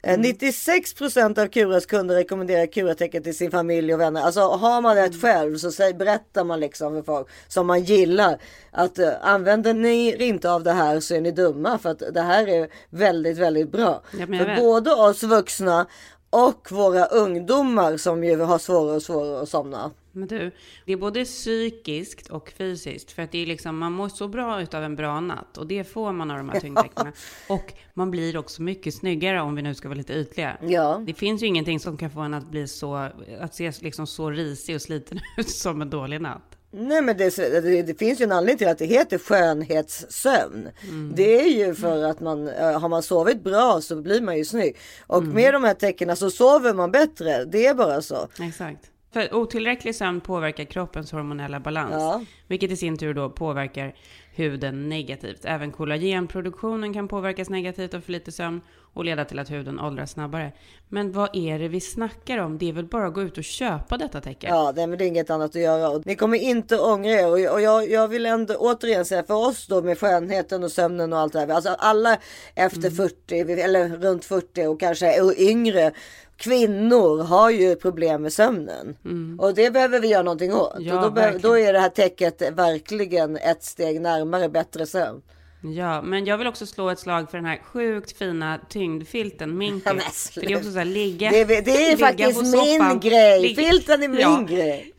Eh, 0.07 0.19
96 0.19 0.95
procent 0.95 1.39
av 1.39 1.47
Kuras 1.47 1.87
kunder 1.87 2.15
rekommenderar 2.15 2.67
Kuratäcket 2.67 3.25
till 3.25 3.37
sin 3.37 3.51
familj 3.51 3.95
och 3.95 4.01
vänner. 4.01 4.23
Alltså 4.23 4.41
har 4.41 4.81
man 4.81 4.99
ett 4.99 5.21
själv 5.21 5.57
så 5.57 5.71
säg, 5.71 5.95
berättar 5.95 6.45
man 6.45 6.61
liksom 6.61 6.95
för 6.95 7.03
folk 7.03 7.29
som 7.49 7.67
man 7.67 7.83
gillar 7.83 8.39
att 8.71 8.99
eh, 8.99 9.13
använder 9.21 9.75
ni 9.75 10.27
inte 10.29 10.51
av 10.51 10.63
det 10.63 10.73
här 10.73 11.01
så 11.01 11.15
är 11.15 11.21
ni 11.21 11.31
dumma 11.31 11.79
för 11.79 11.91
att 11.91 12.03
det 12.15 12.21
här 12.21 12.49
är 12.49 12.69
väldigt, 12.91 13.39
väldigt 13.39 13.73
bra. 13.73 14.03
Ja, 14.19 14.27
för 14.27 14.57
både 14.61 14.95
oss 14.95 15.23
vuxna 15.23 15.87
och 16.31 16.69
våra 16.73 17.05
ungdomar 17.05 17.97
som 17.97 18.25
ju 18.25 18.41
har 18.41 18.59
svårare 18.59 18.97
och 18.97 19.03
svårare 19.03 19.43
att 19.43 19.49
somna. 19.49 19.91
Men 20.15 20.29
du, 20.29 20.51
det 20.85 20.93
är 20.93 20.97
både 20.97 21.25
psykiskt 21.25 22.31
och 22.31 22.53
fysiskt. 22.57 23.13
För 23.13 23.23
att 23.23 23.33
det 23.33 23.43
är 23.43 23.47
liksom, 23.47 23.79
man 23.79 23.93
mår 23.93 24.09
så 24.09 24.29
bra 24.29 24.63
utav 24.63 24.85
en 24.85 24.97
bra 24.97 25.21
natt. 25.21 25.59
Och 25.59 25.67
det 25.67 25.85
får 25.85 26.13
man 26.13 26.31
av 26.31 26.37
de 26.37 26.49
här 26.49 26.61
tyngdtäckena. 26.61 27.13
Och 27.49 27.73
man 27.95 28.11
blir 28.11 28.37
också 28.37 28.63
mycket 28.63 28.95
snyggare 28.95 29.41
om 29.41 29.55
vi 29.55 29.63
nu 29.63 29.75
ska 29.75 29.89
vara 29.89 29.99
lite 29.99 30.13
ytliga. 30.13 30.57
Ja. 30.63 31.03
Det 31.07 31.15
finns 31.15 31.43
ju 31.43 31.47
ingenting 31.47 31.81
som 31.81 31.97
kan 31.97 32.11
få 32.11 32.21
en 32.21 32.35
att 32.35 32.51
bli 32.51 32.69
så, 32.69 32.95
att 33.41 33.55
se 33.55 33.73
liksom 33.81 34.07
så 34.07 34.31
risig 34.31 34.75
och 34.75 34.83
sliten 34.83 35.21
ut 35.39 35.51
som 35.51 35.83
en 35.83 35.91
dålig 35.91 36.21
natt. 36.21 36.59
Nej 36.77 37.03
men 37.03 37.17
det, 37.17 37.37
det, 37.37 37.83
det 37.83 37.99
finns 37.99 38.21
ju 38.21 38.25
en 38.25 38.33
anledning 38.33 38.59
till 38.59 38.69
att 38.69 38.79
det 38.79 38.87
heter 38.87 39.19
skönhetssömn. 39.19 40.69
Det 41.15 41.41
är 41.41 41.67
ju 41.67 41.75
för 41.75 42.05
att 42.05 42.21
man 42.21 42.49
eh, 42.49 42.81
har 42.81 42.89
man 42.89 43.03
sovit 43.03 43.45
bra 43.45 43.81
så 43.81 43.97
blir 43.97 44.21
man 44.21 44.39
ju 44.39 44.45
snygg. 44.45 44.77
Och 45.07 45.25
med 45.25 45.55
de 45.55 45.65
här 45.65 45.75
tecknen 45.75 46.17
så 46.17 46.31
sover 46.31 46.75
man 46.75 46.91
bättre. 46.91 47.45
Det 47.45 47.67
är 47.67 47.75
bara 47.75 48.03
så. 48.03 48.29
Exakt. 48.41 48.91
För 49.15 49.35
otillräcklig 49.35 49.95
sömn 49.95 50.21
påverkar 50.21 50.65
kroppens 50.65 51.13
hormonella 51.13 51.61
balans. 51.61 51.93
Ja. 51.93 52.23
Vilket 52.47 52.71
i 52.71 52.77
sin 52.77 52.99
tur 52.99 53.15
då 53.15 53.31
påverkar 53.31 53.95
huden 54.35 54.89
negativt. 54.89 55.45
Även 55.45 55.73
kollagenproduktionen 55.73 56.95
kan 56.95 57.09
påverkas 57.09 57.51
negativt 57.51 57.95
av 57.95 58.01
för 58.01 58.13
lite 58.13 58.33
sömn 58.33 58.61
och 58.95 59.05
leda 59.05 59.25
till 59.25 59.39
att 59.39 59.51
huden 59.51 59.81
åldras 59.81 60.11
snabbare. 60.11 60.53
Men 60.89 61.13
vad 61.13 61.31
är 61.33 61.59
det 61.59 61.69
vi 61.69 61.81
snackar 61.81 62.39
om? 62.39 62.59
Det 62.59 62.69
är 62.69 62.73
väl 62.73 62.85
bara 62.85 63.07
att 63.07 63.15
gå 63.15 63.23
ut 63.23 63.39
och 63.39 63.45
köpa 63.45 63.97
detta 63.97 64.21
täcke? 64.21 64.47
Ja, 64.47 64.73
det, 64.73 64.83
är 64.83 65.03
inget 65.03 65.31
annat 65.31 65.51
att 65.51 65.63
göra. 65.63 65.89
Och 65.89 66.07
ni 66.07 66.17
kommer 66.17 66.39
inte 66.39 66.79
ångra 66.79 67.13
er. 67.13 67.53
Och, 67.53 67.61
jag, 67.61 67.91
jag 67.91 68.09
vill 68.09 68.27
ändå 68.27 68.55
återigen 68.55 69.05
säga 69.05 69.23
för 69.23 69.35
oss 69.35 69.67
då 69.67 69.83
med 69.83 69.99
skönheten 69.99 70.65
och 70.65 70.73
sömnen 70.73 71.13
och 71.13 71.19
allt 71.19 71.33
det 71.33 71.39
här. 71.39 71.49
Alltså 71.49 71.77
alla 71.79 72.19
efter 72.55 72.91
40 72.91 73.41
eller 73.41 73.89
runt 73.89 74.25
40 74.25 74.67
och 74.67 74.81
kanske 74.81 75.21
och 75.21 75.35
yngre 75.39 75.93
kvinnor 76.37 77.23
har 77.23 77.51
ju 77.51 77.77
problem 77.77 78.23
med 78.23 78.33
sömnen. 78.33 78.97
Och 79.39 79.55
det 79.55 79.71
behöver 79.71 80.01
vi 80.01 80.09
göra 80.09 80.23
någonting 80.23 80.55
åt. 80.55 80.77
Ja, 80.79 81.07
och 81.07 81.13
då, 81.13 81.39
då 81.39 81.59
är 81.59 81.73
det 81.73 81.81
här 81.81 81.89
täcket 81.89 82.43
verkligen 82.43 83.37
ett 83.37 83.65
steg 83.65 84.01
närmare 84.01 84.49
bättre 84.49 84.87
sömn. 84.87 85.23
Ja, 85.65 86.03
men 86.03 86.25
jag 86.25 86.39
vill 86.39 86.47
också 86.47 86.67
slå 86.67 86.91
ett 86.91 86.99
slag 86.99 87.31
för 87.31 87.39
den 87.39 87.45
här 87.47 87.59
sjukt 87.65 88.19
fina 88.19 88.61
tyngdfilten 88.69 89.59
Minky. 89.59 89.81
Ja, 89.95 90.01
för 90.35 90.41
det 90.41 90.53
är 90.53 90.57
också 90.57 90.73
så 90.73 90.79
här 90.79 90.85
ligga... 90.85 91.31
Det, 91.31 91.45
det 91.45 91.55
är 91.71 91.91
ligga 91.91 92.07
faktiskt 92.07 92.35
på 92.39 92.43
min 92.43 92.53
soffan, 92.79 93.01
grej. 93.01 93.41
ligga- 93.43 93.63
Filten 93.63 94.03
är 94.03 94.09
min 94.09 94.21
Ja. 94.21 94.47
grej. 94.49 94.91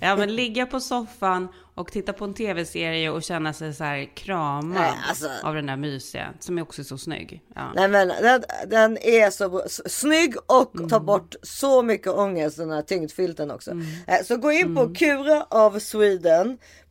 Ja, 0.00 0.16
men 0.16 0.34
ligga 0.36 0.66
på 0.66 0.80
soffan 0.80 1.48
och 1.74 1.92
titta 1.92 2.12
på 2.12 2.24
en 2.24 2.34
tv-serie 2.34 3.10
och 3.10 3.22
känna 3.22 3.52
sig 3.52 3.74
så 3.74 3.84
här 3.84 4.16
kramad 4.16 4.74
Nej, 4.80 4.92
alltså. 5.08 5.28
av 5.42 5.54
den 5.54 5.66
där 5.66 5.76
mysiga, 5.76 6.28
som 6.40 6.58
är 6.58 6.62
också 6.62 6.84
så 6.84 6.98
snygg. 6.98 7.40
Ja. 7.54 7.72
Nej 7.74 7.88
men 7.88 8.08
den, 8.08 8.42
den 8.66 8.98
är 8.98 9.30
så 9.30 9.62
snygg 9.86 10.34
och 10.46 10.74
Mm. 10.76 10.88
tar 10.88 11.00
bort 11.00 11.34
så 11.42 11.82
mycket 11.82 12.08
ångest 12.08 12.56
den 12.56 12.70
här 12.70 12.82
tyngdfilten 12.82 13.50
också. 13.50 13.70
Mm. 13.70 13.86
Eh, 14.06 14.16
Så 14.24 14.36
gå 14.36 14.52
in 14.52 14.74
på 14.74 14.82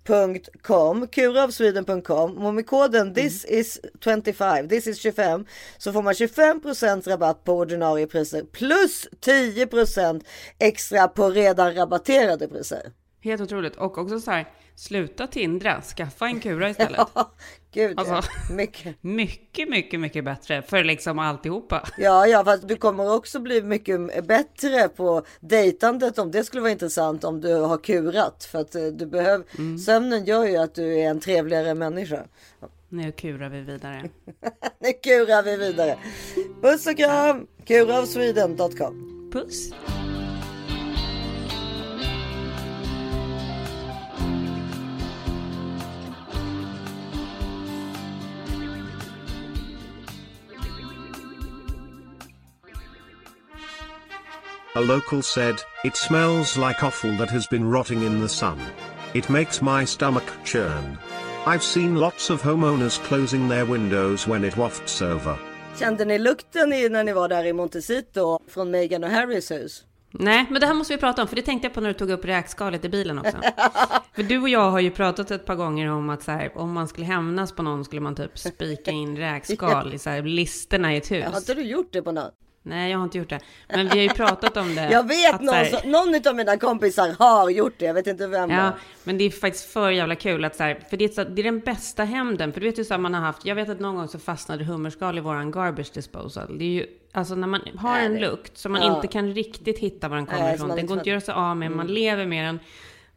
kuraavsweden.com 0.03 1.07
kuraavsweden.com 1.07 2.45
och 2.45 2.53
med 2.53 2.67
koden 2.67 3.01
Mm. 3.01 3.13
this 3.13 3.45
is 3.45 3.79
25 4.03 4.67
this 4.69 4.87
is 4.87 4.99
25 4.99 5.45
så 5.77 5.93
får 5.93 6.01
man 6.01 6.13
25% 6.13 7.07
rabatt 7.09 7.43
på 7.43 7.53
ordinarie 7.53 8.07
priser 8.07 8.43
plus 8.43 9.07
10% 9.25 10.21
extra 10.59 11.07
på 11.07 11.29
redan 11.29 11.75
rabatterade 11.75 12.47
priser. 12.47 12.91
Helt 13.23 13.41
otroligt. 13.41 13.75
Och 13.75 13.97
också 13.97 14.19
så 14.19 14.31
här, 14.31 14.47
sluta 14.75 15.27
tindra, 15.27 15.81
skaffa 15.81 16.25
en 16.25 16.39
kura 16.39 16.69
istället. 16.69 17.07
Gud 17.73 17.93
ja. 17.97 18.13
Alltså. 18.15 18.31
Mycket. 18.53 18.95
Mycket, 19.03 19.69
mycket, 19.69 19.99
mycket 19.99 20.25
bättre 20.25 20.61
för 20.61 20.83
liksom 20.83 21.19
alltihopa. 21.19 21.87
Ja, 21.97 22.27
ja, 22.27 22.43
fast 22.45 22.67
du 22.67 22.75
kommer 22.75 23.15
också 23.15 23.39
bli 23.39 23.61
mycket 23.61 24.27
bättre 24.27 24.89
på 24.89 25.23
dejtandet 25.39 26.19
om 26.19 26.31
det 26.31 26.43
skulle 26.43 26.61
vara 26.61 26.71
intressant 26.71 27.23
om 27.23 27.41
du 27.41 27.53
har 27.55 27.77
kurat. 27.77 28.43
För 28.43 28.59
att 28.59 28.75
eh, 28.75 28.83
du 28.85 29.05
behöver, 29.05 29.45
Mm. 29.57 29.77
sömnen 29.77 30.25
gör 30.25 30.45
ju 30.45 30.57
att 30.57 30.75
du 30.75 30.99
är 30.99 31.09
en 31.09 31.19
trevligare 31.19 31.73
människa. 31.73 32.23
Nu 32.89 33.11
kurar 33.11 33.49
vi 33.49 33.61
vidare. 33.61 34.09
Nu 34.79 34.93
kurar 35.03 35.43
vi 35.43 35.57
vidare. 35.57 35.97
Puss 36.61 36.87
och 36.87 36.97
kram! 36.97 37.47
Kuraofsweden.com 37.65 39.29
Puss! 39.33 39.71
A 54.73 54.79
local 54.79 55.21
said, 55.21 55.55
It 55.83 55.97
smells 55.97 56.57
like 56.57 56.81
offal 56.81 57.17
that 57.17 57.29
has 57.29 57.49
been 57.49 57.71
rotting 57.71 58.03
in 58.03 58.21
the 58.21 58.29
sun. 58.29 58.57
It 59.13 59.29
makes 59.29 59.61
my 59.61 59.85
stomach 59.85 60.23
churn. 60.45 60.97
I've 61.45 61.63
seen 61.63 61.95
lots 61.95 62.29
of 62.29 62.41
homeowners 62.41 63.03
closing 63.03 63.49
their 63.49 63.65
windows 63.65 64.27
when 64.27 64.45
it 64.45 64.57
wafts 64.57 65.01
over. 65.01 65.37
Kände 65.79 66.05
ni 66.05 66.19
lukten 66.19 66.73
i, 66.73 66.89
när 66.89 67.03
ni 67.03 67.13
var 67.13 67.29
där 67.29 67.45
i 67.45 67.53
Montecito 67.53 68.39
från 68.47 68.71
Meghan 68.71 69.03
och 69.03 69.09
Harrys 69.09 69.51
hus? 69.51 69.83
Nej, 70.11 70.45
men 70.49 70.61
det 70.61 70.67
här 70.67 70.73
måste 70.73 70.93
vi 70.93 70.99
prata 70.99 71.21
om, 71.21 71.27
för 71.27 71.35
det 71.35 71.41
tänkte 71.41 71.65
jag 71.65 71.73
på 71.73 71.81
när 71.81 71.87
du 71.87 71.93
tog 71.93 72.09
upp 72.09 72.25
räkskalet 72.25 72.85
i 72.85 72.89
bilen 72.89 73.19
också. 73.19 73.37
för 74.15 74.23
du 74.23 74.39
och 74.41 74.49
jag 74.49 74.71
har 74.71 74.79
ju 74.79 74.91
pratat 74.91 75.31
ett 75.31 75.45
par 75.45 75.55
gånger 75.55 75.91
om 75.91 76.09
att 76.09 76.23
så 76.23 76.31
här, 76.31 76.57
om 76.57 76.71
man 76.73 76.87
skulle 76.87 77.05
hämnas 77.05 77.51
på 77.51 77.63
någon 77.63 77.85
skulle 77.85 78.01
man 78.01 78.15
typ 78.15 78.39
spika 78.39 78.91
in 78.91 79.17
räkskal 79.17 79.93
i 79.93 79.99
så 79.99 80.09
här, 80.09 80.21
listerna 80.21 80.93
i 80.93 80.97
ett 80.97 81.11
hus. 81.11 81.25
Har 81.25 81.37
inte 81.37 81.53
du 81.53 81.61
gjort 81.61 81.93
det 81.93 82.01
på 82.01 82.11
något? 82.11 82.33
Nej, 82.63 82.91
jag 82.91 82.97
har 82.97 83.03
inte 83.03 83.17
gjort 83.17 83.29
det. 83.29 83.39
Men 83.69 83.85
vi 83.87 83.89
har 83.89 84.03
ju 84.03 84.09
pratat 84.09 84.57
om 84.57 84.75
det. 84.75 84.89
Jag 84.91 85.07
vet 85.07 85.33
att 85.35 85.41
någon, 85.41 85.55
här- 85.55 85.87
någon 85.87 86.27
av 86.27 86.35
mina 86.35 86.57
kompisar 86.57 87.15
har 87.19 87.49
gjort 87.49 87.73
det. 87.77 87.85
Jag 87.85 87.93
vet 87.93 88.07
inte 88.07 88.27
vem. 88.27 88.49
Ja, 88.49 88.71
men 89.03 89.17
det 89.17 89.23
är 89.23 89.29
faktiskt 89.29 89.65
för 89.73 89.91
jävla 89.91 90.15
kul 90.15 90.45
att 90.45 90.55
så 90.55 90.63
här, 90.63 90.79
för 90.89 90.97
det 90.97 91.05
är, 91.05 91.09
så, 91.09 91.23
det 91.23 91.41
är 91.41 91.43
den 91.43 91.59
bästa 91.59 92.03
hämnden. 92.03 92.53
För 92.53 92.61
du 92.61 92.67
vet 92.67 92.79
ju 92.79 92.83
så 92.83 92.97
man 92.97 93.13
har 93.13 93.21
haft, 93.21 93.45
jag 93.45 93.55
vet 93.55 93.69
att 93.69 93.79
någon 93.79 93.95
gång 93.95 94.07
så 94.07 94.19
fastnade 94.19 94.63
hummerskal 94.63 95.17
i 95.17 95.21
våran 95.21 95.51
garbage 95.51 95.91
disposal. 95.93 96.57
Det 96.57 96.63
är 96.65 96.69
ju, 96.69 96.85
alltså 97.11 97.35
när 97.35 97.47
man 97.47 97.61
har 97.77 97.99
en 97.99 98.19
lukt 98.19 98.57
som 98.57 98.71
man 98.71 98.81
Ja. 98.81 98.95
inte 98.95 99.07
kan 99.07 99.33
riktigt 99.33 99.79
hitta 99.79 100.07
var 100.07 100.15
den 100.17 100.25
kommer 100.25 100.41
Nej, 100.43 100.55
ifrån. 100.55 100.69
Den 100.69 100.85
går 100.85 100.93
inte 100.97 101.01
att 101.01 101.07
göra 101.07 101.21
sig 101.21 101.33
av 101.33 101.57
med, 101.57 101.71
man 101.71 101.87
lever 101.87 102.25
med 102.25 102.45
den. 102.45 102.59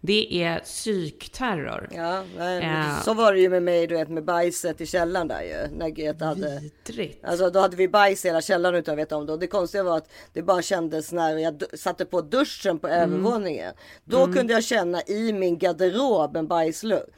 Det 0.06 0.42
är 0.42 0.58
psykterror. 0.58 1.88
Ja, 1.94 2.22
nej, 2.38 2.62
Ja. 2.64 3.00
så 3.04 3.14
var 3.14 3.32
det 3.32 3.40
ju 3.40 3.48
med 3.48 3.62
mig 3.62 3.86
du 3.86 3.94
vet 3.94 4.08
med 4.08 4.24
bajset 4.24 4.80
i 4.80 4.86
källaren 4.86 5.28
där 5.28 5.42
ju. 5.42 5.76
När 5.76 5.88
Greta 5.88 6.24
hade. 6.24 6.60
Vidrigt. 6.86 7.24
Alltså 7.24 7.50
då 7.50 7.60
hade 7.60 7.76
vi 7.76 7.88
bajs 7.88 8.24
i 8.24 8.28
hela 8.28 8.40
källaren 8.40 8.74
utan 8.78 8.92
att 8.92 8.98
veta 8.98 9.16
om 9.16 9.26
det. 9.26 9.32
Och 9.32 9.38
det 9.38 9.46
konstiga 9.46 9.82
var 9.84 9.96
att 9.96 10.08
det 10.32 10.42
bara 10.42 10.62
kändes 10.62 11.12
när 11.12 11.38
jag 11.38 11.62
satte 11.78 12.04
på 12.04 12.20
duschen 12.20 12.78
på 12.78 12.88
Mm. 12.88 13.00
övervåningen. 13.02 13.72
Då 14.04 14.32
kunde 14.32 14.52
jag 14.52 14.64
känna 14.64 15.02
i 15.02 15.32
min 15.32 15.58
garderob 15.58 16.36
en 16.36 16.46
bajslukt. 16.46 17.10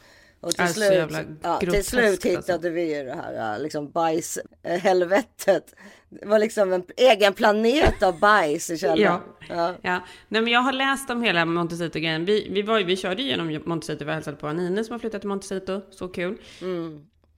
Och 0.47 0.53
till, 0.53 0.61
Alltså, 0.63 0.81
slut, 0.81 1.27
ja, 1.43 1.59
till 1.61 1.85
slut 1.85 2.25
hittade 2.25 2.53
alltså. 2.55 2.69
vi 2.71 2.97
ju 2.99 3.05
det 3.05 3.15
här 3.15 3.59
liksom 3.59 3.91
bajshelvetet. 3.91 5.75
Det 6.09 6.27
var 6.27 6.39
liksom 6.39 6.73
en 6.73 6.85
egen 6.97 7.35
planet 7.35 8.03
av 8.03 8.19
bajs 8.19 8.71
i 8.71 8.79
källaren. 8.79 9.01
Ja. 9.03 9.21
Ja. 9.49 9.75
Ja. 9.83 10.01
Nej, 10.29 10.43
men 10.43 10.53
jag 10.53 10.61
har 10.61 10.73
läst 10.73 11.11
om 11.11 11.23
hela 11.23 11.45
Montecito-grejen. 11.45 12.25
Vi, 12.25 12.49
vi, 12.51 12.63
var, 12.63 12.81
vi 12.81 12.97
körde 12.97 13.23
ju 13.23 13.29
genom 13.29 13.61
Montecito, 13.65 14.05
vi 14.05 14.13
hälsade 14.13 14.37
på 14.37 14.47
Anine 14.49 14.85
som 14.85 14.93
har 14.93 14.99
flyttat 14.99 15.21
till 15.21 15.29
Montecito. 15.29 15.81
Så 15.91 16.09
kul. 16.09 16.37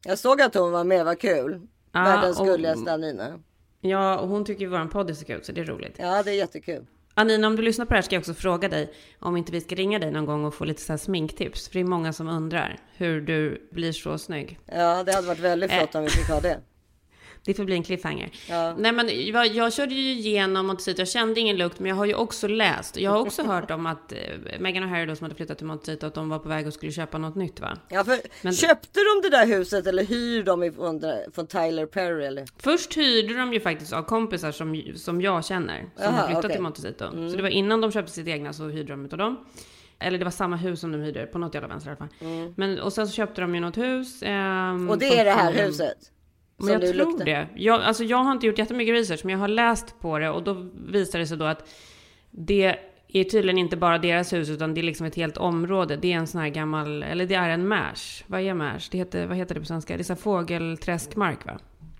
Jag 0.04 0.18
såg 0.18 0.42
att 0.42 0.54
hon 0.54 0.72
var 0.72 0.84
med, 0.84 1.04
vad 1.04 1.18
kul. 1.20 1.60
Ja, 1.92 2.02
Världens 2.04 2.40
och- 2.40 2.46
gulligaste 2.46 2.92
Anina. 2.92 3.38
Ja, 3.80 4.18
och 4.18 4.28
hon 4.28 4.44
tycker 4.44 4.60
ju 4.60 4.66
våran 4.66 4.88
podd 4.88 5.10
är 5.10 5.14
så 5.14 5.24
kul, 5.24 5.44
så 5.44 5.52
det 5.52 5.60
är 5.60 5.64
roligt. 5.64 5.94
Ja, 5.98 6.22
det 6.22 6.30
är 6.30 6.34
jättekul. 6.34 6.86
Anina, 7.18 7.46
om 7.46 7.56
du 7.56 7.62
lyssnar 7.62 7.84
på 7.84 7.88
det 7.90 7.96
här 7.96 8.02
ska 8.02 8.14
jag 8.14 8.20
också 8.20 8.34
fråga 8.34 8.68
dig 8.68 8.92
om 9.18 9.36
inte 9.36 9.52
vi 9.52 9.60
ska 9.60 9.74
ringa 9.74 9.98
dig 9.98 10.10
någon 10.10 10.26
gång 10.26 10.44
och 10.44 10.54
få 10.54 10.64
lite 10.64 10.82
så 10.82 10.92
här 10.92 10.98
sminktips. 10.98 11.68
För 11.68 11.74
det 11.74 11.80
är 11.80 11.84
många 11.84 12.12
som 12.12 12.28
undrar 12.28 12.78
hur 12.96 13.20
du 13.20 13.68
blir 13.72 13.92
så 13.92 14.18
snygg. 14.18 14.58
Ja, 14.66 15.04
det 15.04 15.12
hade 15.12 15.26
varit 15.26 15.40
väldigt 15.40 15.72
flott 15.72 15.94
om 15.94 16.02
vi 16.02 16.10
fick 16.10 16.28
ha 16.28 16.40
det. 16.40 16.60
Det 17.48 17.54
får 17.54 17.64
bli 17.64 17.74
en 17.74 17.82
cliffhanger. 17.82 18.30
Ja. 18.48 18.74
Nej, 18.78 18.92
men 18.92 19.26
jag, 19.26 19.46
jag 19.46 19.72
körde 19.72 19.94
ju 19.94 20.10
igenom 20.10 20.66
Montecito. 20.66 21.00
Jag 21.00 21.08
kände 21.08 21.40
ingen 21.40 21.56
lukt, 21.56 21.78
men 21.80 21.88
jag 21.88 21.96
har 21.96 22.04
ju 22.04 22.14
också 22.14 22.48
läst. 22.48 22.96
Jag 23.00 23.10
har 23.10 23.18
också 23.18 23.42
hört 23.46 23.70
om 23.70 23.86
att 23.86 24.12
eh, 24.12 24.18
Meghan 24.60 24.82
och 24.82 24.88
Harry 24.88 25.06
då, 25.06 25.16
som 25.16 25.24
hade 25.24 25.34
flyttat 25.34 25.58
till 25.58 25.66
Montecito, 25.66 26.06
att 26.06 26.14
de 26.14 26.28
var 26.28 26.38
på 26.38 26.48
väg 26.48 26.66
och 26.66 26.72
skulle 26.72 26.92
köpa 26.92 27.18
något 27.18 27.34
nytt, 27.34 27.60
va? 27.60 27.78
Ja, 27.88 28.04
för 28.04 28.18
Men- 28.42 28.52
köpte 28.54 29.00
de 29.00 29.28
det 29.30 29.36
där 29.36 29.46
huset 29.46 29.86
eller 29.86 30.04
hyr 30.04 30.42
de 30.42 30.62
ifrån, 30.64 31.02
från 31.34 31.46
Tyler 31.46 31.86
Perry 31.86 32.24
eller? 32.24 32.44
Först 32.58 32.96
hyrde 32.96 33.34
de 33.34 33.52
ju 33.52 33.60
faktiskt 33.60 33.92
av 33.92 34.02
kompisar 34.02 34.52
som, 34.52 34.82
som 34.96 35.20
jag 35.20 35.44
känner, 35.44 35.78
som 35.80 35.90
Jaha, 36.04 36.10
har 36.12 36.26
flyttat 36.26 36.44
okej. 36.44 36.54
till 36.56 36.62
Montecito. 36.62 37.04
Så 37.30 37.36
det 37.36 37.42
var 37.42 37.48
innan 37.48 37.80
de 37.80 37.92
köpte 37.92 38.12
sitt 38.12 38.28
egna 38.28 38.52
så 38.52 38.68
hyrde 38.68 38.92
de 38.92 39.04
utav 39.04 39.18
dem. 39.18 39.44
Eller 40.00 40.18
det 40.18 40.24
var 40.24 40.30
samma 40.32 40.56
hus 40.56 40.80
som 40.80 40.92
de 40.92 41.00
hyrde, 41.00 41.26
på 41.26 41.38
något 41.38 41.54
jävla 41.54 41.68
vänster 41.68 41.90
i 41.90 41.94
alla 42.00 42.08
fall. 42.08 42.52
Men, 42.56 42.80
och 42.80 42.92
sen 42.92 43.06
så 43.08 43.12
köpte 43.14 43.40
de 43.40 43.54
ju 43.54 43.60
något 43.60 43.76
hus. 43.78 44.22
ehm, 44.22 44.90
Och 44.90 44.98
det 44.98 45.18
är 45.18 45.24
det 45.24 45.30
här 45.30 45.52
huset? 45.52 45.96
Men 46.58 46.72
jag 46.72 46.82
tror 46.82 46.94
luktar? 46.94 47.24
det. 47.24 47.48
Jag, 47.54 47.82
alltså 47.82 48.04
jag 48.04 48.16
har 48.18 48.32
inte 48.32 48.46
gjort 48.46 48.58
jättemycket 48.58 48.94
research, 48.94 49.20
men 49.24 49.32
jag 49.32 49.38
har 49.38 49.48
läst 49.48 50.00
på 50.00 50.18
det 50.18 50.30
och 50.30 50.42
då 50.42 50.70
visar 50.88 51.18
det 51.18 51.26
sig 51.26 51.36
då 51.36 51.44
att 51.44 51.68
det 52.30 52.76
är 53.08 53.24
tydligen 53.24 53.58
inte 53.58 53.76
bara 53.76 53.98
deras 53.98 54.32
hus, 54.32 54.50
utan 54.50 54.74
det 54.74 54.80
är 54.80 54.82
liksom 54.82 55.06
ett 55.06 55.14
helt 55.14 55.36
område. 55.36 55.96
Det 55.96 56.12
är 56.12 56.16
en 56.16 56.26
sån 56.26 56.40
här 56.40 56.48
gammal, 56.48 57.02
eller 57.02 57.26
det 57.26 57.34
är 57.34 57.48
en 57.48 57.68
märs. 57.68 58.24
Vad 58.26 58.40
är 58.40 58.54
märs? 58.54 58.88
Det 58.88 58.98
heter, 58.98 59.26
vad 59.26 59.36
heter 59.36 59.54
det 59.54 59.60
på 59.60 59.66
svenska? 59.66 59.96
Det 59.96 60.02
är 60.02 60.04
så 60.04 60.16
fågelträskmark 60.16 61.46
va? 61.46 61.58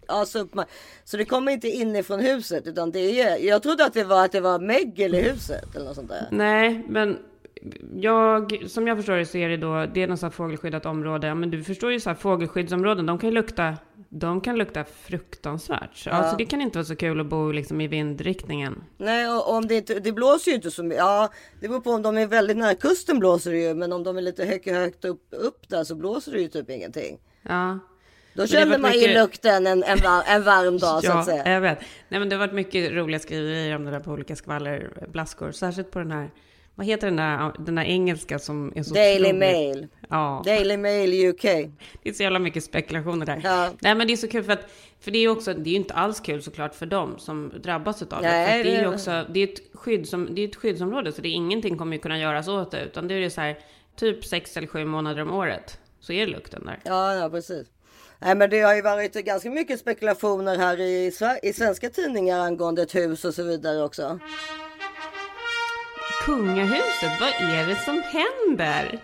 Ja, 0.09 0.25
så, 0.25 0.38
upp- 0.38 0.61
så 1.05 1.16
det 1.16 1.25
kommer 1.25 1.53
inte 1.53 1.68
inifrån 1.68 2.21
huset 2.21 2.66
utan 2.66 2.90
det 2.90 3.21
är, 3.21 3.47
jag 3.47 3.62
trodde 3.62 3.85
att 3.85 3.94
det 3.94 4.05
var 4.05 4.25
att 4.25 4.33
det 4.33 4.40
var 4.40 4.59
mögel 4.59 5.14
i 5.14 5.21
huset 5.21 5.77
eller 5.77 5.87
något 5.87 5.94
sånt 5.94 6.09
där. 6.09 6.29
Nej, 6.31 6.85
men 6.88 7.18
jag, 7.94 8.62
som 8.66 8.87
jag 8.87 8.97
förstår 8.97 9.16
det 9.16 9.27
så 9.27 9.38
är 9.38 9.49
det 9.49 9.57
då, 9.57 9.87
det 9.94 10.03
är 10.03 10.07
något 10.07 10.21
sånt 10.21 10.35
fågelskyddat 10.35 10.87
område. 10.87 11.35
Men 11.35 11.51
du 11.51 11.64
förstår 11.64 11.92
ju 11.92 12.01
så 12.01 12.11
här 12.11 12.14
fågelskyddsområden, 12.14 13.07
de 13.07 13.18
kan 13.18 13.29
ju 13.29 13.35
lukta, 13.35 13.77
de 14.09 14.40
kan 14.40 14.57
lukta 14.57 14.85
fruktansvärt. 14.85 15.97
Så, 15.97 16.11
Alltså 16.11 16.37
det 16.37 16.44
kan 16.44 16.61
inte 16.61 16.79
vara 16.79 16.85
så 16.85 16.97
kul 16.97 17.21
att 17.21 17.27
bo 17.27 17.53
liksom 17.53 17.81
i 17.81 17.88
vindriktningen. 17.88 18.85
Nej, 18.99 19.29
och 19.31 19.53
om 19.55 19.66
det 19.66 19.75
inte, 19.75 19.99
det 20.01 20.12
blåser 20.12 20.51
ju 20.51 20.55
inte 20.55 20.71
så 20.71 20.83
mycket. 20.83 20.99
Ja, 20.99 21.33
det 21.61 21.68
beror 21.68 21.81
på 21.81 21.90
om 21.90 22.03
de 22.03 22.18
är 22.18 22.27
väldigt 22.27 22.57
nära 22.57 22.75
kusten 22.75 23.18
blåser 23.18 23.51
det 23.53 23.59
ju, 23.59 23.75
men 23.75 23.92
om 23.92 24.05
de 24.05 24.16
är 24.18 24.23
lite 24.23 24.44
högt, 24.44 24.71
högt 24.71 25.05
upp, 25.05 25.23
upp 25.31 25.68
där 25.68 25.85
så 25.85 25.94
blåser 25.94 26.33
det 26.33 26.40
ju 26.40 26.49
typ 26.49 26.71
ingenting. 26.71 27.18
Ja. 27.42 27.79
Då 28.35 28.47
känner 28.47 28.79
man 28.79 28.90
mycket- 28.90 29.09
in 29.09 29.14
lukten 29.14 29.66
en, 29.66 29.83
en, 29.85 29.99
var, 30.05 30.23
en 30.27 30.42
varm 30.42 30.79
dag 30.79 31.05
så 31.05 31.11
att 31.12 31.16
Ja, 31.16 31.25
säga. 31.25 31.53
jag 31.53 31.61
vet. 31.61 31.79
Nej, 32.09 32.21
men 32.21 32.29
det 32.29 32.37
har 32.37 32.40
varit 32.47 32.55
mycket 32.55 32.92
roliga 32.92 33.18
skriverier 33.21 33.77
om 33.77 33.85
det 33.85 33.90
där 33.90 34.01
på 34.01 34.11
olika 34.11 34.37
skvallerblaskor. 34.37 35.53
Särskilt 35.53 35.90
på 35.90 35.99
den 35.99 36.11
här 36.11 36.31
vad 36.78 36.86
heter 36.86 37.06
den 37.06 37.16
där, 37.16 37.52
den 37.58 37.74
där 37.74 37.82
engelska 37.84 38.38
som 38.38 38.72
är 38.74 38.82
så 38.82 38.94
Daily 38.94 39.20
otroligt- 39.24 39.38
Mail. 39.38 39.88
Ja, 40.08 40.42
Daily 40.44 40.76
Mail 40.76 41.28
UK. 41.28 41.42
det 42.02 42.08
är 42.08 42.12
så 42.12 42.22
jävla 42.22 42.38
mycket 42.38 42.64
spekulationer 42.64 43.26
där. 43.26 43.40
Ja. 43.44 43.70
Nej 43.80 43.94
men 43.94 44.06
det 44.06 44.12
är 44.12 44.16
så 44.16 44.28
kul 44.28 44.44
för 44.44 44.52
att, 44.52 44.70
för 45.00 45.10
det 45.10 45.18
är 45.18 45.28
också, 45.28 45.54
det 45.54 45.70
är 45.70 45.72
ju 45.72 45.76
inte 45.76 45.94
alls 45.94 46.20
kul 46.20 46.42
såklart 46.42 46.74
för 46.74 46.86
dem 46.86 47.14
som 47.18 47.52
drabbas 47.62 48.02
utav 48.02 48.22
det. 48.22 48.28
Nej, 48.28 48.62
det 48.62 48.76
är 48.76 48.80
ju 48.80 48.88
också, 48.94 49.24
det 49.30 49.40
är 49.40 49.44
ett, 49.44 49.60
skydd 49.74 50.08
som, 50.08 50.34
det 50.34 50.44
är 50.44 50.48
ett 50.48 50.56
skyddsområde 50.56 51.12
så 51.12 51.22
det 51.22 51.28
är 51.28 51.32
ingenting 51.32 51.78
kommer 51.78 51.96
ju 51.96 52.02
kunna 52.02 52.18
göras 52.18 52.48
åt 52.48 52.70
det. 52.70 52.84
Utan 52.84 53.08
det 53.08 53.14
är 53.14 53.18
ju 53.18 53.30
så 53.30 53.40
här, 53.40 53.58
typ 53.96 54.24
sex 54.24 54.56
eller 54.56 54.66
sju 54.66 54.84
månader 54.84 55.22
om 55.22 55.32
året. 55.32 55.78
Så 56.00 56.12
är 56.12 56.26
lukten 56.26 56.64
där. 56.64 56.78
Ja, 56.84 57.14
ja 57.14 57.30
precis. 57.30 57.66
Nej, 58.18 58.34
men 58.34 58.50
det 58.50 58.60
har 58.60 58.74
ju 58.74 58.82
varit 58.82 59.12
ganska 59.12 59.50
mycket 59.50 59.80
spekulationer 59.80 60.56
här 60.58 60.80
i, 60.80 61.12
i 61.42 61.52
svenska 61.52 61.90
tidningar 61.90 62.40
angående 62.40 62.82
ett 62.82 62.94
hus 62.94 63.24
och 63.24 63.34
så 63.34 63.42
vidare 63.42 63.82
också. 63.82 64.18
Kungahuset, 66.33 67.20
vad 67.20 67.29
är 67.29 67.66
det 67.66 67.76
som 67.76 68.02
händer? 68.02 68.98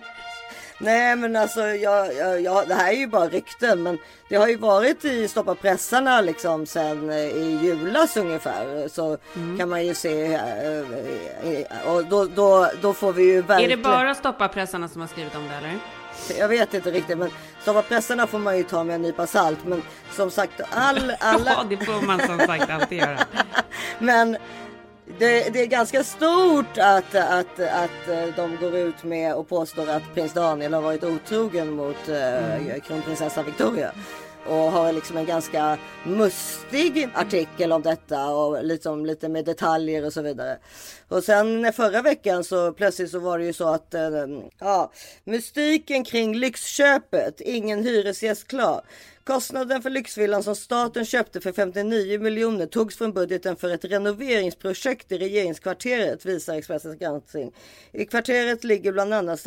Nej, 0.79 1.17
men 1.17 1.37
alltså 1.37 1.61
jag, 1.61 2.15
jag, 2.15 2.41
jag, 2.41 2.69
det 2.69 2.75
här 2.75 2.89
är 2.93 2.97
ju 2.97 3.07
bara 3.07 3.29
rykten, 3.29 3.83
men 3.83 3.99
det 4.29 4.37
har 4.37 4.49
ju 4.49 4.57
varit 4.57 5.05
i 5.05 5.29
Stoppa 5.29 5.55
pressarna 5.55 6.21
liksom 6.21 6.67
sen 6.67 7.11
eh, 7.11 7.17
i 7.17 7.59
julas 7.63 8.17
ungefär. 8.17 8.89
Så 8.89 9.19
Mm. 9.37 9.59
kan 9.59 9.69
man 9.69 9.87
ju 9.87 9.95
se 9.95 10.35
eh, 10.35 10.79
eh, 10.79 11.87
och 11.95 12.05
då, 12.05 12.25
då, 12.25 12.71
då 12.83 12.93
får 12.95 13.13
vi 13.13 13.23
ju 13.23 13.39
Är 13.39 13.43
verkligen. 13.43 13.71
det 13.79 13.85
bara 13.85 14.15
stoppa 14.15 14.49
pressarna 14.49 14.89
som 14.89 15.01
har 15.01 15.09
skrivit 15.09 15.35
om 15.35 15.49
det 15.49 15.55
eller? 15.55 15.79
Jag 16.39 16.49
vet 16.49 16.75
inte 16.75 16.91
riktigt, 16.91 17.19
men 17.19 17.31
Stoppa 17.63 17.83
pressarna 17.83 18.27
får 18.27 18.39
man 18.39 18.57
ju 18.57 18.63
ta 18.63 18.85
med 18.85 18.95
en 18.95 19.03
nypa 19.03 19.27
salt. 19.27 19.59
Men 19.65 19.83
som 20.13 20.31
sagt, 20.31 20.61
all, 20.71 21.13
alla. 21.21 21.51
Ja, 21.51 21.65
det 21.71 21.77
får 21.77 22.07
man 22.07 22.21
som 22.21 22.39
sagt 22.39 22.71
alltid 22.71 22.99
göra. 22.99 23.19
Men 23.99 24.37
det, 25.07 25.53
det 25.53 25.63
är 25.63 25.67
ganska 25.67 26.05
stort 26.05 26.79
att, 26.79 27.15
att, 27.15 27.61
att 27.61 28.09
eh, 28.09 28.27
de 28.37 28.57
går 28.61 28.77
ut 28.77 29.05
med 29.05 29.35
och 29.35 29.49
påstår 29.49 29.91
att 29.91 30.15
prins 30.15 30.33
Daniel 30.33 30.75
har 30.75 30.83
varit 30.83 31.05
otrogen 31.05 31.71
mot 31.71 32.09
eh, 32.09 32.81
kronprinsessa 32.87 33.43
Victoria. 33.43 33.93
Och 34.47 34.57
har 34.57 34.93
liksom 34.93 35.17
en 35.17 35.27
ganska 35.27 35.79
mustig 36.07 37.09
artikel 37.15 37.73
om 37.73 37.83
detta 37.83 38.27
och 38.29 38.65
liksom 38.65 39.07
lite 39.07 39.29
med 39.29 39.45
detaljer 39.45 40.05
och 40.07 40.13
så 40.13 40.23
vidare. 40.23 40.59
Och 41.09 41.25
sen 41.25 41.73
förra 41.73 42.03
veckan 42.03 42.45
så 42.45 42.73
plötsligt 42.73 43.11
så 43.11 43.19
var 43.19 43.39
det 43.39 43.45
ju 43.45 43.53
så 43.53 43.69
att 43.69 43.95
eh, 43.95 44.27
ja, 44.59 44.93
mystiken 45.25 46.05
kring 46.05 46.35
lyxköpet, 46.35 47.41
ingen 47.41 47.85
hyresgäst 47.85 48.49
klar. 48.49 48.83
Kostnaden 49.27 49.83
för 49.83 49.91
lyxvillan 49.91 50.43
som 50.43 50.57
staten 50.57 51.05
köpte 51.05 51.41
för 51.41 51.53
59 51.53 52.21
miljoner 52.21 52.67
togs 52.67 52.97
från 52.97 53.13
budgeten 53.13 53.57
för 53.57 53.71
ett 53.71 53.85
renoveringsprojekt 53.85 55.13
i 55.13 55.19
regeringskvarteret 55.19 56.27
visar 56.27 56.55
Expressens 56.55 56.99
granskning. 56.99 57.53
I 57.93 58.05
kvarteret 58.05 58.65
ligger 58.65 58.93
bland 58.93 59.15
annat, 59.15 59.47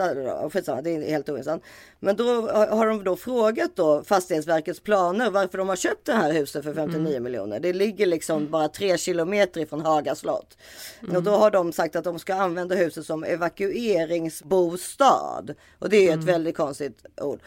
skitsamma, 0.53 0.81
det 0.81 0.95
är 0.95 1.09
helt 1.09 1.29
ointressant. 1.29 1.63
Men 1.99 2.15
då 2.15 2.51
har 2.51 2.87
de 2.87 3.03
då 3.03 3.15
frågat 3.15 3.75
då 3.75 4.03
Fastighetsverkets 4.03 4.79
planer 4.79 5.29
varför 5.29 5.57
de 5.57 5.69
har 5.69 5.75
köpt 5.75 6.05
det 6.05 6.13
här 6.13 6.33
huset 6.33 6.63
för 6.63 6.73
59 6.73 7.19
miljoner. 7.19 7.59
Det 7.59 7.73
ligger 7.73 8.05
liksom 8.05 8.51
bara 8.51 8.67
tre 8.67 8.97
kilometer 8.97 9.61
ifrån 9.61 9.81
Haga 9.81 10.15
slott. 10.15 10.57
Och 11.15 11.23
då 11.23 11.31
har 11.31 11.51
de 11.51 11.73
sagt 11.73 11.95
att 11.95 12.03
de 12.03 12.19
ska 12.19 12.35
använda 12.35 12.75
huset 12.75 13.05
som 13.05 13.23
evakueringsbostad. 13.23 15.45
Och 15.79 15.89
det 15.89 15.97
är 15.97 16.01
ju 16.01 16.09
ett 16.09 16.23
väldigt 16.23 16.57
konstigt 16.57 17.05
ord. 17.21 17.39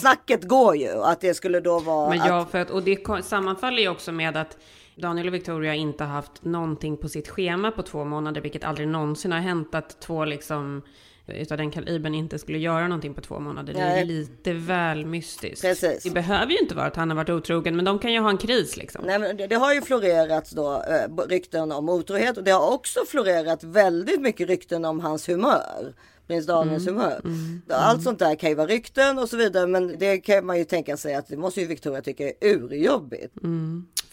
Snacket 0.00 0.44
går 0.44 0.76
ju 0.76 1.02
att 1.02 1.20
det 1.20 1.34
skulle 1.34 1.60
då 1.60 1.73
vara 1.80 2.10
Men 2.10 2.20
att 2.20 2.26
ja, 2.26 2.44
för 2.44 2.58
att, 2.58 2.70
och 2.70 2.82
det 2.82 3.24
sammanfaller 3.24 3.82
ju 3.82 3.88
också 3.88 4.12
med 4.12 4.36
att 4.36 4.58
Daniel 4.96 5.28
och 5.28 5.34
Victoria 5.34 5.74
inte 5.74 6.04
haft 6.04 6.44
någonting 6.44 6.96
på 6.96 7.08
sitt 7.08 7.28
schema 7.28 7.70
på 7.70 7.82
två 7.82 8.04
månader, 8.04 8.40
vilket 8.40 8.64
aldrig 8.64 8.88
någonsin 8.88 9.32
har 9.32 9.38
hänt 9.38 9.74
att 9.74 10.00
två 10.00 10.24
liksom 10.24 10.82
utav 11.26 11.58
den 11.58 11.70
kalibern 11.70 12.14
inte 12.14 12.38
skulle 12.38 12.58
göra 12.58 12.88
någonting 12.88 13.14
på 13.14 13.20
två 13.20 13.38
månader. 13.38 13.74
Det 13.74 13.80
är 13.80 14.04
lite 14.04 14.52
väl 14.52 15.06
mystiskt. 15.06 15.62
Precis. 15.62 16.02
Det 16.02 16.10
behöver 16.10 16.52
ju 16.52 16.58
inte 16.58 16.74
vara 16.74 16.86
att 16.86 16.96
han 16.96 17.10
har 17.10 17.16
varit 17.16 17.30
otrogen, 17.30 17.76
men 17.76 17.84
de 17.84 17.98
kan 17.98 18.12
ju 18.12 18.20
ha 18.20 18.30
en 18.30 18.38
kris 18.38 18.76
liksom. 18.76 19.04
Nej, 19.06 19.18
men 19.18 19.36
det, 19.36 19.46
det 19.46 19.54
har 19.56 19.74
ju 19.74 19.82
florerat 19.82 20.50
då 20.50 20.72
eh, 20.82 21.26
rykten 21.28 21.72
om 21.72 21.88
otrohet 21.88 22.36
och 22.36 22.44
det 22.44 22.50
har 22.50 22.72
också 22.74 23.00
florerat 23.08 23.64
väldigt 23.64 24.20
mycket 24.20 24.48
rykten 24.48 24.84
om 24.84 25.00
hans 25.00 25.28
humör. 25.28 25.94
Prins 26.26 26.46
Daniels 26.46 26.88
Mm, 26.88 27.00
humör. 27.00 27.20
Allt 27.68 28.02
sånt 28.02 28.18
där 28.18 28.34
kan 28.34 28.50
ju 28.50 28.54
vara 28.56 28.66
rykten 28.66 29.18
och 29.18 29.28
så 29.28 29.36
vidare 29.36 29.66
men 29.66 29.98
det 29.98 30.18
kan 30.18 30.46
man 30.46 30.58
ju 30.58 30.64
tänka 30.64 30.96
sig 30.96 31.14
att 31.14 31.28
det 31.28 31.36
måste 31.36 31.60
ju 31.60 31.66
Victoria 31.66 32.02
tycka 32.02 32.24
är 32.24 32.34
urjobbigt. 32.40 33.34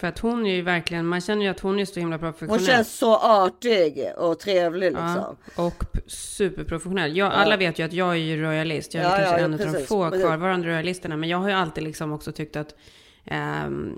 För 0.01 0.07
att 0.07 0.19
hon 0.19 0.45
är 0.45 0.55
ju 0.55 0.61
verkligen, 0.61 1.05
man 1.05 1.21
känner 1.21 1.41
ju 1.41 1.47
att 1.47 1.59
hon 1.59 1.79
är 1.79 1.85
så 1.85 1.99
himla 1.99 2.15
Hon 2.17 2.19
professionell. 2.19 2.65
känns 2.65 2.97
så 2.97 3.15
artig 3.17 4.05
och 4.17 4.39
trevlig 4.39 4.91
liksom. 4.91 5.37
Ja, 5.55 5.63
och 5.67 5.83
superprofessionell. 6.07 7.17
Jag, 7.17 7.33
Alla 7.33 7.57
vet 7.57 7.79
ju 7.79 7.83
att 7.83 7.93
jag 7.93 8.09
är 8.11 8.15
ju 8.15 8.41
royalist. 8.41 8.93
Jag 8.93 9.03
är 9.03 9.09
Ja, 9.09 9.15
kanske 9.15 9.39
ja, 9.39 9.45
en 9.45 9.53
av 9.53 9.59
de 9.59 9.85
få 9.85 10.09
kvarvarande 10.09 10.67
royalisterna. 10.67 11.17
Men 11.17 11.29
jag 11.29 11.37
har 11.37 11.47
ju 11.49 11.55
alltid 11.55 11.83
liksom 11.83 12.11
också 12.11 12.31
tyckt 12.31 12.55
att... 12.55 12.75
ehm, 13.25 13.97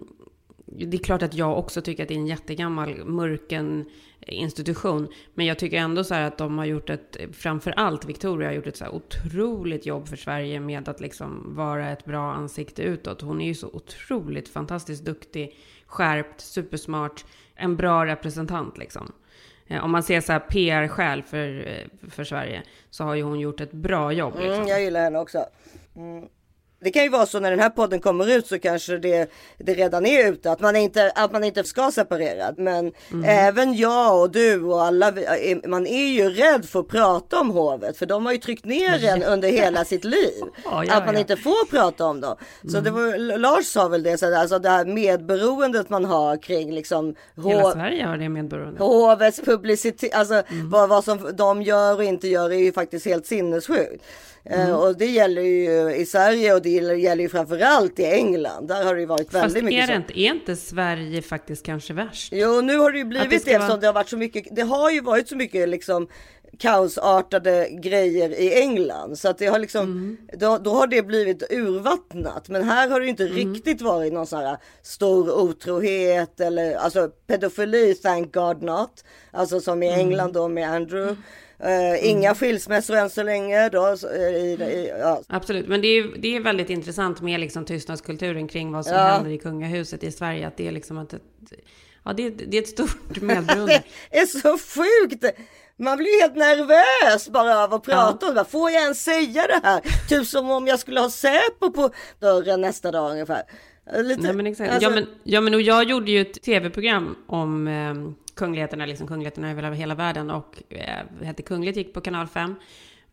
det 0.65 0.97
är 0.97 1.03
klart 1.03 1.21
att 1.23 1.33
jag 1.33 1.57
också 1.59 1.81
tycker 1.81 2.03
att 2.03 2.09
det 2.09 2.15
är 2.15 2.19
en 2.19 2.27
jättegammal 2.27 3.05
mörken 3.05 3.85
institution. 4.27 5.07
Men 5.33 5.45
jag 5.45 5.59
tycker 5.59 5.77
ändå 5.77 6.03
så 6.03 6.13
här 6.13 6.27
att 6.27 6.37
de 6.37 6.57
har 6.57 6.65
gjort 6.65 6.89
ett, 6.89 7.17
framför 7.31 7.71
allt 7.71 8.05
Victoria 8.05 8.47
har 8.47 8.53
gjort 8.53 8.67
ett 8.67 8.77
så 8.77 8.83
här 8.83 8.95
otroligt 8.95 9.85
jobb 9.85 10.07
för 10.07 10.17
Sverige 10.17 10.59
med 10.59 10.89
att 10.89 11.01
liksom 11.01 11.55
vara 11.55 11.89
ett 11.89 12.05
bra 12.05 12.33
ansikte 12.33 12.81
utåt. 12.81 13.21
Hon 13.21 13.41
är 13.41 13.45
ju 13.47 13.55
så 13.55 13.67
otroligt 13.67 14.49
fantastiskt 14.49 15.05
duktig, 15.05 15.55
skärpt, 15.93 16.41
supersmart, 16.41 17.25
en 17.55 17.75
bra 17.75 18.05
representant 18.05 18.77
liksom. 18.77 19.11
Eh, 19.67 19.83
Om 19.83 19.91
man 19.91 20.03
ser 20.03 20.21
så 20.21 20.31
här 20.31 20.39
PR-skäl 20.39 21.23
för, 21.23 21.67
eh, 21.67 22.09
för 22.09 22.23
Sverige 22.23 22.63
så 22.89 23.03
har 23.03 23.15
ju 23.15 23.23
hon 23.23 23.39
gjort 23.39 23.61
ett 23.61 23.71
bra 23.71 24.11
jobb. 24.11 24.33
Liksom. 24.33 24.53
Mm, 24.53 24.67
jag 24.67 24.81
gillar 24.81 25.01
henne 25.03 25.19
också. 25.19 25.45
Mm. 25.95 26.25
Det 26.83 26.91
kan 26.91 27.03
ju 27.03 27.09
vara 27.09 27.25
så 27.25 27.39
när 27.39 27.51
den 27.51 27.59
här 27.59 27.69
podden 27.69 27.99
kommer 27.99 28.31
ut 28.37 28.47
så 28.47 28.59
kanske 28.59 28.97
det, 28.97 29.31
det 29.57 29.73
redan 29.73 30.05
är 30.05 30.31
ute 30.31 30.51
att 30.51 30.59
man 30.59 30.75
inte, 30.75 31.11
att 31.15 31.31
man 31.31 31.43
inte 31.43 31.63
ska 31.63 31.91
separera. 31.91 32.53
Men 32.57 32.91
Mm. 33.11 33.25
även 33.29 33.73
jag 33.73 34.21
och 34.21 34.31
du 34.31 34.63
och 34.63 34.83
alla, 34.83 35.13
man 35.67 35.87
är 35.87 36.07
ju 36.07 36.29
rädd 36.29 36.65
för 36.65 36.79
att 36.79 36.87
prata 36.87 37.39
om 37.39 37.49
hovet. 37.51 37.97
För 37.97 38.05
de 38.05 38.25
har 38.25 38.33
ju 38.33 38.37
tryckt 38.39 38.65
ner 38.65 39.05
en 39.05 39.23
under 39.33 39.49
hela 39.49 39.85
sitt 39.85 40.03
liv. 40.03 40.41
Ja, 40.63 40.83
ja, 40.85 40.93
att 40.95 41.05
man 41.05 41.13
ja. 41.13 41.19
inte 41.19 41.37
får 41.37 41.65
prata 41.69 42.05
om 42.05 42.21
dem. 42.21 42.35
Så 42.71 42.79
det 42.79 42.91
var, 42.91 43.37
Lars 43.37 43.65
sa 43.65 43.87
väl 43.87 44.03
det, 44.03 44.17
så 44.17 44.25
att, 44.25 44.33
alltså 44.33 44.59
det 44.59 44.69
här 44.69 44.85
medberoendet 44.85 45.89
man 45.89 46.05
har 46.05 46.37
kring 46.41 46.71
liksom 46.75 47.15
Hela 47.45 47.71
Sverige 47.71 48.05
har 48.05 48.17
det 48.17 48.29
medberoende. 48.29 48.83
Hovets 48.83 49.41
publicitet, 49.41 50.13
alltså 50.15 50.33
Mm. 50.33 50.69
vad, 50.69 50.89
vad 50.89 51.03
som 51.03 51.31
de 51.35 51.61
gör 51.61 51.95
och 51.95 52.03
inte 52.03 52.27
gör 52.27 52.49
är 52.49 52.57
ju 52.57 52.71
faktiskt 52.73 53.05
helt 53.05 53.25
sinnessjukt. 53.25 54.03
Mm. 54.45 54.69
Eh, 54.69 54.75
och 54.75 54.97
det 54.97 55.05
gäller 55.05 55.41
ju 55.41 55.95
i 55.95 56.05
Sverige 56.05 56.53
och 56.53 56.61
det 56.61 56.69
gäller, 56.69 57.21
ju 57.23 57.29
framförallt 57.29 57.99
i 57.99 58.05
England. 58.05 58.67
Där 58.67 58.83
har 58.83 58.95
det 58.95 59.01
ju 59.01 59.07
varit 59.07 59.31
Fast 59.31 59.43
väldigt 59.45 59.61
är, 59.61 59.65
mycket 59.65 59.87
det 59.87 59.93
så. 59.93 59.97
inte, 59.97 60.19
är 60.19 60.33
inte 60.33 60.55
Sverige 60.55 61.21
faktiskt 61.21 61.65
kanske 61.65 61.93
värst? 61.93 62.33
Jo, 62.35 62.61
nu 62.61 62.77
har 62.77 62.91
det 62.91 62.97
ju 62.97 63.05
blivit 63.05 63.29
det 63.29 63.35
det, 63.35 63.51
eftersom 63.51 63.67
vara- 63.67 63.77
det 63.79 63.87
har 63.87 63.93
varit 63.93 64.09
så 64.09 64.17
mycket. 64.17 64.47
Det 64.55 64.61
har 64.61 64.91
ju 64.91 65.01
varit 65.01 65.27
så 65.27 65.35
mycket 65.35 65.69
liksom 65.69 66.07
kaosartade 66.59 67.69
grejer 67.71 68.29
i 68.39 68.61
England 68.61 69.19
så 69.19 69.29
att 69.29 69.37
det 69.37 69.45
har 69.45 69.59
liksom 69.59 69.83
Mm. 69.83 70.17
då, 70.39 70.57
då 70.57 70.71
har 70.73 70.87
det 70.87 71.01
blivit 71.03 71.43
urvattnat. 71.51 72.49
Men 72.49 72.63
här 72.63 72.89
har 72.89 72.99
det 72.99 73.07
inte 73.07 73.23
Mm. 73.27 73.35
riktigt 73.53 73.81
varit 73.81 74.13
någon 74.13 74.27
sån 74.27 74.39
här 74.39 74.57
stor 74.81 75.31
otrohet 75.39 76.39
eller 76.39 76.75
alltså 76.75 77.07
pedofili, 77.27 77.95
thank 77.95 78.33
God 78.33 78.61
not. 78.61 79.03
Alltså 79.31 79.61
som 79.61 79.83
i 79.83 79.87
Mm. 79.87 79.99
England 79.99 80.33
då 80.33 80.47
med 80.47 80.69
Andrew. 80.69 81.15
Eh, 81.63 82.09
inga 82.09 82.35
skilsmässor 82.35 82.95
än 82.95 83.09
så 83.09 83.23
länge 83.23 83.69
då. 83.69 83.85
Eh, 83.87 84.19
i, 84.19 84.57
i, 84.61 84.91
ja. 84.99 85.21
Absolut, 85.27 85.67
men 85.67 85.81
det 85.81 85.87
är, 85.87 86.17
det 86.21 86.35
är 86.35 86.39
väldigt 86.39 86.69
intressant 86.69 87.21
med 87.21 87.39
liksom 87.39 87.65
tystnadskulturen 87.65 88.47
kring 88.47 88.71
vad 88.71 88.85
som 88.85 88.95
Ja. 88.95 89.03
händer 89.03 89.31
i 89.31 89.37
kungahuset 89.37 90.03
i 90.03 90.11
Sverige. 90.11 90.47
Att 90.47 90.57
det 90.57 90.67
är 90.67 90.71
liksom 90.71 90.97
att 90.97 91.13
ett, 91.13 91.21
ja, 92.05 92.13
det, 92.13 92.23
är- 92.25 92.31
det 92.47 92.57
är 92.57 92.61
ett 92.61 92.67
stort 92.69 93.21
medberoende. 93.21 93.83
Det 94.11 94.17
är 94.19 94.25
så 94.25 94.57
sjukt! 94.57 95.25
Man 95.77 95.97
blir 95.97 96.21
helt 96.21 96.35
nervös 96.35 97.29
bara 97.29 97.63
av 97.63 97.73
att 97.73 97.83
prata 97.83 98.27
om 98.29 98.35
det. 98.35 98.45
Får 98.45 98.71
jag 98.71 98.81
ens 98.81 99.03
säga 99.03 99.47
det 99.47 99.59
här? 99.63 99.81
Typ 100.09 100.27
som 100.27 100.49
om 100.51 100.67
jag 100.67 100.79
skulle 100.79 100.99
ha 100.99 101.09
Säpo 101.09 101.71
på 101.71 101.89
dörren 102.19 102.61
nästa 102.61 102.91
dag 102.91 103.11
ungefär. 103.11 103.43
Lite, 104.03 104.21
Nej, 104.21 104.33
men 104.33 104.47
exakt. 104.47 104.71
alltså- 104.71 104.89
ja, 104.89 104.95
men, 104.95 105.05
ja, 105.23 105.41
men 105.41 105.53
och 105.53 105.61
jag 105.61 105.83
gjorde 105.89 106.11
ju 106.11 106.21
ett 106.21 106.41
tv-program 106.41 107.15
om 107.27 107.67
eh, 107.67 107.93
kungligheterna, 108.35 108.85
liksom 108.85 109.07
kungligheterna 109.07 109.51
över 109.51 109.71
hela 109.71 109.95
världen 109.95 110.29
och 110.29 110.63
eh, 110.69 111.25
hette 111.25 111.43
Kungligt, 111.43 111.77
gick 111.77 111.93
på 111.93 112.01
kanal 112.01 112.27
5. 112.27 112.55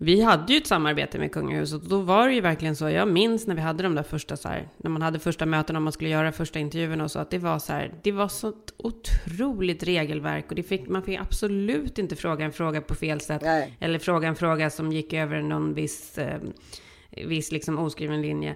Vi 0.03 0.21
hade 0.21 0.53
ju 0.53 0.59
ett 0.59 0.67
samarbete 0.67 1.19
med 1.19 1.33
kungahuset 1.33 1.83
och 1.83 1.89
då 1.89 2.01
var 2.01 2.29
det 2.29 2.35
ju 2.35 2.41
verkligen 2.41 2.77
så, 2.77 2.91
jag 2.91 3.09
minns 3.09 3.47
när 3.47 3.55
vi 3.55 3.61
hade 3.61 3.83
de 3.83 3.95
där 3.95 4.03
första 4.03 4.37
så 4.37 4.49
här, 4.49 4.69
när 4.77 4.91
man 4.91 5.03
hade 5.03 5.19
första 5.19 5.47
möten 5.47 5.77
och 5.77 5.83
man 5.83 5.93
skulle 5.93 6.11
göra 6.11 6.33
första 6.33 6.59
intervjuerna 6.59 7.05
och 7.05 7.11
så, 7.11 7.19
att 7.19 7.31
det 7.31 7.39
var 7.39 7.59
så 7.59 7.73
här, 7.73 7.95
det 8.03 8.13
var 8.13 8.29
så 8.29 8.53
otroligt 8.77 9.83
regelverk 9.83 10.45
och 10.49 10.55
det 10.55 10.63
fick, 10.63 10.89
man 10.89 11.03
fick 11.03 11.21
absolut 11.21 11.99
inte 11.99 12.17
fråga 12.17 12.45
en 12.45 12.53
fråga 12.53 12.81
på 12.81 12.95
fel 12.95 13.21
sätt. 13.21 13.43
Nej. 13.43 13.77
Eller 13.81 13.99
fråga 13.99 14.29
en 14.29 14.37
fråga 14.37 14.71
som 14.71 14.93
gick 14.93 15.13
över 15.13 15.43
någon 15.43 15.75
viss, 15.75 16.19
eh, 16.19 16.41
viss 17.11 17.53
liksom 17.53 17.79
oskriven 17.79 18.23
linje. 18.23 18.55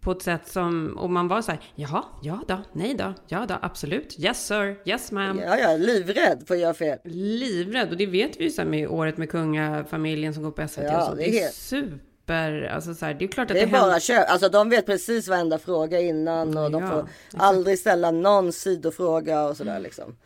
På 0.00 0.12
ett 0.12 0.22
sätt 0.22 0.48
som, 0.48 0.98
och 0.98 1.10
man 1.10 1.28
var 1.28 1.42
så 1.42 1.50
här, 1.50 1.60
jaha, 1.74 2.04
ja 2.22 2.40
då, 2.48 2.58
nej 2.72 2.94
då, 2.94 3.14
ja 3.28 3.46
då, 3.48 3.54
absolut, 3.62 4.18
yes 4.18 4.46
sir, 4.46 4.88
yes 4.88 5.12
ma'am. 5.12 5.40
Ja, 5.44 5.58
jag 5.58 5.72
är 5.72 5.78
livrädd 5.78 6.42
för 6.46 6.54
att 6.54 6.60
göra 6.60 6.74
fel. 6.74 6.98
Livrädd, 7.04 7.90
och 7.90 7.96
det 7.96 8.06
vet 8.06 8.40
vi 8.40 8.44
ju 8.44 8.50
så 8.50 8.62
här 8.62 8.68
med 8.68 8.88
året 8.88 9.16
med 9.16 9.30
kungafamiljen 9.30 10.34
som 10.34 10.42
går 10.42 10.50
på 10.50 10.68
SVT 10.68 10.84
Ja, 10.84 10.98
och 10.98 11.04
så. 11.08 11.14
det 11.14 11.16
Det 11.22 11.28
är 11.38 11.42
helt- 11.42 11.54
super, 11.54 12.62
alltså 12.74 12.94
så 12.94 13.06
här, 13.06 13.14
det 13.14 13.24
är 13.24 13.28
klart 13.28 13.50
att 13.50 13.54
Det 13.56 13.60
är 13.62 13.66
händer- 13.66 13.80
bara 13.88 14.00
kör. 14.00 14.22
Alltså 14.24 14.48
de 14.48 14.68
vet 14.70 14.86
precis 14.86 15.28
varenda 15.28 15.58
fråga 15.58 16.00
innan 16.00 16.56
och 16.58 16.70
de 16.70 16.82
Ja, 16.82 16.90
får 16.90 17.00
exakt. 17.00 17.42
aldrig 17.42 17.78
ställa 17.78 18.10
någon 18.10 18.52
sidofråga 18.52 19.42
och 19.44 19.56
sådär 19.56 19.80
liksom. 19.80 20.16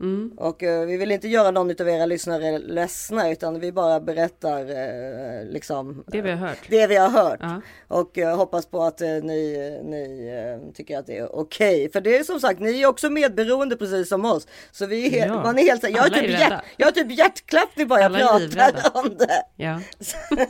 Mm. 0.00 0.32
Och 0.36 0.62
eh, 0.62 0.86
vi 0.86 0.96
vill 0.96 1.10
inte 1.12 1.28
göra 1.28 1.50
någon 1.50 1.70
av 1.80 1.88
era 1.88 2.06
lyssnare 2.06 2.58
ledsna 2.58 3.30
utan 3.30 3.60
vi 3.60 3.72
bara 3.72 4.00
berättar 4.00 4.60
eh, 4.60 5.44
liksom 5.52 6.04
Det 6.06 6.20
vi 6.22 6.30
har 6.30 6.36
hört. 6.36 6.58
det 6.68 6.86
vi 6.86 6.96
har 6.96 7.08
hört. 7.08 7.38
Ja. 7.42 7.60
Och 7.88 8.18
eh, 8.18 8.36
hoppas 8.36 8.66
på 8.66 8.82
att 8.82 9.00
eh, 9.00 9.08
ni, 9.08 9.78
ni 9.84 10.28
eh, 10.68 10.72
tycker 10.74 10.98
att 10.98 11.06
det 11.06 11.18
är 11.18 11.36
okej. 11.36 11.90
För 11.92 12.00
det 12.00 12.16
är 12.18 12.24
som 12.24 12.40
sagt, 12.40 12.60
ni 12.60 12.82
är 12.82 12.86
också 12.86 13.10
medberoende 13.10 13.76
precis 13.76 14.08
som 14.08 14.24
oss. 14.24 14.46
Så 14.72 14.86
vi 14.86 15.18
är 15.18 15.26
Ja. 15.26 15.42
man 15.42 15.58
är 15.58 15.62
helt, 15.62 15.82
jag, 15.82 15.96
är 16.06 16.10
typ 16.10 16.16
rädda. 16.24 16.30
hjärt, 16.38 16.62
jag 16.76 16.86
har 16.86 16.92
typ 16.92 17.18
hjärtklappning 17.18 17.88
bara 17.88 18.00
jag 18.00 18.06
Alla 18.12 18.18
är 18.18 18.22
pratar 18.22 18.40
livrädda. 18.40 18.90
om 18.94 19.16
det. 19.18 19.42
Ja. 19.56 19.80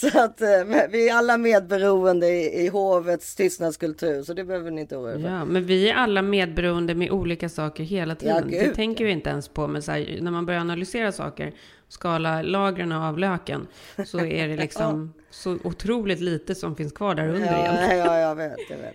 Så 0.00 0.06
att 0.20 0.40
eh, 0.40 0.48
vi 0.90 1.08
är 1.08 1.14
alla 1.14 1.38
medberoende 1.38 2.26
i, 2.28 2.64
i 2.64 2.68
hovets 2.68 3.34
tystnadskultur. 3.34 4.22
Så 4.22 4.34
det 4.34 4.44
behöver 4.44 4.70
ni 4.70 4.80
inte 4.80 4.96
oroa 4.96 5.10
er 5.14 5.18
för. 5.18 5.28
Ja, 5.28 5.44
men 5.44 5.64
vi 5.66 5.90
är 5.90 5.94
alla 5.94 6.22
medberoende 6.22 6.94
med 6.94 7.10
olika 7.10 7.48
saker 7.48 7.84
hela 7.84 8.14
tiden. 8.14 8.33
Ja, 8.33 8.33
det 8.40 8.64
gud, 8.64 8.74
tänker 8.74 9.04
vi 9.04 9.10
inte 9.10 9.30
ens 9.30 9.48
på. 9.48 9.66
Men 9.66 9.82
så 9.82 9.92
här, 9.92 10.18
när 10.20 10.30
man 10.30 10.46
börjar 10.46 10.60
analysera 10.60 11.12
saker, 11.12 11.52
skala 11.88 12.42
lagren 12.42 12.92
av 12.92 13.18
löken, 13.18 13.66
så 14.06 14.18
är 14.24 14.48
det 14.48 14.56
liksom 14.64 15.14
så 15.30 15.58
otroligt 15.64 16.20
lite 16.20 16.54
som 16.54 16.76
finns 16.76 16.92
kvar 16.92 17.14
där 17.14 17.28
under 17.28 17.46
Ja, 17.46 17.58
igen. 17.58 17.98
ja, 17.98 18.18
jag 18.18 18.34
vet, 18.34 18.56
jag 18.70 18.76
vet. 18.78 18.94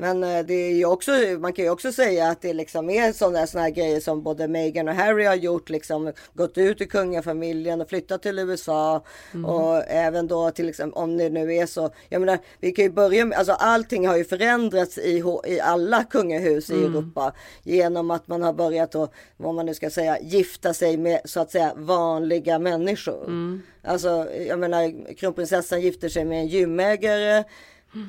Men 0.00 0.24
eh, 0.24 0.46
det 0.46 0.54
är 0.54 0.74
ju 0.74 0.84
också, 0.84 1.10
man 1.38 1.52
kan 1.52 1.64
ju 1.64 1.70
också 1.70 1.92
säga 1.92 2.28
att 2.28 2.42
det 2.42 2.52
liksom 2.52 2.90
är 2.90 3.12
sådana 3.12 3.46
såna 3.46 3.62
här 3.62 3.70
grejer 3.70 4.00
som 4.00 4.22
både 4.22 4.48
Meghan 4.48 4.88
och 4.88 4.94
Harry 4.94 5.24
har 5.24 5.34
gjort, 5.34 5.70
liksom 5.70 6.12
gått 6.34 6.58
ut 6.58 6.80
ur 6.80 6.84
kungafamiljen 6.84 7.80
och 7.80 7.88
flyttat 7.88 8.22
till 8.22 8.38
USA. 8.38 9.04
Och 9.46 9.84
även 9.88 10.26
då 10.26 10.50
till 10.50 10.68
exempel 10.68 11.02
om 11.02 11.16
det 11.16 11.30
nu 11.30 11.54
är 11.54 11.66
så, 11.66 11.90
jag 12.08 12.20
menar, 12.20 12.38
vi 12.60 12.72
kan 12.72 12.84
ju 12.84 12.90
börja 12.90 13.24
med, 13.24 13.38
alltså 13.38 13.52
allting 13.52 14.08
har 14.08 14.16
ju 14.16 14.24
förändrats 14.24 14.98
i, 14.98 15.22
i 15.46 15.60
alla 15.60 16.04
kungahus 16.04 16.70
i 16.70 16.84
Europa. 16.84 17.32
Genom 17.62 18.10
att 18.10 18.28
man 18.28 18.42
har 18.42 18.52
börjat 18.52 18.94
att, 18.94 19.12
vad 19.36 19.54
man 19.54 19.66
nu 19.66 19.74
ska 19.74 19.90
säga, 19.90 20.18
gifta 20.20 20.74
sig 20.74 20.96
med 20.96 21.20
så 21.24 21.40
att 21.40 21.50
säga 21.50 21.72
vanliga 21.76 22.58
människor. 22.58 23.30
Alltså, 23.82 24.26
jag 24.48 24.58
menar, 24.58 25.14
kronprinsessan 25.14 25.80
gifter 25.80 26.08
sig 26.08 26.24
med 26.24 26.38
en 26.38 26.46
gymägare. 26.46 27.44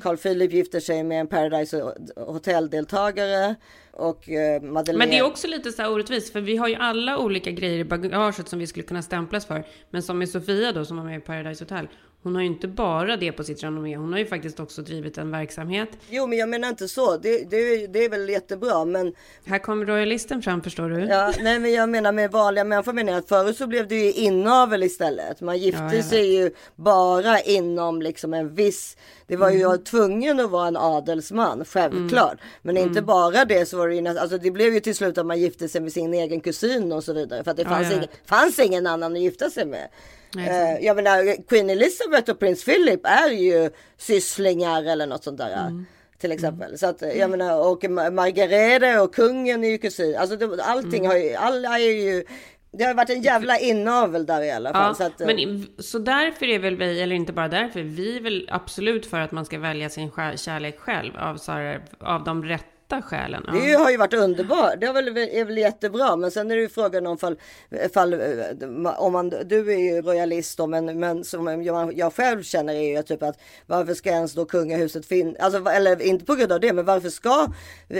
Carl 0.02 0.16
Philip 0.16 0.52
gifter 0.52 0.80
sig 0.80 1.04
med 1.04 1.20
en 1.20 1.26
Paradise 1.26 1.94
Hotel-deltagare. 2.16 3.54
Och 3.92 4.28
eh, 4.28 4.62
Madeleine... 4.62 4.98
Men 4.98 5.10
det 5.10 5.18
är 5.18 5.22
också 5.22 5.48
lite 5.48 5.72
så 5.72 5.82
här 5.82 5.92
orättvist, 5.92 6.32
för 6.32 6.40
vi 6.40 6.56
har 6.56 6.68
ju 6.68 6.74
alla 6.74 7.18
olika 7.18 7.50
grejer 7.50 7.78
i 7.78 7.84
bagaget 7.84 8.48
som 8.48 8.58
vi 8.58 8.66
skulle 8.66 8.86
kunna 8.86 9.02
stämplas 9.02 9.46
för. 9.46 9.64
Men 9.90 10.02
som 10.02 10.18
med 10.18 10.28
Sofia 10.28 10.72
då, 10.72 10.84
som 10.84 10.96
var 10.96 11.04
med 11.04 11.18
i 11.18 11.20
Paradise 11.20 11.64
Hotel, 11.64 11.88
hon 12.22 12.34
har 12.34 12.42
ju 12.42 12.46
inte 12.48 12.68
bara 12.68 13.16
det 13.16 13.32
på 13.32 13.44
sitt 13.44 13.62
renommé, 13.62 13.96
hon 13.96 14.12
har 14.12 14.18
ju 14.18 14.26
faktiskt 14.26 14.60
också 14.60 14.82
drivit 14.82 15.18
en 15.18 15.30
verksamhet. 15.30 15.88
Jo, 16.10 16.26
men 16.26 16.38
jag 16.38 16.48
menar 16.48 16.68
inte 16.68 16.88
så. 16.88 17.16
Det, 17.16 17.50
det, 17.50 17.86
det 17.86 18.04
är 18.04 18.08
väl 18.10 18.28
jättebra, 18.28 18.84
men 18.84 19.12
Här 19.44 19.58
kommer 19.58 19.86
royalisten 19.86 20.42
fram, 20.42 20.62
förstår 20.62 20.88
du? 20.88 21.00
Ja, 21.04 21.32
nej 21.40 21.58
men 21.58 21.72
jag 21.72 21.88
menar 21.88 22.12
med 22.12 22.30
vanliga 22.30 22.64
människor 22.64 22.92
menar 22.92 23.12
jag 23.12 23.18
att 23.18 23.28
förut 23.28 23.56
så 23.56 23.66
blev 23.66 23.88
det 23.88 23.94
ju 23.94 24.12
inavel 24.12 24.82
istället. 24.82 25.40
Man 25.40 25.58
gifte 25.58 25.90
Ja, 25.96 26.02
sig 26.02 26.34
ju 26.36 26.50
bara 26.76 27.40
inom 27.40 28.02
liksom 28.02 28.34
en 28.34 28.54
viss, 28.54 28.96
det 29.26 29.36
var 29.36 29.50
ju 29.50 29.62
Mm. 29.64 29.84
tvungen 29.84 30.40
att 30.40 30.50
vara 30.50 30.68
en 30.68 30.76
adelsman, 30.76 31.64
självklart. 31.64 32.38
Men 32.62 32.76
Mm. 32.76 32.88
inte 32.88 33.02
bara 33.02 33.44
det 33.44 33.66
så 33.68 33.76
var 33.78 33.88
det 33.88 33.94
ju, 33.94 34.08
alltså 34.08 34.38
det 34.38 34.50
blev 34.50 34.74
ju 34.74 34.80
till 34.80 34.94
slut 34.94 35.18
att 35.18 35.26
man 35.26 35.40
gifte 35.40 35.68
sig 35.68 35.80
med 35.80 35.92
sin 35.92 36.14
egen 36.14 36.40
kusin 36.40 36.92
och 36.92 37.04
så 37.04 37.12
vidare. 37.12 37.44
För 37.44 37.50
att 37.50 37.56
det 37.56 37.64
fanns, 37.64 37.90
ja. 37.90 37.96
Ingen, 37.96 38.08
fanns 38.26 38.58
ingen 38.58 38.86
annan 38.86 39.12
att 39.12 39.20
gifta 39.20 39.50
sig 39.50 39.66
med. 39.66 39.88
Nej, 40.34 40.48
Eh, 40.78 40.86
jag 40.86 40.96
menar 40.96 41.46
Queen 41.48 41.70
Elizabeth 41.70 42.09
och 42.28 42.38
prins 42.38 42.64
Philip 42.64 43.00
är 43.06 43.30
ju 43.30 43.70
sysslingar 43.96 44.82
eller 44.84 45.06
något 45.06 45.24
sånt 45.24 45.38
där. 45.38 45.52
Mm. 45.66 45.86
Till 46.18 46.32
exempel. 46.32 46.78
Så 46.78 46.86
att 46.86 47.02
jag 47.16 47.30
menar 47.30 47.68
och 47.70 47.82
Ma- 47.84 48.10
Margareta 48.10 49.02
och 49.02 49.14
kungen 49.14 49.64
är 49.64 49.68
ju 49.68 49.78
kusin. 49.78 50.16
Alltså 50.16 50.36
det, 50.36 50.62
allting 50.64 51.04
Mm. 51.04 51.10
har 51.10 51.16
ju, 51.18 51.34
alla 51.34 51.78
är 51.78 51.92
ju. 52.12 52.24
Det 52.72 52.84
har 52.84 52.94
varit 52.94 53.10
en 53.10 53.22
jävla 53.22 53.58
inavel 53.58 54.26
där 54.26 54.42
i 54.42 54.50
alla 54.50 54.72
fall. 54.72 54.82
Ja, 54.88 54.94
så, 54.94 55.04
att, 55.04 55.20
eh, 55.20 55.26
men 55.26 55.38
i- 55.38 55.66
så 55.78 55.98
därför 55.98 56.46
är 56.46 56.58
väl 56.58 56.76
vi, 56.76 57.02
eller 57.02 57.16
inte 57.16 57.32
bara 57.32 57.48
därför, 57.48 57.80
vi 57.80 58.16
är 58.16 58.20
väl 58.20 58.48
absolut 58.52 59.06
för 59.06 59.20
att 59.20 59.32
man 59.32 59.44
ska 59.44 59.58
välja 59.58 59.88
sin 59.90 60.10
kärlek 60.36 60.78
själv 60.78 61.16
av, 61.16 61.36
så 61.36 61.52
här, 61.52 61.82
av 62.00 62.24
de 62.24 62.44
rätta 62.90 63.02
skälen. 63.02 63.44
Ja. 63.46 63.52
Det 63.52 63.72
har 63.72 63.90
ju 63.90 63.96
varit 63.96 64.14
underbart. 64.14 64.74
Det 64.80 64.86
är 64.86 64.92
väl, 64.92 65.08
är 65.16 65.44
väl 65.44 65.58
jättebra. 65.58 66.16
Men 66.16 66.30
sen 66.30 66.50
är 66.50 66.56
det 66.56 66.62
ju 66.62 66.68
frågan 66.68 67.06
om 67.06 67.18
fall, 67.18 67.36
fall 67.94 68.14
om 68.98 69.12
man, 69.12 69.28
du 69.28 69.72
är 69.72 69.78
ju 69.78 70.02
royalist 70.02 70.58
då, 70.58 70.66
men, 70.66 71.00
men 71.00 71.24
som 71.24 71.64
jag, 71.64 71.98
jag 71.98 72.14
själv 72.14 72.42
känner 72.42 72.74
är 72.74 72.96
ju 72.96 73.02
typ 73.02 73.22
att 73.22 73.38
varför 73.66 73.94
ska 73.94 74.10
ens 74.10 74.32
då 74.34 74.44
kungahuset 74.44 75.06
finnas? 75.06 75.36
Alltså, 75.40 75.70
eller 75.70 76.02
inte 76.02 76.24
på 76.24 76.34
grund 76.34 76.52
av 76.52 76.60
det, 76.60 76.72
men 76.72 76.84
varför 76.84 77.08
ska, 77.08 77.46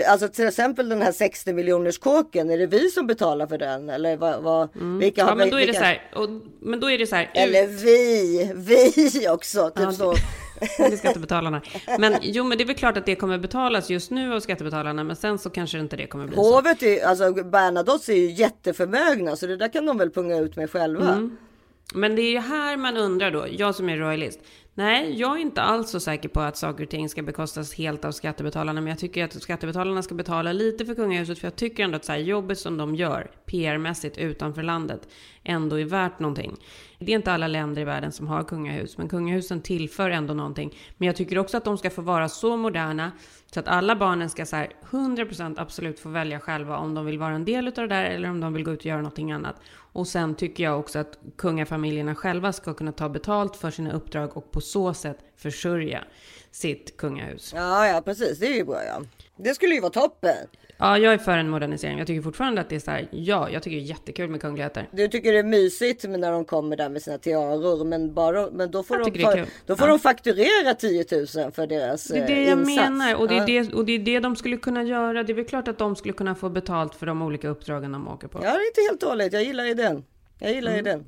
alltså 0.07 0.27
till 0.27 0.47
exempel 0.47 0.89
den 0.89 1.01
här 1.01 1.11
60 1.11 1.53
miljoners 1.53 1.97
kåken, 1.97 2.49
är 2.49 2.57
det 2.57 2.67
vi 2.67 2.89
som 2.89 3.07
betalar 3.07 3.47
för 3.47 3.57
den? 3.57 3.89
Eller 3.89 4.17
vad, 4.17 4.43
vad 4.43 4.69
vilka 4.99 5.21
Ja, 5.21 5.27
har 5.27 5.35
men 5.35 5.49
då 5.49 5.55
är 5.55 5.59
det 5.61 5.65
vilka- 5.65 5.79
så 5.79 5.85
här, 5.85 6.11
och, 6.15 6.29
men 6.61 6.79
då 6.79 6.91
är 6.91 6.97
det 6.97 7.07
så 7.07 7.15
här, 7.15 7.31
Eller 7.33 7.67
vi, 7.67 8.51
vi 8.55 9.29
också. 9.29 9.69
Typ 9.69 9.83
Ja, 9.83 9.91
så. 9.91 10.13
det 10.77 10.83
är 10.83 10.97
skattebetalarna. 10.97 11.61
Men 11.99 12.15
jo, 12.21 12.43
men 12.43 12.57
det 12.57 12.63
är 12.63 12.65
väl 12.65 12.75
klart 12.75 12.97
att 12.97 13.05
det 13.05 13.15
kommer 13.15 13.37
betalas 13.37 13.89
just 13.89 14.11
nu 14.11 14.33
av 14.33 14.39
skattebetalarna, 14.39 15.03
men 15.03 15.15
sen 15.15 15.39
så 15.39 15.49
kanske 15.49 15.79
inte 15.79 15.95
det 15.95 16.07
kommer 16.07 16.27
bli 16.27 16.35
så. 16.35 16.55
Hovet 16.55 16.83
är, 16.83 17.05
alltså 17.05 17.33
Bernadottes 17.33 18.09
är 18.09 18.13
ju 18.13 18.31
jätteförmögna 18.31 19.35
så 19.35 19.47
det 19.47 19.57
där 19.57 19.73
kan 19.73 19.85
de 19.85 19.97
väl 19.97 20.09
punga 20.09 20.37
ut 20.37 20.55
med 20.55 20.71
själva. 20.71 21.13
Mm. 21.13 21.37
Men 21.93 22.15
det 22.15 22.21
är 22.21 22.31
ju 22.31 22.39
här 22.39 22.77
man 22.77 22.97
undrar 22.97 23.31
då, 23.31 23.45
jag 23.51 23.75
som 23.75 23.89
är 23.89 23.97
royalist. 23.97 24.39
Nej, 24.73 25.19
jag 25.19 25.37
är 25.37 25.41
inte 25.41 25.61
alls 25.61 25.89
så 25.89 25.99
säker 25.99 26.29
på 26.29 26.39
att 26.39 26.57
saker 26.57 26.83
och 26.83 26.89
ting 26.89 27.09
ska 27.09 27.21
bekostas 27.21 27.73
helt 27.73 28.05
av 28.05 28.11
skattebetalarna. 28.11 28.81
Men 28.81 28.89
jag 28.89 28.99
tycker 28.99 29.25
att 29.25 29.41
skattebetalarna 29.41 30.01
ska 30.01 30.15
betala 30.15 30.53
lite 30.53 30.85
för 30.85 30.95
kungahuset. 30.95 31.39
För 31.39 31.47
jag 31.47 31.55
tycker 31.55 31.83
ändå 31.83 31.95
att 31.95 32.05
så 32.05 32.11
här, 32.11 32.19
jobbet 32.19 32.59
som 32.59 32.77
de 32.77 32.95
gör, 32.95 33.31
PR-mässigt 33.45 34.17
utanför 34.17 34.63
landet, 34.63 35.07
ändå 35.43 35.79
är 35.79 35.85
värt 35.85 36.19
någonting. 36.19 36.57
Det 37.03 37.11
är 37.11 37.15
inte 37.15 37.31
alla 37.31 37.47
länder 37.47 37.81
i 37.81 37.85
världen 37.85 38.11
som 38.11 38.27
har 38.27 38.43
kungahus, 38.43 38.97
men 38.97 39.09
kungahusen 39.09 39.61
tillför 39.61 40.09
ändå 40.09 40.33
någonting. 40.33 40.77
Men 40.97 41.05
jag 41.05 41.15
tycker 41.15 41.37
också 41.37 41.57
att 41.57 41.63
de 41.63 41.77
ska 41.77 41.89
få 41.89 42.01
vara 42.01 42.29
så 42.29 42.57
moderna 42.57 43.11
så 43.53 43.59
att 43.59 43.67
alla 43.67 43.95
barnen 43.95 44.29
ska 44.29 44.45
så 44.45 44.55
här 44.55 44.71
100% 44.89 45.55
absolut 45.57 45.99
få 45.99 46.09
välja 46.09 46.39
själva 46.39 46.77
om 46.77 46.93
de 46.93 47.05
vill 47.05 47.19
vara 47.19 47.33
en 47.33 47.45
del 47.45 47.67
av 47.67 47.73
det 47.73 47.87
där 47.87 48.03
eller 48.03 48.29
om 48.29 48.39
de 48.39 48.53
vill 48.53 48.63
gå 48.63 48.71
ut 48.71 48.79
och 48.79 48.85
göra 48.85 48.97
någonting 48.97 49.31
annat. 49.31 49.55
Och 49.93 50.07
sen 50.07 50.35
tycker 50.35 50.63
jag 50.63 50.79
också 50.79 50.99
att 50.99 51.17
kungafamiljerna 51.37 52.15
själva 52.15 52.53
ska 52.53 52.73
kunna 52.73 52.91
ta 52.91 53.09
betalt 53.09 53.55
för 53.55 53.71
sina 53.71 53.93
uppdrag 53.93 54.37
och 54.37 54.51
på 54.51 54.61
så 54.61 54.93
sätt 54.93 55.17
försörja 55.35 56.03
sitt 56.51 56.97
kungahus. 56.97 57.53
Ja, 57.55 57.87
ja, 57.87 58.01
precis. 58.01 58.39
Det 58.39 58.47
är 58.47 58.55
ju 58.55 58.65
bra. 58.65 58.83
Ja. 58.83 59.01
Det 59.37 59.55
skulle 59.55 59.75
ju 59.75 59.81
vara 59.81 59.91
toppen. 59.91 60.47
Ja, 60.81 60.97
jag 60.97 61.13
är 61.13 61.17
för 61.17 61.37
en 61.37 61.49
modernisering. 61.49 61.97
Jag 61.97 62.07
tycker 62.07 62.21
fortfarande 62.21 62.61
att 62.61 62.69
det 62.69 62.75
är 62.75 62.79
så 62.79 62.91
här, 62.91 63.07
ja, 63.11 63.49
jag 63.49 63.63
tycker 63.63 63.77
det 63.77 63.83
är 63.83 63.85
jättekul 63.85 64.29
med 64.29 64.41
kungligheter. 64.41 64.89
Du 64.91 65.07
tycker 65.07 65.33
det 65.33 65.39
är 65.39 65.43
mysigt 65.43 66.03
när 66.09 66.31
de 66.31 66.45
kommer 66.45 66.77
där 66.77 66.89
med 66.89 67.01
sina 67.01 67.17
tiaror, 67.17 67.85
men, 67.85 68.13
bara, 68.13 68.49
men 68.51 68.71
då 68.71 68.83
får, 68.83 68.97
Jag 68.97 69.13
de, 69.13 69.19
fa- 69.19 69.45
då 69.65 69.75
får 69.75 69.87
Ja. 69.87 69.93
de 69.93 69.99
fakturera 69.99 70.73
10 70.73 71.05
000 71.11 71.51
för 71.51 71.67
deras 71.67 72.03
Det 72.03 72.17
är 72.19 72.27
det 72.27 72.33
eh, 72.33 72.49
jag 72.49 72.59
insats. 72.59 72.75
menar 72.89 73.15
och 73.15 73.27
det, 73.27 73.33
är 73.33 73.37
ja. 73.39 73.45
det, 73.63 73.73
och 73.73 73.85
det 73.85 73.91
är 73.93 73.99
det 73.99 74.19
de 74.19 74.35
skulle 74.35 74.57
kunna 74.57 74.83
göra. 74.83 75.23
Det 75.23 75.31
är 75.33 75.35
väl 75.35 75.45
klart 75.45 75.67
att 75.67 75.77
de 75.77 75.95
skulle 75.95 76.13
kunna 76.13 76.35
få 76.35 76.49
betalt 76.49 76.95
för 76.95 77.05
de 77.05 77.21
olika 77.21 77.47
uppdragen 77.47 77.91
de 77.91 78.07
åker 78.07 78.27
på. 78.27 78.39
ja, 78.43 78.51
det 78.51 78.57
är 78.57 78.67
inte 78.67 78.81
helt 78.89 79.01
dåligt. 79.01 79.33
Jag 79.33 79.43
gillar 79.43 79.75
den. 79.75 80.03
Jag 80.39 80.51
gillar 80.51 80.75
ju 80.75 80.81
den. 80.81 81.05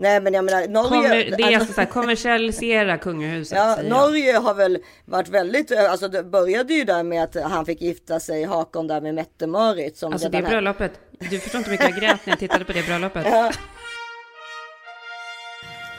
Nej, 0.00 0.20
men 0.20 0.34
jag 0.34 0.44
menar 0.44 0.68
Norge. 0.68 0.88
Kommer, 0.88 1.08
det 1.10 1.20
är 1.30 1.32
alltså- 1.46 1.54
alltså 1.58 1.72
så 1.72 1.80
här, 1.80 1.88
kommersialisera 1.88 2.98
kungahuset. 2.98 3.58
Ja. 3.58 3.78
Norge 3.82 4.36
har 4.38 4.54
väl 4.54 4.78
varit 5.04 5.28
väldigt, 5.28 5.72
alltså 5.72 6.08
det 6.08 6.22
började 6.24 6.74
ju 6.74 6.84
där 6.84 7.02
med 7.02 7.22
att 7.22 7.34
han 7.50 7.66
fick 7.66 7.80
gifta 7.80 8.20
sig, 8.20 8.44
Hakon 8.44 8.86
där 8.86 9.00
med 9.00 9.14
Mette-Marit. 9.14 9.96
Som 9.96 10.12
Alltså 10.12 10.28
det 10.28 10.38
här- 10.38 10.48
bröllopet. 10.48 10.92
Du 11.30 11.38
förstår 11.38 11.58
inte 11.58 11.70
hur 11.70 11.78
mycket 11.78 11.90
jag 11.90 12.00
grät 12.00 12.26
när 12.26 12.32
jag 12.32 12.38
tittade 12.38 12.64
på 12.64 12.72
det 12.72 12.86
bröllopet. 12.86 13.26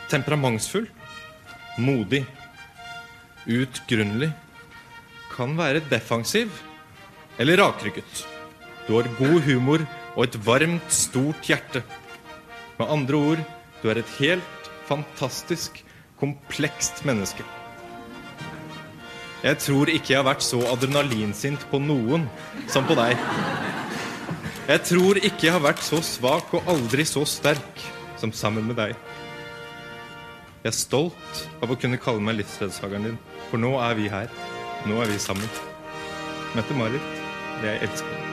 Temperamentsfull, 0.10 0.90
modig, 1.78 2.26
utgrunnelig, 3.46 4.30
kan 5.36 5.58
være 5.58 5.80
defensiv 5.90 6.50
eller 7.38 7.58
rakrygget. 7.58 8.28
Du 8.88 8.94
har 8.94 9.04
god 9.20 9.42
humor 9.46 9.86
og 10.16 10.24
et 10.24 10.36
varmt, 10.36 10.92
stort 10.92 11.50
hjerte. 11.50 11.84
Med 12.78 12.90
andre 12.92 13.16
ord, 13.16 13.38
du 13.82 13.92
är 13.92 13.96
ett 13.96 14.20
helt 14.20 14.72
fantastisk, 14.86 15.84
komplekst 16.20 17.04
menneske. 17.06 17.44
Jeg 19.42 19.58
tror 19.58 19.90
ikke 19.90 20.14
jeg 20.14 20.20
har 20.20 20.28
vært 20.28 20.46
så 20.46 20.60
adrenalinsint 20.70 21.64
på 21.72 21.80
noen 21.82 22.28
som 22.70 22.86
på 22.86 22.94
deg. 23.00 23.18
Jeg 24.70 24.84
tror 24.86 25.18
ikke 25.18 25.48
jeg 25.48 25.56
har 25.56 25.64
vært 25.66 25.82
så 25.82 25.98
svak 26.06 26.54
og 26.54 26.70
aldri 26.70 27.08
så 27.10 27.26
sterk 27.26 27.82
som 28.22 28.34
sammen 28.38 28.70
med 28.70 28.78
deg. 28.78 28.94
Jeg 30.62 30.70
er 30.70 30.78
stolt 30.78 31.46
av 31.66 31.74
å 31.74 31.80
kunne 31.82 31.98
kalle 31.98 32.22
meg 32.22 32.38
livsledsageren 32.38 33.10
din, 33.10 33.22
for 33.50 33.58
nå 33.58 33.74
er 33.82 33.98
vi 33.98 34.12
her. 34.14 34.30
Nå 34.86 35.02
er 35.02 35.10
vi 35.10 35.18
sammen. 35.22 35.50
Mette-Marit, 36.54 37.24
jeg 37.66 37.82
elsker 37.88 38.14
deg. 38.14 38.31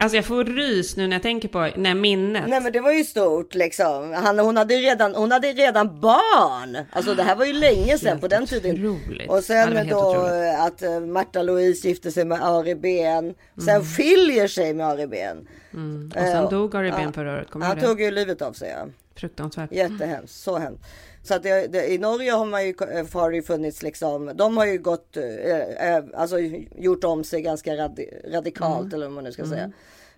Alltså 0.00 0.16
jag 0.16 0.24
får 0.24 0.44
rys 0.44 0.96
nu 0.96 1.06
när 1.06 1.16
jag 1.16 1.22
tänker 1.22 1.48
på 1.48 1.70
när 1.76 1.94
minnet. 1.94 2.44
Nej 2.48 2.60
men 2.60 2.72
det 2.72 2.80
var 2.80 2.92
ju 2.92 3.04
stort 3.04 3.54
liksom. 3.54 4.12
Han, 4.12 4.38
hon, 4.38 4.56
hade 4.56 4.74
redan, 4.74 5.14
hon 5.14 5.32
hade 5.32 5.52
redan 5.52 6.00
barn. 6.00 6.78
Alltså 6.92 7.14
det 7.14 7.22
här 7.22 7.36
var 7.36 7.44
ju 7.44 7.52
länge 7.52 7.98
sedan 7.98 8.20
på 8.20 8.28
den 8.28 8.46
tiden. 8.46 8.86
otroligt. 8.86 9.28
Och 9.30 9.36
Ja, 9.36 9.42
sen 9.42 9.76
helt 9.76 9.90
då 9.90 10.10
otroligt. 10.10 10.58
att 10.58 10.82
eh, 10.82 11.00
Märta 11.00 11.42
Louise 11.42 11.88
gifte 11.88 12.10
sig 12.12 12.24
med 12.24 12.42
Ari 12.44 12.74
Ben. 12.74 13.34
Sen 13.64 13.84
skiljer 13.84 14.48
sig 14.48 14.74
med 14.74 14.86
Ari 14.86 15.06
Ben. 15.06 15.48
Mm. 15.74 16.06
Och 16.14 16.20
sen 16.20 16.44
Eh, 16.44 16.50
dog 16.50 16.76
Ari 16.76 16.90
Ben 16.90 17.00
ja. 17.02 17.12
förra 17.12 17.32
året, 17.32 17.48
Han 17.52 17.80
tog 17.80 18.00
ju 18.00 18.10
livet 18.10 18.42
av 18.42 18.52
sig 18.52 18.70
ja. 18.70 18.86
Fruktansvärt. 19.16 19.72
Jättehemskt, 19.72 20.34
så 20.40 20.58
hemskt. 20.58 20.84
Så 21.26 21.34
att 21.34 21.42
det, 21.42 21.66
det, 21.66 21.92
i 21.92 21.98
Norge 21.98 22.32
har 22.32 22.44
man 22.44 22.66
ju, 22.66 22.74
har 23.12 23.30
det 23.30 23.42
funnits 23.42 23.82
liksom, 23.82 24.32
de 24.34 24.56
har 24.56 24.66
ju 24.66 24.78
gått, 24.78 25.16
eh, 25.16 25.94
eh, 25.94 26.04
alltså 26.14 26.38
gjort 26.76 27.04
om 27.04 27.24
sig 27.24 27.42
ganska 27.42 27.76
radi, 27.76 28.10
radikalt 28.32 28.80
Mm. 28.80 28.94
eller 28.94 29.06
vad 29.06 29.14
man 29.14 29.24
nu 29.24 29.32
ska 29.32 29.44
säga. 29.46 29.70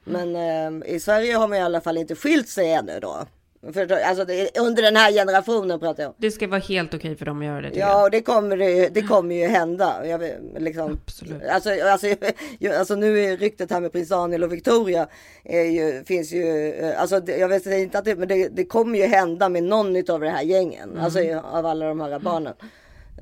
Men 0.04 0.36
eh, 0.82 0.94
i 0.94 1.00
Sverige 1.00 1.34
har 1.34 1.48
man 1.48 1.58
i 1.58 1.60
alla 1.60 1.80
fall 1.80 1.98
inte 1.98 2.14
skilt 2.14 2.48
sig 2.48 2.72
ännu 2.72 2.98
då. 3.00 3.26
För, 3.72 3.86
då- 3.86 3.98
alltså 4.04 4.24
det, 4.24 4.58
under 4.58 4.82
den 4.82 4.96
här 4.96 5.12
generationen 5.12 5.80
pratar 5.80 6.02
jag 6.02 6.10
om. 6.10 6.14
Det 6.18 6.30
ska 6.30 6.46
vara 6.46 6.60
helt 6.60 6.94
okej 6.94 7.16
för 7.16 7.26
dem 7.26 7.38
att 7.38 7.46
göra 7.46 7.60
det 7.60 7.78
Ja, 7.78 8.04
och 8.04 8.10
det 8.10 8.20
kommer, 8.20 8.56
det, 8.56 8.88
det 8.88 9.02
kommer 9.02 9.34
ju 9.34 9.46
hända. 9.46 10.06
Jag, 10.06 10.22
liksom, 10.58 10.98
Absolut. 11.06 11.42
Alltså, 11.48 11.70
alltså, 11.70 12.06
alltså 12.78 12.94
nu 12.94 13.24
är 13.24 13.36
ryktet 13.36 13.70
här 13.70 13.80
med 13.80 13.92
prins 13.92 14.08
Daniel 14.08 14.44
och 14.44 14.52
Victoria 14.52 15.08
ju, 15.44 16.04
finns 16.06 16.32
ju, 16.32 16.74
alltså 16.96 17.22
jag 17.26 17.48
vet 17.48 17.66
inte 17.66 17.98
att 17.98 18.04
det, 18.04 18.16
men 18.16 18.28
det, 18.28 18.48
det 18.48 18.64
kommer 18.64 18.98
ju 18.98 19.04
hända 19.04 19.48
med 19.48 19.62
någon 19.62 20.10
av 20.10 20.20
det 20.20 20.30
här 20.30 20.42
gängen. 20.42 20.90
Mm. 20.90 21.04
Alltså 21.04 21.20
av 21.52 21.66
alla 21.66 21.86
de 21.86 22.00
här 22.00 22.18
barnen. 22.18 22.54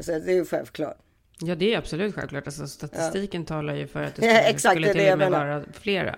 Så 0.01 0.13
det 0.13 0.33
är 0.33 0.35
ju 0.35 0.45
självklart. 0.45 0.97
Ja, 1.39 1.55
det 1.55 1.75
är 1.75 1.79
absolut 1.79 2.15
självklart. 2.15 2.47
Alltså, 2.47 2.67
statistiken 2.67 3.45
talar 3.45 3.75
ju 3.75 3.87
för 3.87 4.03
att 4.03 4.15
det 4.15 4.27
Ja, 4.27 4.33
skulle, 4.35 4.49
exakt, 4.49 4.73
skulle 4.75 4.93
till 4.93 5.13
och 5.13 5.19
med 5.19 5.31
vara 5.31 5.63
flera. 5.73 6.17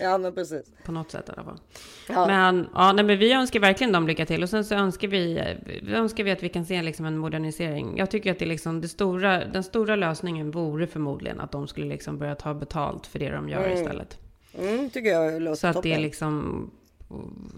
Ja 0.00 0.18
men 0.18 0.34
precis. 0.34 0.66
På 0.84 0.92
något 0.92 1.10
sätt 1.10 1.28
i 1.28 1.32
alla 1.32 1.44
fall. 1.44 1.58
Ja. 2.08 2.26
Men, 2.26 2.68
ja, 2.74 2.92
nej, 2.92 3.04
men 3.04 3.18
vi 3.18 3.32
önskar 3.32 3.60
verkligen 3.60 3.92
dem 3.92 4.06
lycka 4.06 4.26
till. 4.26 4.42
Och 4.42 4.48
sen 4.48 4.64
så 4.64 4.74
önskar 4.74 5.08
vi, 5.08 5.42
vi 5.82 5.92
önskar 5.92 6.24
vi 6.24 6.30
att 6.30 6.42
vi 6.42 6.48
kan 6.48 6.64
se 6.66 6.82
liksom 6.82 7.06
en 7.06 7.18
modernisering. 7.18 7.96
Jag 7.96 8.10
tycker 8.10 8.32
att 8.32 8.38
det 8.38 8.46
liksom 8.46 8.80
det 8.80 8.88
stora, 8.88 9.44
den 9.44 9.62
stora 9.62 9.96
lösningen 9.96 10.50
vore 10.50 10.86
förmodligen 10.86 11.40
att 11.40 11.52
de 11.52 11.68
skulle 11.68 11.86
liksom 11.86 12.18
börja 12.18 12.34
ta 12.34 12.54
betalt 12.54 13.06
för 13.06 13.18
det 13.18 13.30
de 13.30 13.48
gör 13.48 13.70
istället. 13.72 14.18
Mm, 14.58 14.90
tycker 14.90 15.10
jag 15.10 15.42
låter 15.42 15.60
Så 15.60 15.66
att 15.66 15.82
det 15.82 15.88
är 15.88 15.92
toppen. 15.92 16.02
liksom 16.02 16.70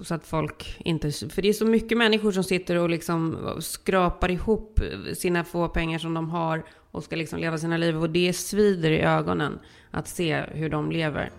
så 0.02 0.14
att 0.14 0.26
folk 0.26 0.76
inte... 0.84 1.10
För 1.12 1.42
det 1.42 1.48
är 1.48 1.52
så 1.52 1.64
mycket 1.66 1.98
människor 1.98 2.32
som 2.32 2.44
sitter 2.44 2.76
och 2.76 2.90
liksom 2.90 3.38
skrapar 3.60 4.30
ihop 4.30 4.80
sina 5.14 5.44
få 5.44 5.68
pengar 5.68 5.98
som 5.98 6.14
de 6.14 6.30
har 6.30 6.62
och 6.90 7.04
ska 7.04 7.16
liksom 7.16 7.38
leva 7.38 7.58
sina 7.58 7.76
liv. 7.76 7.96
Och 8.02 8.10
det 8.10 8.32
svider 8.32 8.90
i 8.90 9.00
ögonen 9.00 9.58
att 9.90 10.08
se 10.08 10.40
hur 10.52 10.68
de 10.68 10.90
lever. 10.92 11.30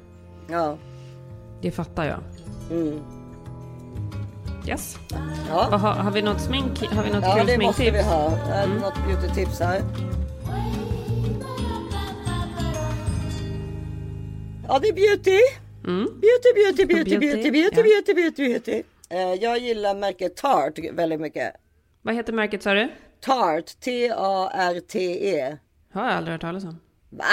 Ja. 0.49 0.77
Det 1.61 1.71
fattar 1.71 2.05
jag. 2.05 2.19
Mm. 2.79 2.99
Yes. 4.67 4.97
Ja. 5.49 5.67
Har, 5.71 5.77
har 5.93 6.11
vi 6.11 6.21
något 6.21 6.41
smink? 6.41 6.79
Har 6.83 7.03
vi 7.03 7.09
något 7.09 7.23
Ja 7.23 7.35
kul 7.37 7.45
det 7.47 7.57
måste 7.57 7.81
vi 7.83 7.89
sminktips? 7.89 8.07
ha. 8.13 8.37
Är 8.37 8.67
något 8.67 8.93
beauty-tips 8.97 9.59
här. 9.59 9.81
Ja 14.67 14.79
det 14.79 14.87
är 14.87 14.93
beauty. 14.93 15.39
Mm. 15.87 16.03
Beauty, 16.05 16.53
beauty, 16.55 16.85
beauty, 16.85 17.17
Beauty, 17.17 17.17
beauty, 17.19 17.51
beauty, 17.51 17.77
ja. 17.77 17.83
beauty, 17.83 18.13
beauty, 18.13 18.43
beauty. 18.49 18.83
Eh, 19.09 19.33
Jag 19.43 19.59
gillar 19.59 19.95
märket 19.95 20.35
Tarte 20.35 20.91
väldigt 20.91 21.19
mycket. 21.21 21.53
Vad 22.01 22.15
heter 22.15 22.33
märket 22.33 22.63
sa 22.63 22.73
du? 22.73 22.89
Tarte, 23.22 23.74
T-A-R-T-E. 23.80 25.57
Har 25.93 26.05
jag 26.05 26.13
aldrig 26.13 26.32
hört 26.34 26.41
talas 26.41 26.63
om. 26.63 26.80
Va? 27.09 27.24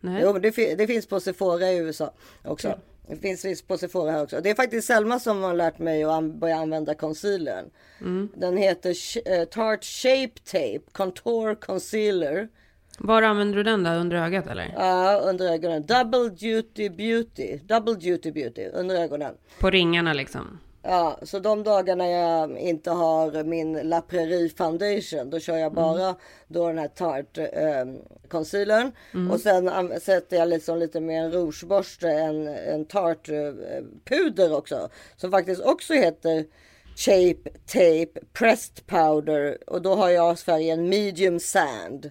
Nej. 0.00 0.22
Jo, 0.24 0.32
men 0.32 0.42
det, 0.42 0.74
det 0.74 0.86
finns 0.86 1.06
på 1.06 1.20
Sephora 1.20 1.70
i 1.70 1.78
USA 1.78 2.14
också. 2.44 2.78
Det 3.08 3.16
finns 3.16 3.44
visst 3.44 3.68
på 3.68 3.78
Sephora 3.78 4.10
här 4.10 4.22
också. 4.22 4.40
Det 4.40 4.50
är 4.50 4.54
faktiskt 4.54 4.86
Selma 4.86 5.18
som 5.18 5.42
har 5.42 5.54
lärt 5.54 5.78
mig 5.78 6.04
att 6.04 6.10
an- 6.10 6.38
börja 6.38 6.56
använda 6.56 6.94
concealern. 6.94 7.70
Mm. 8.00 8.28
Den 8.34 8.56
heter 8.56 8.90
Sh- 8.92 9.40
eh, 9.40 9.44
Tarte 9.44 9.86
Shape 9.86 10.40
Tape 10.44 10.80
Contour 10.92 11.54
Concealer. 11.54 12.48
Var 12.98 13.22
använder 13.22 13.56
du 13.56 13.62
den 13.62 13.82
då? 13.84 13.90
Under 13.90 14.16
ögat 14.16 14.46
eller? 14.46 14.74
Ja, 14.76 15.20
under 15.24 15.52
ögonen. 15.52 15.86
Double 15.86 16.28
Duty 16.28 16.88
Beauty. 16.90 17.58
Double 17.64 17.94
Duty 17.94 18.32
Beauty 18.32 18.64
under 18.66 18.96
ögonen. 18.96 19.34
På 19.60 19.70
ringarna 19.70 20.12
liksom? 20.12 20.58
Ja, 20.82 21.18
så 21.22 21.38
de 21.38 21.62
dagarna 21.62 22.08
jag 22.08 22.58
inte 22.58 22.90
har 22.90 23.44
min 23.44 23.72
La 23.72 24.00
Prairie 24.00 24.48
foundation, 24.48 25.30
då 25.30 25.38
kör 25.40 25.56
jag 25.56 25.72
bara 25.72 26.14
då 26.48 26.66
den 26.68 26.78
här 26.78 26.88
Tarte 26.88 27.46
eh, 27.46 27.84
concealern. 28.28 28.92
Och 29.30 29.40
sen 29.40 29.68
an- 29.68 30.00
sätter 30.00 30.36
jag 30.36 30.48
liksom 30.48 30.78
lite 30.78 31.00
med 31.00 31.24
en 31.24 31.32
rougeborste 31.32 32.08
en, 32.10 32.48
en 32.48 32.84
Tarte 32.84 33.36
eh, 33.36 33.84
puder 34.04 34.56
också. 34.56 34.88
Som 35.16 35.30
faktiskt 35.30 35.62
också 35.62 35.94
heter 35.94 36.44
Shape 36.96 37.50
Tape 37.66 38.20
Pressed 38.32 38.86
Powder. 38.86 39.58
Och 39.66 39.82
då 39.82 39.94
har 39.94 40.08
jag 40.10 40.38
färgen 40.38 40.88
medium 40.88 41.40
sand. 41.40 42.10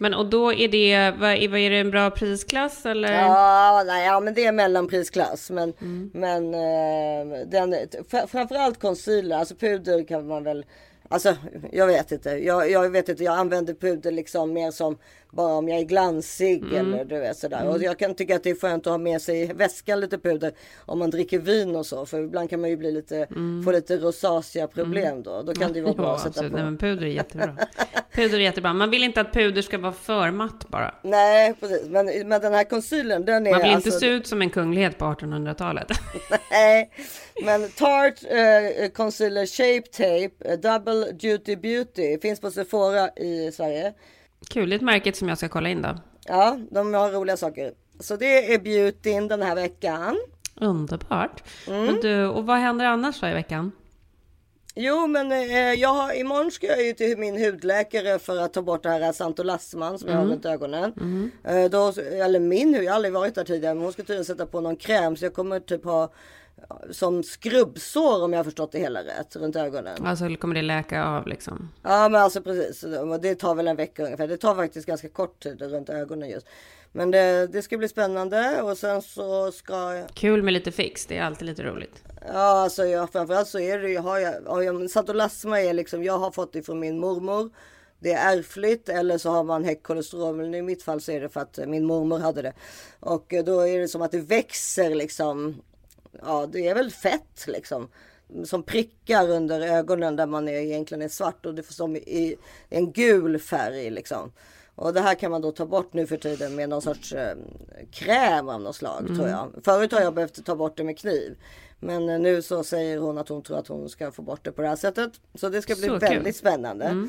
Men 0.00 0.14
och 0.14 0.26
då 0.26 0.52
är 0.52 0.68
det, 0.68 1.10
vad 1.18 1.30
är, 1.30 1.48
vad 1.48 1.60
är 1.60 1.70
det 1.70 1.78
en 1.78 1.90
bra 1.90 2.10
prisklass 2.10 2.86
eller? 2.86 3.12
Ja, 3.12 3.82
nej, 3.86 4.06
ja, 4.06 4.20
men 4.20 4.34
det 4.34 4.44
är 4.44 4.52
mellanprisklass. 4.52 5.50
Men, 5.50 5.72
men 6.12 6.54
eh, 6.54 7.46
den, 7.46 7.74
fr- 8.10 8.26
framförallt 8.26 8.80
concealer, 8.80 9.36
alltså 9.36 9.54
puder 9.54 10.04
kan 10.04 10.26
man 10.26 10.44
väl 10.44 10.64
Alltså 11.10 11.36
jag 11.72 11.86
vet 11.86 12.12
inte. 12.12 12.30
Jag, 12.30 12.70
jag 12.70 12.90
vet 12.90 13.08
inte. 13.08 13.24
Jag 13.24 13.38
använder 13.38 13.74
puder 13.74 14.10
liksom 14.12 14.52
mer 14.52 14.70
som 14.70 14.98
bara 15.30 15.54
om 15.54 15.68
jag 15.68 15.78
är 15.78 15.84
glansig 15.84 16.72
eller 16.74 17.04
du 17.04 17.18
vet 17.18 17.36
sådär. 17.36 17.68
Och 17.68 17.82
jag 17.82 17.98
kan 17.98 18.14
tycka 18.14 18.36
att 18.36 18.42
det 18.42 18.50
är 18.50 18.54
skönt 18.54 18.86
att 18.86 18.90
ha 18.90 18.98
med 18.98 19.22
sig 19.22 19.42
i 19.42 19.46
väskan 19.46 20.00
lite 20.00 20.18
puder 20.18 20.52
om 20.86 20.98
man 20.98 21.10
dricker 21.10 21.38
vin 21.38 21.76
och 21.76 21.86
så. 21.86 22.06
För 22.06 22.20
ibland 22.24 22.50
kan 22.50 22.60
man 22.60 22.70
ju 22.70 22.76
bli 22.76 22.92
lite, 22.92 23.26
få 23.64 23.72
lite 23.72 23.96
rosacea 23.96 24.66
problem 24.66 25.22
då. 25.22 25.42
Då 25.42 25.54
kan 25.54 25.72
det 25.72 25.78
ju 25.78 25.84
vara 25.84 25.94
bra 25.98 26.06
Ja, 26.06 26.14
att 26.14 26.18
sätta 26.20 26.28
absolut. 26.28 26.50
på. 26.52 26.56
Nej, 26.56 26.64
men 26.64 26.78
puder 26.78 27.02
är 27.06 27.10
jättebra. 27.10 27.56
puder 28.14 28.34
är 28.38 28.42
jättebra. 28.42 28.72
Man 28.72 28.90
vill 28.90 29.02
inte 29.02 29.20
att 29.20 29.32
puder 29.32 29.62
ska 29.62 29.78
vara 29.78 29.92
för 29.92 30.30
matt 30.30 30.68
bara. 30.68 30.94
Nej 31.02 31.54
precis. 31.60 31.88
Men, 31.88 32.06
men 32.28 32.40
den 32.40 32.54
här 32.54 32.64
concealern 32.64 33.24
den 33.24 33.46
är 33.46 33.50
Man 33.50 33.62
vill 33.62 33.70
alltså... 33.74 33.88
inte 33.88 34.00
se 34.00 34.06
ut 34.06 34.26
som 34.26 34.42
en 34.42 34.50
kunglighet 34.50 34.98
på 34.98 35.04
1800-talet. 35.04 35.88
Nej, 36.50 36.90
men 37.44 37.68
Tarte 37.70 38.28
eh, 38.28 38.88
Concealer 38.90 39.46
Shape 39.46 39.88
Tape 39.92 40.52
eh, 40.52 40.58
Double 40.58 41.12
Duty 41.12 41.56
Beauty 41.56 42.18
finns 42.20 42.40
på 42.40 42.50
Sephora 42.50 43.10
i 43.16 43.52
Sverige. 43.52 43.92
Kul, 44.50 44.68
det 44.68 44.74
är 44.74 44.76
ett 44.76 44.82
märke 44.82 45.12
som 45.12 45.28
jag 45.28 45.38
ska 45.38 45.48
kolla 45.48 45.68
in 45.68 45.82
då. 45.82 45.96
Ja, 46.24 46.58
de 46.70 46.94
har 46.94 47.10
roliga 47.10 47.36
saker. 47.36 47.72
Så 48.00 48.16
det 48.16 48.54
är 48.54 48.58
beautyn 48.58 49.28
den 49.28 49.42
här 49.42 49.54
veckan. 49.54 50.16
Underbart. 50.54 51.42
Mm. 51.68 51.84
Men 51.84 52.00
du, 52.00 52.26
och 52.26 52.46
vad 52.46 52.58
händer 52.58 52.84
annars 52.86 53.20
då 53.20 53.26
i 53.26 53.32
veckan? 53.32 53.72
Jo, 54.74 55.06
men 55.06 55.32
eh, 55.32 55.72
jag 55.72 55.88
har, 55.88 56.20
imorgon 56.20 56.50
ska 56.50 56.66
jag 56.66 56.86
ju 56.86 56.92
till 56.92 57.18
min 57.18 57.44
hudläkare 57.44 58.18
för 58.18 58.40
att 58.40 58.52
ta 58.52 58.62
bort 58.62 58.82
det 58.82 58.88
här 58.88 59.12
santolasman 59.12 59.98
som 59.98 60.10
jag 60.10 60.16
har 60.16 60.24
runt 60.24 60.46
ögonen. 60.46 60.92
Eh, 61.44 61.64
då, 61.64 61.92
eller 61.98 62.40
min 62.40 62.74
hud, 62.74 62.84
jag 62.84 62.90
har 62.90 62.96
aldrig 62.96 63.14
varit 63.14 63.34
där 63.34 63.44
tidigare, 63.44 63.74
men 63.74 63.84
hon 63.84 63.92
ska 63.92 64.02
tydligen 64.02 64.24
sätta 64.24 64.46
på 64.46 64.60
någon 64.60 64.76
kräm 64.76 65.16
så 65.16 65.24
jag 65.24 65.34
kommer 65.34 65.60
typ 65.60 65.84
ha 65.84 66.10
som 66.90 67.22
skrubbsår 67.22 68.24
om 68.24 68.32
jag 68.32 68.38
har 68.38 68.44
förstått 68.44 68.72
det 68.72 68.78
hela 68.78 69.00
rätt 69.04 69.36
runt 69.36 69.56
ögonen. 69.56 70.06
Alltså 70.06 70.36
kommer 70.36 70.54
det 70.54 70.62
läka 70.62 71.04
av 71.04 71.26
liksom? 71.26 71.68
Ja 71.82 72.08
men 72.08 72.20
alltså 72.20 72.42
precis. 72.42 72.84
Det 73.20 73.34
tar 73.34 73.54
väl 73.54 73.68
en 73.68 73.76
vecka 73.76 74.04
ungefär. 74.04 74.28
Det 74.28 74.36
tar 74.36 74.54
faktiskt 74.54 74.86
ganska 74.86 75.08
kort 75.08 75.42
tid 75.42 75.62
runt 75.62 75.90
ögonen 75.90 76.28
just. 76.30 76.46
Men 76.92 77.10
det, 77.10 77.46
det 77.46 77.62
ska 77.62 77.78
bli 77.78 77.88
spännande 77.88 78.62
och 78.62 78.78
sen 78.78 79.02
så 79.02 79.52
ska 79.52 79.94
jag... 79.94 80.08
Kul 80.14 80.42
med 80.42 80.52
lite 80.52 80.72
fix, 80.72 81.06
det 81.06 81.16
är 81.16 81.22
alltid 81.22 81.46
lite 81.46 81.62
roligt. 81.62 82.02
Ja 82.26 82.62
alltså 82.62 82.84
jag, 82.86 83.12
framförallt 83.12 83.48
så 83.48 83.58
är 83.58 83.78
det 83.78 83.90
ju, 83.90 83.98
har 83.98 84.18
jag, 84.18 84.42
har 84.46 84.62
jag 84.62 84.90
Santolasma 84.90 85.60
är 85.60 85.72
liksom, 85.72 86.04
jag 86.04 86.18
har 86.18 86.30
fått 86.30 86.52
det 86.52 86.62
från 86.62 86.80
min 86.80 86.98
mormor. 86.98 87.50
Det 88.00 88.12
är 88.12 88.38
ärftligt 88.38 88.88
eller 88.88 89.18
så 89.18 89.30
har 89.30 89.44
man 89.44 89.64
högt 89.64 89.82
kolesterol. 89.82 90.36
Men 90.36 90.54
i 90.54 90.62
mitt 90.62 90.82
fall 90.82 91.00
så 91.00 91.12
är 91.12 91.20
det 91.20 91.28
för 91.28 91.40
att 91.40 91.58
min 91.66 91.84
mormor 91.84 92.18
hade 92.18 92.42
det. 92.42 92.52
Och 93.00 93.34
eh, 93.34 93.44
då 93.44 93.60
är 93.60 93.78
det 93.78 93.88
som 93.88 94.02
att 94.02 94.12
det 94.12 94.20
växer 94.20 94.94
liksom. 94.94 95.62
Ja 96.22 96.46
det 96.52 96.68
är 96.68 96.74
väl 96.74 96.90
fett 96.90 97.44
liksom. 97.46 97.88
Som 98.44 98.62
prickar 98.62 99.30
under 99.30 99.60
ögonen 99.60 100.16
där 100.16 100.26
man 100.26 100.48
är, 100.48 100.52
egentligen 100.52 101.02
är 101.02 101.08
svart 101.08 101.46
och 101.46 101.54
det 101.54 101.62
får 101.62 101.74
som 101.74 101.96
i 101.96 102.36
en 102.68 102.92
gul 102.92 103.38
färg 103.38 103.90
liksom. 103.90 104.32
Och 104.74 104.92
det 104.94 105.00
här 105.00 105.14
kan 105.14 105.30
man 105.30 105.42
då 105.42 105.52
ta 105.52 105.66
bort 105.66 105.92
nu 105.92 106.06
för 106.06 106.16
tiden 106.16 106.54
med 106.54 106.68
någon 106.68 106.82
sorts 106.82 107.12
eh, 107.12 107.36
kräm 107.92 108.48
av 108.48 108.60
något 108.60 108.76
slag 108.76 109.06
tror 109.06 109.28
jag. 109.28 109.52
Förut 109.64 109.92
har 109.92 110.00
jag 110.00 110.14
behövt 110.14 110.44
ta 110.44 110.56
bort 110.56 110.76
det 110.76 110.84
med 110.84 110.98
kniv. 110.98 111.38
Men 111.80 112.08
eh, 112.08 112.18
nu 112.18 112.42
så 112.42 112.64
säger 112.64 112.98
hon 112.98 113.18
att 113.18 113.28
hon 113.28 113.42
tror 113.42 113.58
att 113.58 113.68
hon 113.68 113.88
ska 113.88 114.12
få 114.12 114.22
bort 114.22 114.44
det 114.44 114.52
på 114.52 114.62
det 114.62 114.68
här 114.68 114.76
sättet. 114.76 115.12
Så 115.34 115.48
det 115.48 115.62
ska 115.62 115.74
bli 115.74 115.86
Så 115.86 116.00
kul. 116.00 116.00
väldigt 116.00 116.36
spännande. 116.36 117.08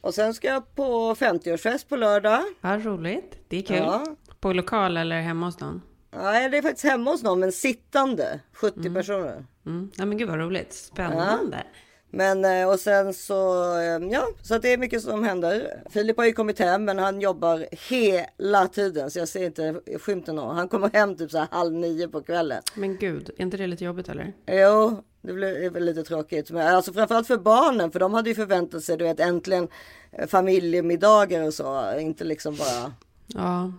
Och 0.00 0.14
sen 0.14 0.34
ska 0.34 0.48
jag 0.48 0.74
på 0.74 1.14
50-årsfest 1.14 1.88
på 1.88 1.96
lördag. 1.96 2.40
Vad 2.60 2.84
roligt. 2.84 3.38
Det 3.48 3.56
är 3.56 3.62
kul. 3.62 3.76
Ja. 3.76 4.04
På 4.40 4.52
lokal 4.52 4.96
eller 4.96 5.20
hemma 5.20 5.46
hos 5.46 5.60
någon? 5.60 5.82
Nej, 6.16 6.48
det 6.48 6.58
är 6.58 6.62
faktiskt 6.62 6.84
hemma 6.84 7.10
hos 7.10 7.22
någon, 7.22 7.40
men 7.40 7.52
sittande. 7.52 8.40
70 8.52 8.94
personer. 8.94 9.44
Mm. 9.66 9.90
Ja, 9.96 10.06
men 10.06 10.18
gud 10.18 10.28
vad 10.28 10.38
roligt. 10.38 10.72
Spännande. 10.72 11.64
Men 12.10 12.44
eh, 12.44 12.68
och 12.68 12.80
sen 12.80 13.14
så, 13.14 13.72
eh, 13.78 14.08
ja, 14.10 14.28
så 14.42 14.58
det 14.58 14.72
är 14.72 14.78
mycket 14.78 15.02
som 15.02 15.24
händer. 15.24 15.82
Filip 15.90 16.16
har 16.16 16.24
ju 16.24 16.32
kommit 16.32 16.58
hem 16.58 16.84
men 16.84 16.98
han 16.98 17.20
jobbar 17.20 17.66
hela 17.88 18.68
tiden 18.68 19.10
så 19.10 19.18
jag 19.18 19.28
ser 19.28 19.46
inte 19.46 19.80
skymten 20.00 20.38
av. 20.38 20.54
Han 20.54 20.68
kommer 20.68 20.90
hem 20.92 21.16
typ 21.16 21.30
så 21.30 21.38
här 21.38 21.48
halv 21.50 21.72
nio 21.72 22.08
på 22.08 22.22
kvällen. 22.22 22.62
Men 22.74 22.96
gud, 22.96 23.30
är 23.36 23.42
inte 23.42 23.56
det 23.56 23.66
lite 23.66 23.84
jobbigt 23.84 24.08
eller? 24.08 24.32
Jo, 24.46 25.02
det 25.22 25.32
blir 25.32 25.70
väl 25.70 25.84
lite 25.84 26.02
tråkigt. 26.02 26.50
Men 26.50 26.74
alltså 26.74 26.92
framförallt 26.92 27.26
för 27.26 27.38
barnen, 27.38 27.90
för 27.90 28.00
de 28.00 28.14
hade 28.14 28.28
ju 28.28 28.34
förväntat 28.34 28.84
sig, 28.84 28.96
du 28.96 29.04
vet, 29.04 29.20
äntligen 29.20 29.68
eh, 30.12 30.26
familjemiddagar 30.26 31.42
och 31.42 31.54
så. 31.54 31.98
Inte 31.98 32.24
liksom 32.24 32.56
bara 32.56 32.92
Ja, 33.26 33.72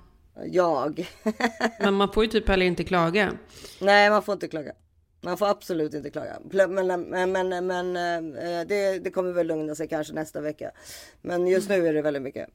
jag. 0.46 1.10
men 1.80 1.94
man 1.94 2.14
får 2.14 2.24
ju 2.24 2.30
typ 2.30 2.48
heller 2.48 2.66
inte 2.66 2.84
klaga. 2.84 3.34
Nej, 3.82 4.10
man 4.10 4.24
får 4.24 4.34
inte 4.34 4.48
klaga. 4.48 4.72
Man 5.22 5.38
får 5.38 5.48
absolut 5.48 5.94
inte 5.94 6.10
klaga. 6.10 6.40
Pl- 6.50 6.68
Men, 6.68 7.10
men, 7.32 7.32
men, 7.32 7.68
men 7.68 7.96
eh, 8.36 8.68
det, 8.68 9.00
det 9.00 9.12
kommer 9.12 9.32
väl 9.32 9.48
lugna 9.48 9.76
sig 9.76 9.88
kanske 9.88 10.14
nästa 10.14 10.42
vecka. 10.42 10.72
Men 11.22 11.48
just 11.48 11.70
nu 11.70 11.88
är 11.88 11.94
det 11.94 12.02
väldigt 12.02 12.24
mycket. 12.24 12.50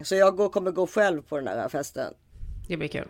Så 0.00 0.14
jag 0.14 0.36
går, 0.36 0.48
kommer 0.48 0.70
gå 0.70 0.86
själv 0.86 1.22
på 1.22 1.36
den 1.36 1.48
här 1.48 1.68
festen. 1.68 2.14
Det 2.68 2.76
blir 2.76 2.88
kul. 2.88 3.08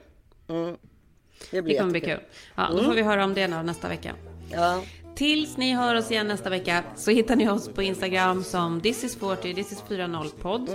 Det 1.50 1.62
blir 1.62 1.74
Det 1.74 1.78
kommer 1.80 1.90
bli 1.90 2.00
jättekul. 2.00 2.18
kul. 2.18 2.26
Ja, 2.56 2.68
då 2.72 2.84
får 2.84 2.94
vi 2.94 3.02
höra 3.02 3.24
om 3.24 3.34
det 3.34 3.48
nästa 3.48 3.88
vecka. 3.88 4.14
Ja. 4.52 4.82
Tills 5.14 5.56
ni 5.56 5.74
hör 5.74 5.94
oss 5.94 6.10
igen 6.10 6.28
nästa 6.28 6.50
vecka 6.50 6.82
så 6.96 7.10
hittar 7.10 7.36
ni 7.36 7.48
oss 7.48 7.68
på 7.68 7.82
Instagram 7.82 8.44
som 8.44 8.80
this 8.80 9.04
is 9.04 9.16
40, 9.16 9.54
this 9.54 9.72
is 9.72 9.82
40 9.88 10.42
podd. 10.42 10.68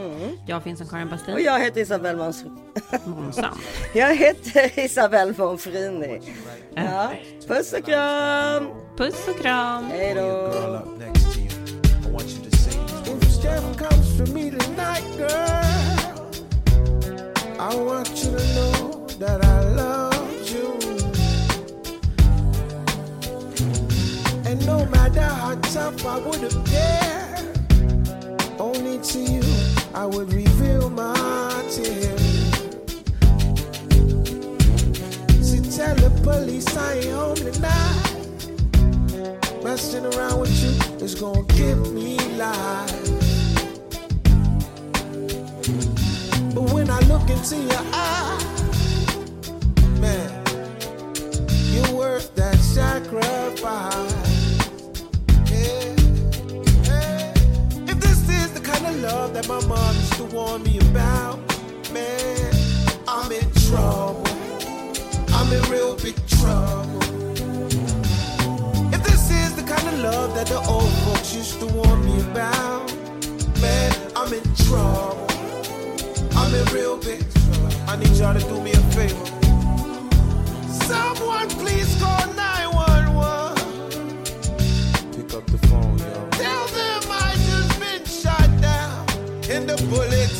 Jag 0.47 0.63
finns 0.63 0.79
som 0.79 0.87
Karin 0.87 1.03
Och 1.03 1.09
Bastin. 1.09 1.43
jag 1.45 1.59
heter 1.59 1.81
Isabelle 1.81 2.17
Måns... 2.17 2.45
Månsam. 3.05 3.57
Jag 3.93 4.15
heter 4.15 4.79
Isabelle 4.79 5.33
Monfrini. 5.37 6.21
Ja. 6.75 7.11
Puss 7.47 7.73
och 7.73 7.85
kram! 7.85 8.67
Puss 8.97 9.27
och 9.27 9.41
kram. 9.41 9.85
Hej 9.91 10.13
då! 10.15 10.51
I 17.59 17.75
want 17.75 18.09
you 18.23 18.31
to 18.31 18.43
know 18.55 19.07
that 19.19 19.43
I 19.45 19.75
love 19.75 20.08
no 24.69 24.85
matter 24.85 25.29
how 25.41 25.55
tough 25.75 26.05
I 26.05 26.17
would 26.25 26.43
appear, 26.51 27.17
only 28.59 28.97
to 29.11 29.19
you 29.33 29.43
I 30.01 30.05
would 30.05 30.29
reveal 30.31 30.89
my 30.91 31.63
tears. 31.75 32.27
See, 35.47 35.63
tell 35.77 35.95
the 36.05 36.11
police 36.23 36.69
I 36.77 36.93
ain't 36.99 37.15
home 37.19 37.41
tonight. 37.47 38.39
Messing 39.63 40.05
around 40.11 40.37
with 40.41 40.55
you 40.63 40.73
is 41.05 41.15
gonna 41.15 41.43
give 41.59 41.81
me 41.97 42.11
life. 42.45 43.05
But 46.53 46.65
when 46.73 46.87
I 46.97 46.99
look 47.11 47.25
into 47.35 47.57
your 47.71 47.85
eyes, 48.11 48.61
man, 50.03 50.29
you're 51.73 51.93
worth 52.01 52.27
that 52.35 52.57
sacrifice. 52.77 54.08
Love 59.01 59.33
that 59.33 59.47
my 59.47 59.59
mom 59.65 59.95
used 59.95 60.13
to 60.13 60.25
warn 60.25 60.63
me 60.63 60.77
about, 60.79 61.39
man, 61.93 62.53
I'm 63.07 63.31
in 63.31 63.49
trouble. 63.67 64.27
I'm 65.29 65.51
in 65.53 65.61
real 65.71 65.95
big 65.95 66.15
trouble. 66.27 66.99
If 68.93 69.01
this 69.03 69.31
is 69.31 69.55
the 69.55 69.63
kind 69.63 69.87
of 69.87 69.99
love 69.99 70.35
that 70.35 70.47
the 70.47 70.59
old 70.67 70.91
folks 71.05 71.33
used 71.33 71.59
to 71.59 71.67
warn 71.67 72.03
me 72.05 72.19
about, 72.31 72.93
man, 73.61 73.93
I'm 74.15 74.33
in 74.33 74.43
trouble. 74.67 75.27
I'm 76.35 76.53
in 76.53 76.65
real 76.73 76.97
big 76.97 77.19
trouble. 77.33 77.89
I 77.89 77.95
need 77.95 78.15
y'all 78.17 78.33
to 78.33 78.39
do 78.41 78.61
me 78.61 78.71
a 78.71 78.83
favor. 78.97 79.25
Someone 80.87 81.47
please 81.49 81.95
call 82.01 82.33
911. 82.33 82.88
The 89.65 89.75
bullets 89.89 90.38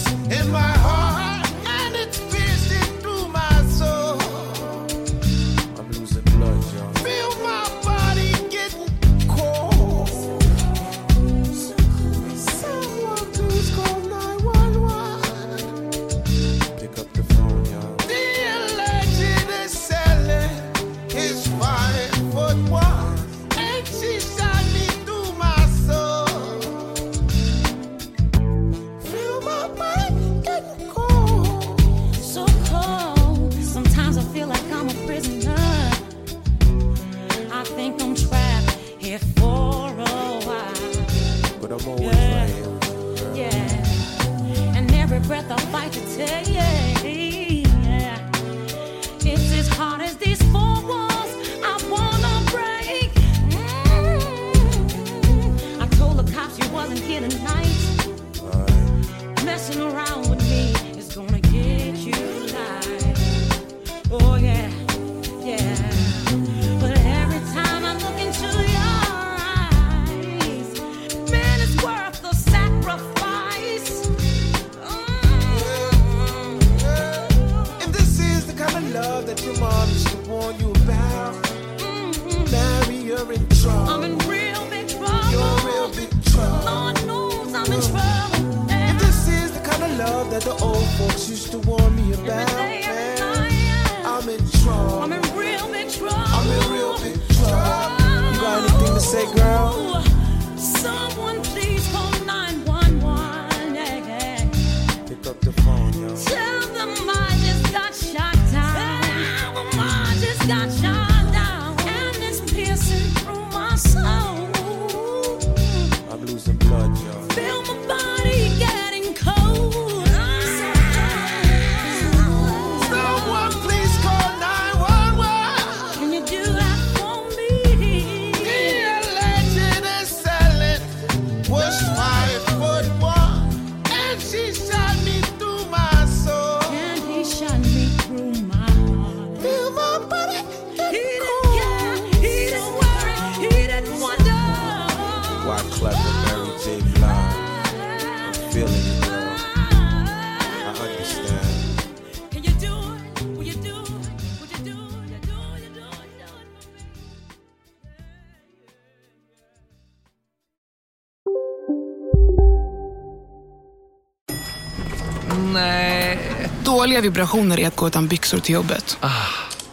Dåliga 167.00 167.12
vibrationer 167.12 167.60
är 167.60 167.68
att 167.68 167.76
gå 167.76 167.88
utan 167.88 168.08
byxor 168.08 168.40
till 168.40 168.56
jobbet. 168.56 168.98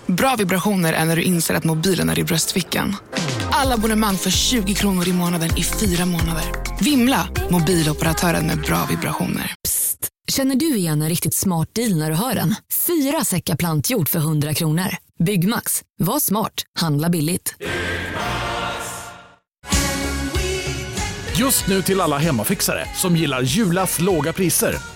Bra 0.06 0.36
vibrationer 0.38 0.92
är 0.92 1.04
när 1.04 1.16
du 1.16 1.22
inser 1.22 1.54
att 1.54 1.64
mobilen 1.64 2.10
är 2.10 2.18
i 2.18 2.24
bröstfickan. 2.24 2.96
Alla 3.50 3.74
abonnemang 3.74 4.16
för 4.16 4.30
20 4.30 4.74
kronor 4.74 5.08
i 5.08 5.12
månaden 5.12 5.50
i 5.56 5.62
fyra 5.62 6.06
månader. 6.06 6.44
Vimla! 6.80 7.28
Mobiloperatören 7.50 8.46
med 8.46 8.60
bra 8.60 8.86
vibrationer. 8.90 9.54
Känner 10.28 10.54
du 10.54 10.76
igen 10.76 11.02
en 11.02 11.08
riktigt 11.08 11.34
smart 11.34 11.68
deal 11.72 11.98
när 11.98 12.10
du 12.10 12.16
hör 12.16 12.34
den? 12.34 12.54
Fyra 12.86 13.24
säckar 13.24 13.56
plantjord 13.56 14.08
för 14.08 14.18
100 14.18 14.54
kronor. 14.54 14.96
Byggmax. 15.24 15.82
Var 15.98 16.20
smart. 16.20 16.62
Handla 16.78 17.08
billigt. 17.08 17.54
Just 21.38 21.68
nu 21.68 21.82
till 21.82 22.00
alla 22.00 22.18
hemmafixare 22.18 22.88
som 22.94 23.16
gillar 23.16 23.42
Julas 23.42 24.00
låga 24.00 24.32
priser. 24.32 24.95